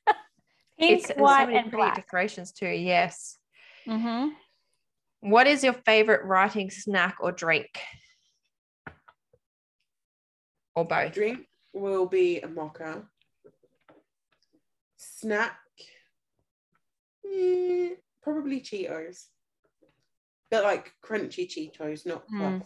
Pink, 0.78 0.99
It's 0.99 1.07
there's 1.09 1.18
white, 1.18 1.49
so 1.49 1.55
and 1.55 1.70
pretty 1.70 1.76
black. 1.76 1.95
decorations 1.97 2.53
too. 2.53 2.68
Yes. 2.68 3.39
hmm 3.87 4.28
What 5.20 5.47
is 5.47 5.64
your 5.64 5.72
favorite 5.72 6.24
writing 6.26 6.70
snack 6.70 7.16
or 7.20 7.32
drink? 7.32 7.68
Or 10.74 10.84
both? 10.87 11.14
Drink 11.14 11.47
will 11.72 12.07
be 12.07 12.41
a 12.41 12.49
mocha. 12.49 13.05
Snack, 14.99 15.57
eh, 17.24 17.91
probably 18.22 18.61
Cheetos. 18.61 19.26
But 20.51 20.64
like 20.64 20.93
crunchy 21.03 21.49
Cheetos, 21.49 22.05
not 22.07 22.26
Mm. 22.30 22.61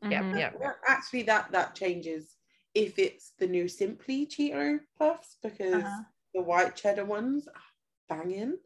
Puffs. 0.00 0.12
Yeah, 0.12 0.38
yeah. 0.38 0.50
Well, 0.58 0.74
Actually, 0.86 1.22
that 1.24 1.50
that 1.52 1.74
changes 1.74 2.36
if 2.74 2.98
it's 2.98 3.32
the 3.38 3.46
new 3.46 3.68
Simply 3.68 4.26
Cheeto 4.26 4.78
puffs 4.98 5.36
because 5.42 5.84
Uh-huh. 5.84 6.02
the 6.34 6.42
white 6.42 6.76
cheddar 6.76 7.04
ones, 7.04 7.48
are 7.48 8.16
banging. 8.16 8.58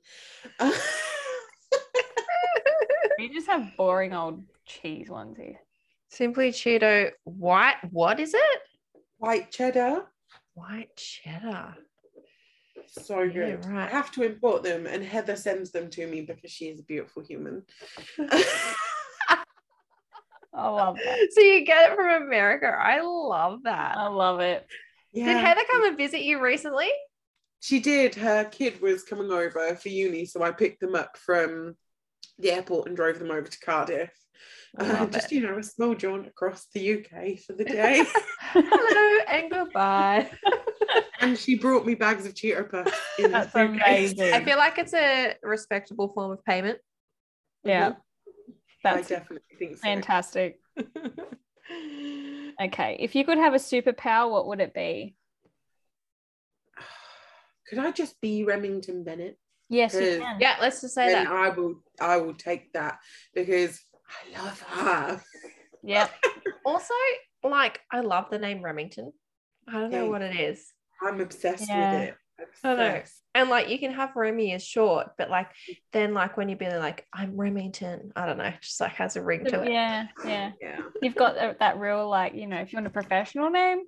You 3.18 3.33
just 3.33 3.47
have 3.47 3.76
boring 3.76 4.12
old 4.14 4.43
cheese 4.66 5.09
ones 5.09 5.37
here. 5.37 5.61
Simply 6.09 6.51
Cheeto 6.51 7.11
white. 7.24 7.76
What 7.91 8.18
is 8.18 8.35
it? 8.35 8.61
white 9.18 9.51
cheddar, 9.53 10.07
White 10.55 10.97
cheddar. 10.97 11.76
so 12.89 13.20
Yeah, 13.22 13.33
good. 13.33 13.64
right. 13.66 13.87
I 13.87 13.91
have 13.91 14.11
to 14.12 14.24
import 14.24 14.64
them, 14.64 14.87
and 14.87 15.05
Heather 15.05 15.37
sends 15.37 15.70
them 15.70 15.89
to 15.91 16.07
me 16.09 16.22
because 16.22 16.51
she 16.51 16.66
is 16.68 16.80
a 16.80 16.85
beautiful 16.85 17.22
human. 17.22 17.62
I 20.55 20.68
love 20.68 20.96
that. 21.03 21.18
So 21.32 21.40
you 21.40 21.64
get 21.64 21.92
it 21.92 21.96
from 21.96 22.22
America. 22.22 22.66
I 22.66 23.00
love 23.00 23.62
that. 23.64 23.96
I 23.96 24.09
love 24.09 24.40
it. 24.40 24.66
Did 25.14 25.36
Heather 25.36 25.62
come 25.70 25.84
and 25.84 25.96
visit 25.96 26.22
you 26.22 26.40
recently? 26.40 26.88
She 27.61 27.80
did. 27.80 28.14
Her 28.14 28.44
kid 28.44 28.80
was 28.80 29.03
coming 29.05 29.30
over 29.30 29.74
for 29.76 29.88
uni, 29.88 30.24
so 30.26 30.42
I 30.42 30.50
picked 30.50 30.80
them 30.80 30.94
up 30.94 31.16
from 31.16 31.76
the 32.38 32.50
airport 32.50 32.88
and 32.88 32.96
drove 32.96 33.18
them 33.18 33.30
over 33.30 33.46
to 33.46 33.61
Cardiff. 33.61 34.11
Uh, 34.78 35.07
just 35.07 35.30
it. 35.30 35.36
you 35.36 35.42
know, 35.42 35.59
a 35.59 35.62
small 35.62 35.94
jaunt 35.94 36.26
across 36.26 36.66
the 36.74 36.94
UK 36.94 37.38
for 37.38 37.53
the 37.53 37.64
day. 37.64 38.05
Hello 38.53 39.24
and 39.28 39.50
goodbye. 39.50 40.30
and 41.20 41.38
she 41.38 41.57
brought 41.57 41.86
me 41.86 41.94
bags 41.94 42.26
of 42.26 42.34
Cheeto 42.34 42.68
puffs. 42.68 42.98
In 43.18 43.32
That's 43.32 43.55
amazing. 43.55 44.32
I 44.32 44.42
feel 44.44 44.57
like 44.57 44.78
it's 44.78 44.94
a 44.94 45.34
respectable 45.42 46.09
form 46.09 46.32
of 46.32 46.44
payment. 46.44 46.78
Yeah. 47.64 47.92
Mhm. 48.85 48.91
I 48.91 48.95
That's 48.97 49.09
definitely 49.09 49.57
think 49.59 49.76
so. 49.76 49.83
fantastic. 49.83 50.61
Okay. 52.61 52.99
If 53.01 53.14
you 53.14 53.24
could 53.24 53.39
have 53.39 53.55
a 53.55 53.59
superpower, 53.59 54.30
what 54.30 54.47
would 54.47 54.61
it 54.61 54.74
be? 54.74 55.16
Could 57.68 57.78
I 57.78 57.91
just 57.91 58.20
be 58.20 58.45
Remington 58.45 59.05
Bennett? 59.05 59.39
Yes, 59.70 59.95
you 59.95 60.18
can. 60.18 60.39
yeah, 60.39 60.57
let's 60.61 60.83
just 60.83 60.95
say 60.95 61.07
then 61.07 61.24
that. 61.24 61.33
I 61.33 61.49
will 61.49 61.76
I 62.01 62.18
will 62.18 62.35
take 62.35 62.72
that 62.74 62.99
because 63.35 63.80
I 64.37 64.39
love 64.43 64.61
her. 64.61 65.22
Yeah. 65.83 66.09
Also, 66.64 66.95
like, 67.43 67.80
I 67.91 68.01
love 68.01 68.26
the 68.30 68.39
name 68.39 68.62
Remington. 68.62 69.12
I 69.66 69.72
don't 69.72 69.91
know 69.91 70.05
Yeah. 70.05 70.11
what 70.11 70.22
it 70.22 70.39
is. 70.39 70.72
I'm 71.03 71.20
obsessed 71.20 71.68
Yeah. 71.68 71.91
with 71.91 72.03
it. 72.11 72.16
I 72.64 72.74
know. 72.74 73.03
And 73.34 73.49
like 73.49 73.68
you 73.68 73.78
can 73.78 73.93
have 73.93 74.14
Remy 74.14 74.53
as 74.53 74.64
short, 74.64 75.12
but 75.16 75.30
like 75.30 75.49
then 75.93 76.12
like 76.14 76.36
when 76.36 76.49
you 76.49 76.57
be 76.57 76.68
like, 76.68 77.07
I'm 77.12 77.36
Remington, 77.36 78.12
I 78.14 78.26
don't 78.26 78.38
know, 78.38 78.53
just 78.61 78.80
like 78.80 78.93
has 78.93 79.16
a 79.16 79.22
ring 79.22 79.45
to 79.47 79.62
it. 79.62 79.70
Yeah, 79.70 80.07
yeah. 80.26 80.53
Yeah. 80.61 80.80
You've 81.01 81.16
got 81.16 81.34
that, 81.36 81.59
that 81.61 81.78
real 81.78 82.09
like, 82.09 82.34
you 82.34 82.47
know, 82.47 82.59
if 82.59 82.72
you 82.72 82.76
want 82.76 82.86
a 82.86 82.90
professional 82.90 83.51
name. 83.51 83.82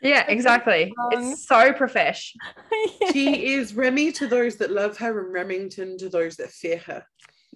Yeah, 0.00 0.24
exactly. 0.28 0.94
Um, 0.98 1.08
It's 1.12 1.46
so 1.46 1.72
profesh. 1.72 2.34
She 3.12 3.54
is 3.54 3.74
Remy 3.74 4.12
to 4.12 4.26
those 4.26 4.56
that 4.56 4.70
love 4.70 4.96
her 4.98 5.24
and 5.24 5.32
Remington 5.32 5.98
to 5.98 6.08
those 6.08 6.36
that 6.36 6.50
fear 6.50 6.78
her. 6.86 7.04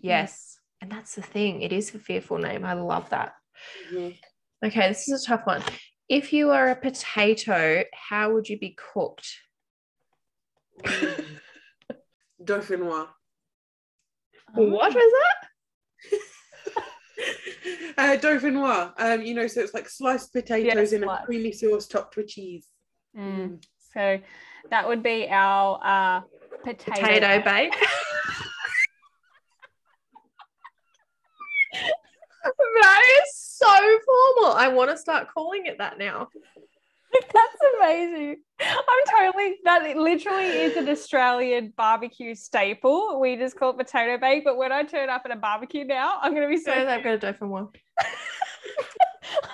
Yes. 0.01 0.59
And 0.81 0.91
that's 0.91 1.15
the 1.15 1.23
thing. 1.23 1.63
It 1.63 1.73
is 1.73 1.95
a 1.95 1.99
fearful 1.99 2.39
name. 2.39 2.65
I 2.65 2.73
love 2.73 3.09
that. 3.11 3.35
Mhm. 3.93 4.17
Okay, 4.65 4.89
this 4.89 5.09
is 5.09 5.23
a 5.23 5.27
tough 5.27 5.47
one. 5.47 5.63
If 6.09 6.33
you 6.33 6.51
are 6.51 6.69
a 6.69 6.77
potato, 6.77 7.85
how 7.95 8.33
would 8.33 8.49
you 8.49 8.59
be 8.59 8.77
cooked? 8.93 9.29
Dauphinois. 12.45 13.09
What 14.55 14.95
was 14.95 15.13
that? 15.13 16.19
uh, 17.99 18.17
Dauphinois. 18.19 18.93
Um, 18.99 19.23
you 19.23 19.35
know, 19.35 19.47
so 19.47 19.61
it's 19.61 19.75
like 19.75 19.89
sliced 19.89 20.33
potatoes 20.33 20.93
in 20.93 21.03
sliced. 21.03 21.23
a 21.23 21.27
creamy 21.27 21.53
sauce 21.53 21.87
topped 21.87 22.17
with 22.17 22.29
cheese. 22.29 22.67
Mm. 23.17 23.63
So 23.95 24.19
that 24.71 24.89
would 24.89 25.03
be 25.03 25.29
our 25.31 25.81
uh, 25.85 26.21
potato. 26.65 26.93
Potato 26.93 27.43
bake. 27.45 27.75
that 32.81 33.03
is 33.23 33.37
so 33.37 33.67
formal. 33.67 34.53
I 34.57 34.69
want 34.69 34.91
to 34.91 34.97
start 34.97 35.29
calling 35.33 35.67
it 35.67 35.79
that 35.79 35.99
now. 35.99 36.29
That's 37.33 37.57
amazing. 37.79 38.37
I'm 38.61 39.33
totally 39.33 39.57
that 39.65 39.97
literally 39.97 40.47
is 40.47 40.77
an 40.77 40.89
Australian 40.89 41.73
barbecue 41.77 42.35
staple. 42.35 43.21
We 43.21 43.37
just 43.37 43.57
call 43.57 43.71
it 43.71 43.79
potato 43.79 44.19
bake, 44.19 44.45
but 44.45 44.57
when 44.57 44.73
I 44.73 44.83
turn 44.85 45.11
up 45.11 45.23
at 45.25 45.31
a 45.31 45.37
barbecue 45.37 45.85
now, 45.85 46.19
I'm 46.23 46.35
gonna 46.35 46.49
be 46.49 46.57
So 46.59 46.73
so 46.73 46.89
I've 46.89 47.03
got 47.03 47.15
a 47.15 47.19
different 47.19 47.53
one. 47.53 47.69
I'm 48.01 48.09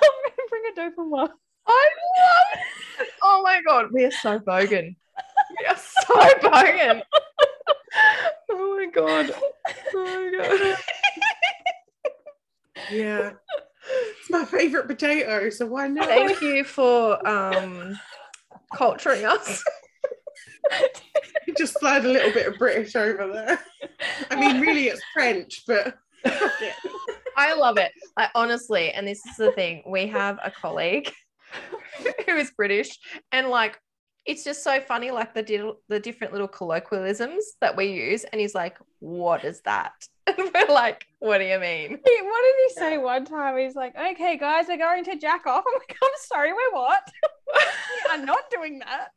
gonna 0.00 0.48
bring 0.50 0.62
a 0.66 0.80
Dopamine. 0.80 1.30
I 1.66 1.88
love 2.18 2.60
it. 3.00 3.08
Oh 3.22 3.42
my 3.42 3.60
god, 3.66 3.86
we 3.92 4.04
are 4.04 4.10
so 4.10 4.38
bogan. 4.38 4.96
We 5.58 5.66
are 5.66 5.76
so 5.76 6.14
bogan. 6.42 7.02
Oh 8.50 8.76
my 8.76 8.86
god. 8.92 9.30
Oh 9.94 10.30
my 10.32 10.58
god. 10.58 10.76
Yeah. 12.90 13.32
It's 14.20 14.30
my 14.30 14.44
favorite 14.44 14.86
potato, 14.86 15.48
so 15.50 15.66
why 15.66 15.88
not? 15.88 16.06
Thank 16.06 16.40
you 16.42 16.64
for 16.64 17.26
um 17.26 17.98
culturing 18.74 19.24
us. 19.24 19.64
You 21.46 21.54
just 21.54 21.78
slide 21.78 22.04
a 22.04 22.08
little 22.08 22.32
bit 22.32 22.46
of 22.46 22.58
British 22.58 22.94
over 22.94 23.32
there. 23.32 23.58
I 24.30 24.36
mean, 24.36 24.60
really, 24.60 24.88
it's 24.88 25.00
French, 25.14 25.62
but 25.66 25.96
I 27.36 27.54
love 27.54 27.78
it. 27.78 27.92
I 28.16 28.28
honestly, 28.34 28.90
and 28.90 29.06
this 29.06 29.24
is 29.24 29.36
the 29.36 29.52
thing, 29.52 29.82
we 29.86 30.06
have 30.08 30.38
a 30.44 30.50
colleague 30.50 31.10
who 32.26 32.36
is 32.36 32.50
British, 32.56 32.98
and 33.32 33.48
like 33.48 33.78
it's 34.26 34.44
just 34.44 34.62
so 34.62 34.80
funny, 34.80 35.10
like 35.10 35.34
the 35.34 35.74
the 35.88 36.00
different 36.00 36.32
little 36.32 36.48
colloquialisms 36.48 37.54
that 37.60 37.76
we 37.76 37.86
use, 37.86 38.24
and 38.24 38.40
he's 38.40 38.54
like, 38.54 38.78
"What 38.98 39.44
is 39.44 39.60
that?" 39.62 39.92
And 40.26 40.36
we're 40.54 40.72
like, 40.74 41.06
"What 41.20 41.38
do 41.38 41.44
you 41.44 41.58
mean?" 41.58 41.90
He- 42.04 42.22
What 42.22 42.42
did 42.42 42.54
he 42.68 42.74
say 42.74 42.98
one 42.98 43.24
time? 43.24 43.56
He's 43.58 43.74
like, 43.74 43.94
"Okay, 43.96 44.36
guys, 44.36 44.66
we're 44.68 44.76
going 44.76 45.04
to 45.04 45.16
jack 45.16 45.46
off." 45.46 45.64
I'm 45.68 45.74
like, 45.78 45.96
"I'm 46.02 46.10
sorry, 46.26 46.52
we're 46.52 46.72
what? 46.72 47.02
we 47.54 48.10
are 48.20 48.24
not 48.24 48.50
doing 48.50 48.80
that." 48.80 49.08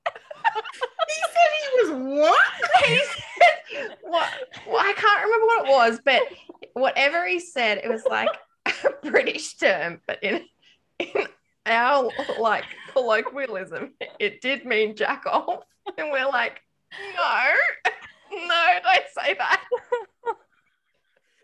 he 1.08 1.22
said 1.34 1.52
he 1.62 1.92
was 1.94 2.20
what? 2.20 2.86
he 2.86 2.98
said, 2.98 3.98
what, 4.02 4.28
well, 4.68 4.78
I 4.80 4.94
can't 4.96 5.24
remember 5.24 5.46
what 5.46 5.66
it 5.66 5.72
was, 5.72 6.00
but 6.04 6.22
whatever 6.74 7.28
he 7.28 7.40
said, 7.40 7.80
it 7.84 7.90
was 7.90 8.04
like 8.10 8.30
a 8.66 9.10
British 9.10 9.56
term, 9.58 10.02
but 10.08 10.24
in 10.24 10.44
in 11.00 11.08
our 11.66 12.10
like 12.40 12.66
colloquialism, 12.92 13.94
it 14.20 14.42
did 14.42 14.66
mean 14.66 14.96
jack 14.96 15.24
off, 15.26 15.64
and 15.98 16.12
we're 16.12 16.28
like, 16.30 16.62
no, 17.16 17.52
no, 18.48 18.66
don't 18.84 19.04
say 19.26 19.34
that. 19.36 19.64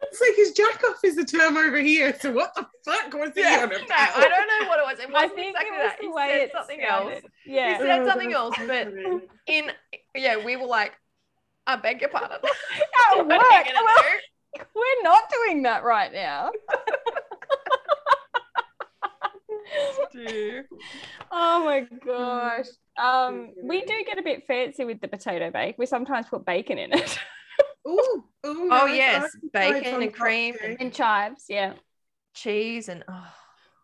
It's 0.03 0.22
like 0.22 0.36
his 0.36 0.51
jack 0.51 0.84
off 0.84 1.03
is 1.03 1.15
the 1.15 1.26
term 1.26 1.57
over 1.57 1.78
here. 1.80 2.15
So 2.20 2.32
what 2.32 2.53
the 2.55 2.68
fuck 2.86 3.11
was 3.13 3.32
he 3.34 3.41
Yeah, 3.41 3.61
on 3.63 3.70
no. 3.70 3.76
I 3.89 4.30
don't 4.30 4.61
know 4.61 4.70
what 4.70 4.80
it 4.80 4.86
was. 4.86 4.99
It 4.99 5.09
I 5.09 5.11
wasn't 5.11 5.36
think 5.36 5.55
exactly 5.57 5.76
it 5.76 5.80
was 5.80 5.89
that. 5.89 5.97
the 5.99 6.03
He 6.05 6.13
way 6.13 6.39
said 6.39 6.51
something 6.53 6.80
sounded. 6.88 7.13
else. 7.15 7.24
Yeah. 7.47 7.74
He 7.78 7.84
said 7.84 7.99
Oh, 8.01 8.07
something 8.07 8.34
else, 8.34 8.55
but 8.68 8.88
in 9.47 9.72
yeah, 10.15 10.43
we 10.45 10.55
were 10.55 10.68
like, 10.68 10.93
I 11.65 11.76
beg 11.78 11.99
your 12.01 12.11
pardon. 12.11 12.38
At 12.43 13.18
What 13.18 13.28
work. 13.28 13.39
Well, 13.39 14.65
we're 14.76 15.03
not 15.03 15.24
doing 15.32 15.63
that 15.63 15.84
right 15.84 16.13
now. 16.13 16.51
Oh 21.32 21.63
my 21.65 21.86
gosh. 22.05 22.65
Um, 22.97 23.51
we 23.63 23.82
do 23.82 23.93
get 24.05 24.18
a 24.18 24.24
bit 24.24 24.45
fancy 24.47 24.86
with 24.86 25.01
the 25.01 25.07
potato 25.07 25.51
bake. 25.51 25.76
We 25.78 25.86
sometimes 25.86 26.28
put 26.28 26.45
bacon 26.45 26.78
in 26.78 26.93
it. 26.93 27.20
Ooh, 27.88 28.24
ooh, 28.45 28.70
Oh 28.72 28.86
yes, 28.86 29.30
bacon 29.53 30.01
and 30.01 30.13
cream 30.13 30.53
cocktail. 30.53 30.72
and 30.72 30.82
and 30.82 30.93
chives, 30.93 31.45
yeah. 31.47 31.74
cheese 32.34 32.89
and 32.89 33.03
oh, 33.07 33.28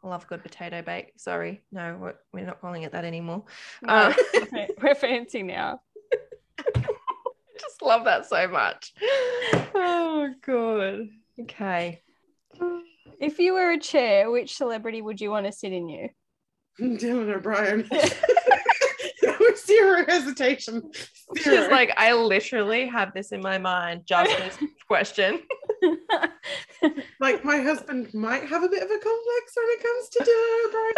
I 0.03 0.07
love 0.07 0.27
good 0.27 0.41
potato 0.43 0.81
bake. 0.81 1.13
Sorry, 1.17 1.61
no, 1.71 1.97
we're, 2.01 2.15
we're 2.33 2.45
not 2.45 2.59
calling 2.59 2.83
it 2.83 2.91
that 2.91 3.05
anymore. 3.05 3.43
No, 3.81 3.93
Uh, 3.93 4.13
we're- 4.51 4.67
we're 4.81 4.95
fancy 4.95 5.43
now. 5.43 5.81
just 7.59 7.81
love 7.81 8.03
that 8.05 8.25
so 8.25 8.47
much. 8.47 8.93
Oh 9.75 10.33
god. 10.45 11.07
Okay. 11.41 12.01
If 13.19 13.39
you 13.39 13.53
were 13.53 13.71
a 13.71 13.79
chair, 13.79 14.29
which 14.29 14.55
celebrity 14.55 15.01
would 15.01 15.21
you 15.21 15.29
want 15.29 15.45
to 15.45 15.51
sit 15.51 15.73
in 15.73 15.89
you? 15.89 16.09
Dylan 16.81 17.33
O'Brien. 17.33 17.87
With 17.91 19.59
zero 19.65 20.05
hesitation. 20.07 20.91
She's 21.37 21.67
like, 21.69 21.91
I 21.97 22.13
literally 22.13 22.87
have 22.87 23.13
this 23.13 23.31
in 23.31 23.41
my 23.41 23.57
mind, 23.57 24.03
just 24.05 24.37
this 24.37 24.69
question. 24.87 25.41
like 27.19 27.43
my 27.45 27.57
husband 27.57 28.13
might 28.13 28.45
have 28.45 28.63
a 28.63 28.69
bit 28.69 28.83
of 28.83 28.89
a 28.89 28.99
complex 28.99 29.53
when 29.55 29.67
it 29.69 29.83
comes 29.83 30.09
to 30.09 30.19
Dylan 30.23 30.67
O'Brien. 30.67 30.93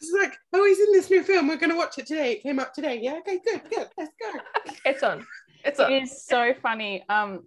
He's 0.00 0.12
like, 0.14 0.38
oh, 0.54 0.64
he's 0.64 0.80
in 0.80 0.92
this 0.92 1.10
new 1.10 1.22
film. 1.22 1.48
We're 1.48 1.56
going 1.56 1.70
to 1.70 1.76
watch 1.76 1.98
it 1.98 2.06
today. 2.06 2.32
It 2.32 2.42
came 2.42 2.58
up 2.58 2.72
today. 2.72 2.98
Yeah, 3.02 3.18
okay, 3.18 3.38
good, 3.44 3.62
good. 3.68 3.88
Let's 3.98 4.12
go. 4.20 4.40
It's 4.86 5.02
on. 5.02 5.26
It's 5.62 5.78
on. 5.78 5.92
is 5.92 6.24
so 6.24 6.54
funny. 6.62 7.04
Um, 7.10 7.44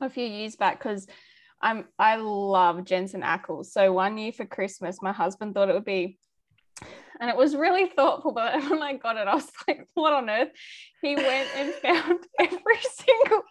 a 0.00 0.08
few 0.08 0.24
years 0.24 0.54
back, 0.54 0.78
because 0.78 1.08
I'm 1.60 1.84
I 1.98 2.16
love 2.16 2.84
Jensen 2.84 3.22
Ackles. 3.22 3.66
So 3.66 3.92
one 3.92 4.18
year 4.18 4.32
for 4.32 4.44
Christmas, 4.46 4.98
my 5.02 5.12
husband 5.12 5.54
thought 5.54 5.68
it 5.70 5.74
would 5.74 5.84
be, 5.84 6.18
and 7.20 7.30
it 7.30 7.36
was 7.36 7.56
really 7.56 7.86
thoughtful. 7.88 8.32
But 8.32 8.60
when 8.70 8.82
I 8.82 8.94
got 8.94 9.16
it, 9.16 9.26
I 9.26 9.34
was 9.34 9.50
like, 9.66 9.86
"What 9.94 10.12
on 10.12 10.28
earth?" 10.28 10.50
He 11.02 11.14
went 11.16 11.48
and 11.56 11.72
found 11.82 12.20
every 12.38 12.80
single 12.92 13.42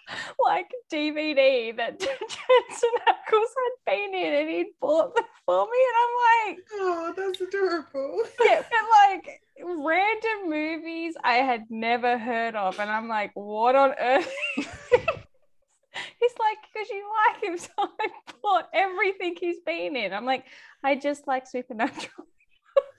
like 0.45 0.67
DVD 0.93 1.75
that 1.77 1.99
Jensen 1.99 2.89
Ackles 3.07 3.53
had 3.57 3.85
been 3.85 4.13
in, 4.13 4.33
and 4.33 4.49
he'd 4.49 4.73
bought 4.79 5.15
them 5.15 5.25
for 5.45 5.65
me. 5.65 5.77
And 5.87 5.97
I'm 6.03 6.55
like, 6.55 6.59
Oh, 6.73 7.13
that's 7.15 7.41
adorable. 7.41 8.21
yeah, 8.43 8.61
but 8.61 9.09
like 9.09 9.41
random 9.63 10.49
movies 10.49 11.15
I 11.23 11.35
had 11.35 11.63
never 11.69 12.17
heard 12.17 12.55
of, 12.55 12.79
and 12.79 12.89
I'm 12.91 13.07
like, 13.07 13.31
what 13.35 13.75
on 13.75 13.93
earth? 13.99 14.31
Is 16.25 16.31
he's 16.31 16.39
like, 16.39 16.57
because 16.73 16.89
you 16.89 17.03
like 17.27 17.43
him, 17.43 17.57
so 17.57 17.69
I 17.77 18.07
bought 18.41 18.69
everything 18.73 19.35
he's 19.39 19.59
been 19.65 19.95
in. 19.95 20.13
I'm 20.13 20.25
like, 20.25 20.45
I 20.83 20.95
just 20.95 21.27
like 21.27 21.47
Supernatural. 21.47 22.27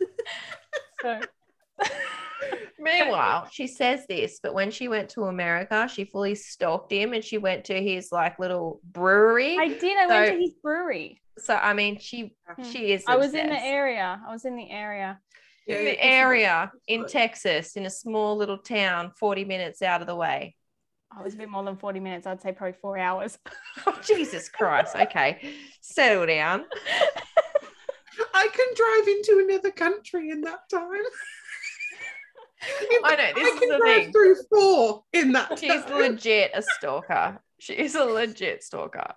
so 1.02 1.20
Meanwhile, 2.78 3.48
she 3.50 3.66
says 3.66 4.06
this, 4.06 4.38
but 4.42 4.54
when 4.54 4.70
she 4.70 4.88
went 4.88 5.08
to 5.10 5.24
America, 5.24 5.88
she 5.92 6.04
fully 6.04 6.34
stalked 6.34 6.92
him 6.92 7.12
and 7.12 7.24
she 7.24 7.38
went 7.38 7.64
to 7.66 7.82
his 7.82 8.12
like 8.12 8.38
little 8.38 8.80
brewery. 8.84 9.56
I 9.58 9.68
did. 9.68 9.96
I 9.98 10.06
went 10.06 10.32
to 10.32 10.38
his 10.38 10.54
brewery. 10.62 11.20
so 11.38 11.54
I 11.54 11.72
mean, 11.72 11.98
she 11.98 12.34
Hmm. 12.48 12.62
she 12.62 12.92
is. 12.92 13.04
I 13.06 13.16
was 13.16 13.34
in 13.34 13.48
the 13.48 13.62
area. 13.62 14.20
I 14.26 14.32
was 14.32 14.44
in 14.44 14.56
the 14.56 14.70
area. 14.70 15.18
in 15.66 15.84
the 15.84 16.00
area 16.02 16.70
in 16.86 17.06
Texas, 17.06 17.76
in 17.76 17.86
a 17.86 17.90
small 17.90 18.36
little 18.36 18.58
town, 18.58 19.10
40 19.18 19.44
minutes 19.44 19.82
out 19.82 20.00
of 20.00 20.06
the 20.06 20.14
way. 20.14 20.55
Oh, 21.16 21.20
it 21.20 21.24
was 21.24 21.34
a 21.34 21.38
bit 21.38 21.48
more 21.48 21.64
than 21.64 21.76
40 21.76 21.98
minutes. 22.00 22.26
I'd 22.26 22.42
say 22.42 22.52
probably 22.52 22.76
four 22.80 22.98
hours. 22.98 23.38
Oh, 23.86 23.98
Jesus 24.06 24.48
Christ. 24.50 24.94
Okay. 24.94 25.40
Settle 25.80 26.26
down. 26.26 26.64
I 28.34 28.48
can 28.48 28.66
drive 28.74 29.08
into 29.08 29.46
another 29.48 29.70
country 29.70 30.30
in 30.30 30.42
that 30.42 30.68
time. 30.70 30.90
I 33.04 33.16
know, 33.16 33.32
this 33.34 33.48
I 33.48 33.52
is 33.54 33.58
can 33.60 33.68
the 33.68 33.76
drive 33.78 34.02
thing. 34.02 34.12
through 34.12 34.36
four 34.50 35.04
in 35.12 35.32
that 35.32 35.58
She's 35.58 35.84
time. 35.84 36.12
legit 36.12 36.50
a 36.54 36.62
stalker. 36.62 37.40
She 37.58 37.74
is 37.74 37.94
a 37.94 38.04
legit 38.04 38.62
stalker. 38.62 39.14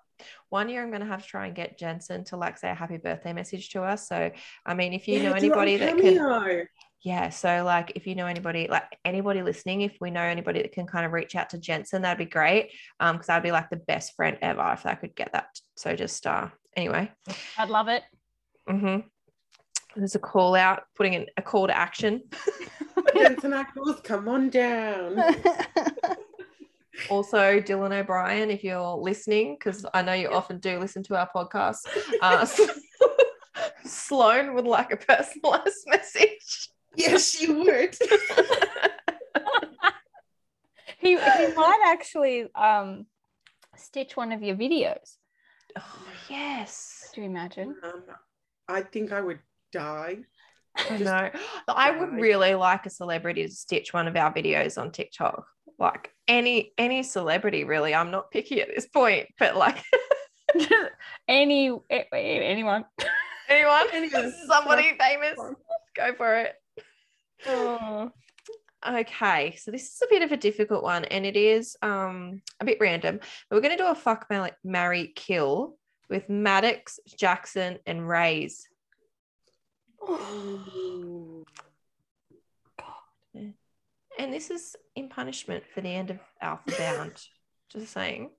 One 0.49 0.69
year 0.69 0.81
I'm 0.83 0.89
going 0.89 1.01
to 1.01 1.07
have 1.07 1.21
to 1.23 1.27
try 1.27 1.47
and 1.47 1.55
get 1.55 1.77
Jensen 1.77 2.23
to 2.25 2.37
like 2.37 2.57
say 2.57 2.69
a 2.69 2.75
happy 2.75 2.97
birthday 2.97 3.33
message 3.33 3.69
to 3.71 3.83
us. 3.83 4.07
So, 4.07 4.31
I 4.65 4.73
mean, 4.73 4.93
if 4.93 5.07
you 5.07 5.19
Yeah, 5.19 5.29
know 5.29 5.35
anybody 5.35 5.77
that 5.77 5.97
can, 5.97 6.15
Cameo. 6.15 6.65
Yeah. 7.01 7.29
So, 7.29 7.63
like, 7.63 7.93
if 7.95 8.07
you 8.07 8.15
know 8.15 8.25
anybody, 8.25 8.67
like 8.69 8.97
anybody 9.05 9.41
listening, 9.41 9.81
if 9.81 9.97
we 10.01 10.11
know 10.11 10.21
anybody 10.21 10.61
that 10.61 10.73
can 10.73 10.85
kind 10.85 11.05
of 11.05 11.13
reach 11.13 11.35
out 11.35 11.51
to 11.51 11.57
Jensen, 11.57 12.01
that'd 12.01 12.17
be 12.17 12.29
great. 12.29 12.71
Um, 12.99 13.15
because 13.15 13.29
I'd 13.29 13.43
be 13.43 13.51
like 13.51 13.69
the 13.69 13.77
best 13.77 14.15
friend 14.15 14.37
ever 14.41 14.71
if 14.73 14.85
I 14.85 14.95
could 14.95 15.15
get 15.15 15.31
that. 15.33 15.47
So, 15.77 15.95
just 15.95 16.27
uh, 16.27 16.49
anyway. 16.75 17.11
I'd 17.57 17.69
love 17.69 17.87
it. 17.87 18.03
Mm-hmm. 18.69 19.07
There's 19.95 20.15
a 20.15 20.19
call 20.19 20.55
out, 20.55 20.83
putting 20.95 21.13
in 21.13 21.25
a 21.37 21.41
call 21.41 21.67
to 21.67 21.75
action. 21.75 22.23
Jensen 23.15 23.51
Ackles, 23.51 24.03
come 24.03 24.27
on 24.27 24.49
down. 24.49 25.17
Also, 27.09 27.59
Dylan 27.59 27.97
O'Brien, 27.97 28.51
if 28.51 28.63
you're 28.63 28.95
listening, 28.95 29.55
because 29.57 29.85
I 29.93 30.01
know 30.01 30.13
you 30.13 30.29
often 30.29 30.59
do 30.59 30.79
listen 30.79 31.03
to 31.03 31.17
our 31.17 31.29
podcast, 31.33 31.79
uh, 32.21 32.45
Sloane 33.85 34.53
would 34.53 34.65
like 34.65 34.91
a 34.91 34.97
personalized 34.97 35.83
message. 35.87 36.38
Yes, 36.95 37.29
she 37.31 37.51
would. 37.51 37.95
he, 40.99 41.09
he 41.09 41.15
might 41.15 41.81
actually 41.85 42.47
um, 42.55 43.05
stitch 43.75 44.15
one 44.17 44.31
of 44.31 44.41
your 44.41 44.55
videos. 44.55 45.17
Oh, 45.77 46.07
yes. 46.29 47.09
Do 47.13 47.21
you 47.21 47.27
imagine? 47.27 47.75
Um, 47.83 48.03
I 48.67 48.81
think 48.81 49.11
I 49.11 49.21
would 49.21 49.39
die. 49.71 50.19
I 50.77 50.97
know. 50.97 51.29
I 51.67 51.91
would 51.91 52.13
really 52.13 52.53
like 52.55 52.85
a 52.85 52.89
celebrity 52.89 53.45
to 53.45 53.51
stitch 53.51 53.93
one 53.93 54.07
of 54.07 54.15
our 54.15 54.33
videos 54.33 54.79
on 54.79 54.91
TikTok. 54.91 55.45
Like 55.77 56.11
any 56.27 56.73
any 56.77 57.03
celebrity, 57.03 57.63
really. 57.63 57.95
I'm 57.95 58.11
not 58.11 58.31
picky 58.31 58.61
at 58.61 58.67
this 58.67 58.85
point, 58.87 59.27
but 59.39 59.55
like 59.55 59.77
Any 61.27 61.79
anyone. 61.89 62.85
anyone, 63.49 63.85
Anyone. 63.93 64.33
somebody 64.47 64.97
famous, 64.99 65.39
go 65.95 66.13
for 66.15 66.35
it. 66.37 66.55
Oh. 67.47 68.11
Okay, 68.87 69.55
so 69.57 69.71
this 69.71 69.93
is 69.93 70.01
a 70.01 70.09
bit 70.09 70.21
of 70.21 70.31
a 70.31 70.37
difficult 70.37 70.83
one, 70.83 71.03
and 71.05 71.25
it 71.25 71.35
is 71.35 71.75
um 71.81 72.41
a 72.59 72.65
bit 72.65 72.77
random. 72.79 73.19
But 73.49 73.55
we're 73.55 73.61
going 73.61 73.77
to 73.77 73.83
do 73.83 73.89
a 73.89 73.95
fuck, 73.95 74.27
marry, 74.63 75.11
kill 75.15 75.77
with 76.09 76.29
Maddox, 76.29 76.99
Jackson, 77.17 77.79
and 77.85 78.07
Rays. 78.07 78.67
Ooh. 80.01 81.45
And 84.17 84.33
this 84.33 84.49
is 84.49 84.75
in 84.95 85.07
punishment 85.07 85.63
for 85.73 85.79
the 85.79 85.89
end 85.89 86.09
of 86.09 86.19
Alpha 86.41 86.71
Bound. 86.77 87.13
Just 87.71 87.93
saying. 87.93 88.31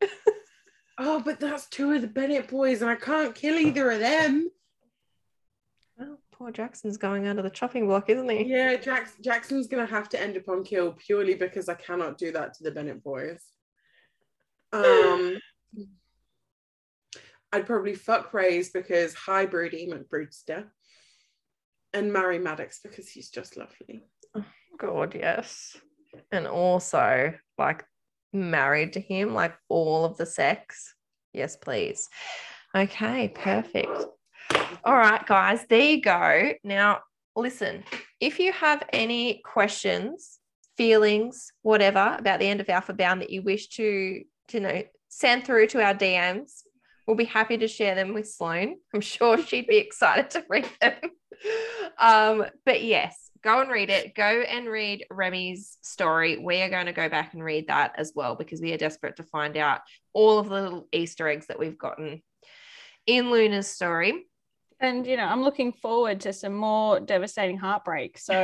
Oh, 0.98 1.22
but 1.24 1.40
that's 1.40 1.66
two 1.68 1.92
of 1.92 2.02
the 2.02 2.06
Bennett 2.06 2.48
boys, 2.48 2.82
and 2.82 2.90
I 2.90 2.96
can't 2.96 3.34
kill 3.34 3.56
either 3.56 3.90
of 3.90 4.00
them. 4.00 4.50
Poor 6.40 6.50
Jackson's 6.50 6.96
going 6.96 7.26
under 7.26 7.42
the 7.42 7.50
chopping 7.50 7.86
block, 7.86 8.08
isn't 8.08 8.30
he? 8.30 8.44
Yeah, 8.44 8.76
Jax- 8.76 9.18
Jackson's 9.20 9.66
gonna 9.66 9.84
have 9.84 10.08
to 10.08 10.18
end 10.18 10.38
up 10.38 10.48
on 10.48 10.64
kill 10.64 10.92
purely 10.92 11.34
because 11.34 11.68
I 11.68 11.74
cannot 11.74 12.16
do 12.16 12.32
that 12.32 12.54
to 12.54 12.64
the 12.64 12.70
Bennett 12.70 13.04
boys. 13.04 13.42
Um, 14.72 15.36
I'd 17.52 17.66
probably 17.66 17.94
fuck 17.94 18.32
Rays 18.32 18.70
because 18.70 19.12
hi 19.12 19.44
Broody 19.44 19.86
McBroodster, 19.86 20.64
and 21.92 22.10
marry 22.10 22.38
Maddox 22.38 22.80
because 22.82 23.10
he's 23.10 23.28
just 23.28 23.58
lovely. 23.58 24.06
God, 24.78 25.14
yes. 25.14 25.76
And 26.32 26.46
also, 26.46 27.34
like, 27.58 27.84
married 28.32 28.94
to 28.94 29.00
him, 29.00 29.34
like 29.34 29.58
all 29.68 30.06
of 30.06 30.16
the 30.16 30.24
sex. 30.24 30.94
Yes, 31.34 31.56
please. 31.56 32.08
Okay, 32.74 33.28
perfect. 33.28 34.06
All 34.84 34.96
right, 34.96 35.24
guys, 35.26 35.66
there 35.68 35.80
you 35.80 36.00
go. 36.00 36.52
Now, 36.64 37.00
listen, 37.36 37.84
if 38.20 38.38
you 38.38 38.52
have 38.52 38.82
any 38.92 39.40
questions, 39.44 40.38
feelings, 40.76 41.52
whatever 41.62 42.16
about 42.18 42.40
the 42.40 42.46
end 42.46 42.60
of 42.60 42.68
Alpha 42.68 42.94
Bound 42.94 43.20
that 43.20 43.30
you 43.30 43.42
wish 43.42 43.68
to, 43.70 44.22
to 44.48 44.56
you 44.56 44.60
know, 44.60 44.82
send 45.08 45.44
through 45.44 45.66
to 45.68 45.82
our 45.82 45.94
DMs, 45.94 46.62
we'll 47.06 47.16
be 47.16 47.24
happy 47.24 47.58
to 47.58 47.68
share 47.68 47.94
them 47.94 48.14
with 48.14 48.30
Sloane. 48.30 48.78
I'm 48.94 49.00
sure 49.00 49.42
she'd 49.46 49.66
be 49.66 49.78
excited 49.78 50.30
to 50.30 50.44
read 50.48 50.68
them. 50.80 50.94
Um, 51.98 52.46
but 52.64 52.82
yes, 52.82 53.30
go 53.42 53.60
and 53.60 53.70
read 53.70 53.90
it. 53.90 54.14
Go 54.14 54.22
and 54.22 54.68
read 54.68 55.04
Remy's 55.10 55.76
story. 55.82 56.38
We 56.38 56.62
are 56.62 56.70
going 56.70 56.86
to 56.86 56.92
go 56.92 57.08
back 57.08 57.34
and 57.34 57.42
read 57.42 57.68
that 57.68 57.92
as 57.96 58.12
well 58.14 58.36
because 58.36 58.60
we 58.60 58.72
are 58.72 58.78
desperate 58.78 59.16
to 59.16 59.24
find 59.24 59.56
out 59.56 59.80
all 60.12 60.38
of 60.38 60.48
the 60.48 60.62
little 60.62 60.88
Easter 60.92 61.28
eggs 61.28 61.48
that 61.48 61.58
we've 61.58 61.78
gotten 61.78 62.22
in 63.06 63.30
Luna's 63.30 63.68
story. 63.68 64.26
And 64.80 65.06
you 65.06 65.16
know, 65.16 65.24
I'm 65.24 65.42
looking 65.42 65.72
forward 65.72 66.20
to 66.22 66.32
some 66.32 66.54
more 66.54 67.00
devastating 67.00 67.58
heartbreak. 67.58 68.18
So 68.18 68.34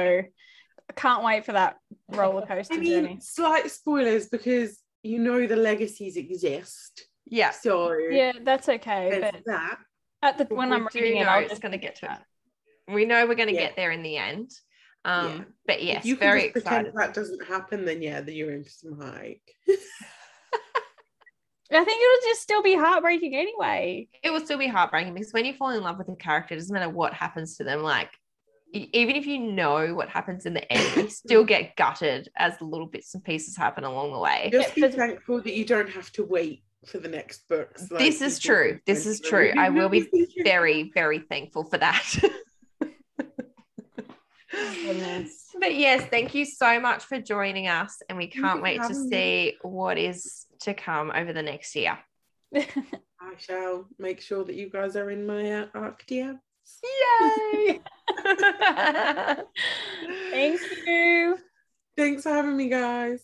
I 0.89 0.93
can't 0.95 1.25
wait 1.25 1.45
for 1.47 1.53
that 1.53 1.77
roller 2.09 2.45
coaster 2.47 2.75
I 2.75 2.79
mean, 2.79 2.91
journey. 3.05 3.19
slight 3.21 3.71
spoilers 3.71 4.29
because 4.29 4.79
you 5.03 5.19
know 5.19 5.47
the 5.47 5.57
legacies 5.57 6.17
exist. 6.17 7.07
Yeah. 7.25 7.51
So 7.51 7.97
Yeah, 7.97 8.33
that's 8.45 8.69
okay. 8.69 9.19
But 9.21 9.43
that. 9.47 9.79
at 10.23 10.39
the 10.39 10.45
when 10.55 10.71
We 10.71 10.77
I'm 10.77 10.89
reading 10.95 11.17
it, 11.19 11.27
I'm 11.27 11.49
just 11.49 11.63
going 11.63 11.73
to 11.73 11.79
get 11.79 11.97
to 11.97 12.07
it. 12.13 12.93
We 12.93 13.05
know 13.05 13.27
we're 13.27 13.35
going 13.35 13.49
to 13.49 13.55
Yeah. 13.55 13.63
get 13.69 13.77
there 13.77 13.91
in 13.91 14.03
the 14.03 14.17
end. 14.17 14.51
Um, 15.05 15.27
Yeah. 15.27 15.45
But 15.67 15.83
yes, 15.83 15.99
if 16.01 16.07
you 16.07 16.17
can 16.17 16.29
very 16.29 16.41
just 16.43 16.53
pretend 16.53 16.87
excited. 16.89 16.95
that 17.01 17.15
doesn't 17.15 17.47
happen, 17.47 17.85
then 17.85 18.03
yeah, 18.03 18.21
then 18.21 18.35
you're 18.35 18.53
in 18.53 18.63
for 18.65 18.71
some 18.71 19.01
hike. 19.01 19.43
I 21.71 21.85
think 21.85 22.01
it'll 22.01 22.31
just 22.31 22.43
still 22.43 22.63
be 22.63 22.75
heartbreaking 22.77 23.35
anyway. 23.35 24.09
It 24.23 24.31
will 24.31 24.41
still 24.41 24.59
be 24.59 24.69
heartbreaking 24.69 25.15
because 25.15 25.33
when 25.33 25.45
you 25.45 25.55
fall 25.55 25.71
in 25.71 25.83
love 25.83 25.99
with 25.99 26.09
a 26.09 26.17
character, 26.17 26.55
it 26.55 26.59
doesn't 26.59 26.73
matter 26.73 26.89
what 26.89 27.13
happens 27.13 27.57
to 27.57 27.65
them. 27.65 27.83
Like, 27.83 28.11
even 28.73 29.17
if 29.17 29.27
you 29.27 29.39
know 29.39 29.95
what 29.95 30.09
happens 30.09 30.47
in 30.47 30.55
the 30.55 30.73
end, 30.73 30.97
you 30.97 31.09
still 31.09 31.45
get 31.45 31.77
gutted 31.77 32.29
as 32.37 32.59
the 32.59 32.65
little 32.65 32.87
bits 32.87 33.15
and 33.15 33.25
pieces 33.25 33.57
happen 33.57 33.85
along 33.85 34.13
the 34.13 34.19
way. 34.19 34.51
Just 34.53 34.75
be 34.75 34.89
thankful 34.89 35.41
that 35.43 35.55
you 35.55 35.65
don't 35.65 35.89
have 35.91 36.13
to 36.13 36.25
wait 36.25 36.63
for 36.87 36.99
the 36.99 37.09
next 37.09 37.49
books. 37.49 37.91
like 37.91 38.01
This 38.01 38.21
is 38.21 38.39
true. 38.39 38.81
This 38.87 39.07
is 39.07 39.21
true. 39.21 39.53
I 39.57 39.71
will 39.71 39.89
be 39.89 40.09
very, 40.45 40.93
very 40.95 41.21
thankful 41.21 41.65
for 41.65 41.79
that. 41.79 42.05
Oh, 44.59 45.25
but 45.61 45.75
yes, 45.75 46.07
thank 46.11 46.35
you 46.35 46.45
so 46.45 46.81
much 46.81 47.05
for 47.05 47.21
joining 47.21 47.69
us. 47.69 48.01
And 48.09 48.17
we 48.17 48.27
can't 48.27 48.63
wait 48.63 48.81
to 48.83 48.95
see 48.95 49.57
what 49.63 49.99
is 49.99 50.46
to 50.61 50.75
come 50.75 51.13
over 51.15 51.33
the 51.33 51.43
next 51.43 51.75
year. 51.75 51.99
I 52.55 53.35
shall 53.39 53.87
make 53.99 54.21
sure 54.21 54.45
that 54.45 54.55
you 54.55 54.71
guys 54.71 54.97
are 54.97 55.11
in 55.11 55.27
my 55.27 55.53
uh, 55.53 55.67
arc 55.75 56.07
DM. 56.07 56.39
Yay! 56.83 57.81
Thank 60.31 60.61
you. 60.87 61.39
Thanks 61.97 62.23
for 62.23 62.31
having 62.31 62.57
me, 62.57 62.69
guys. 62.69 63.23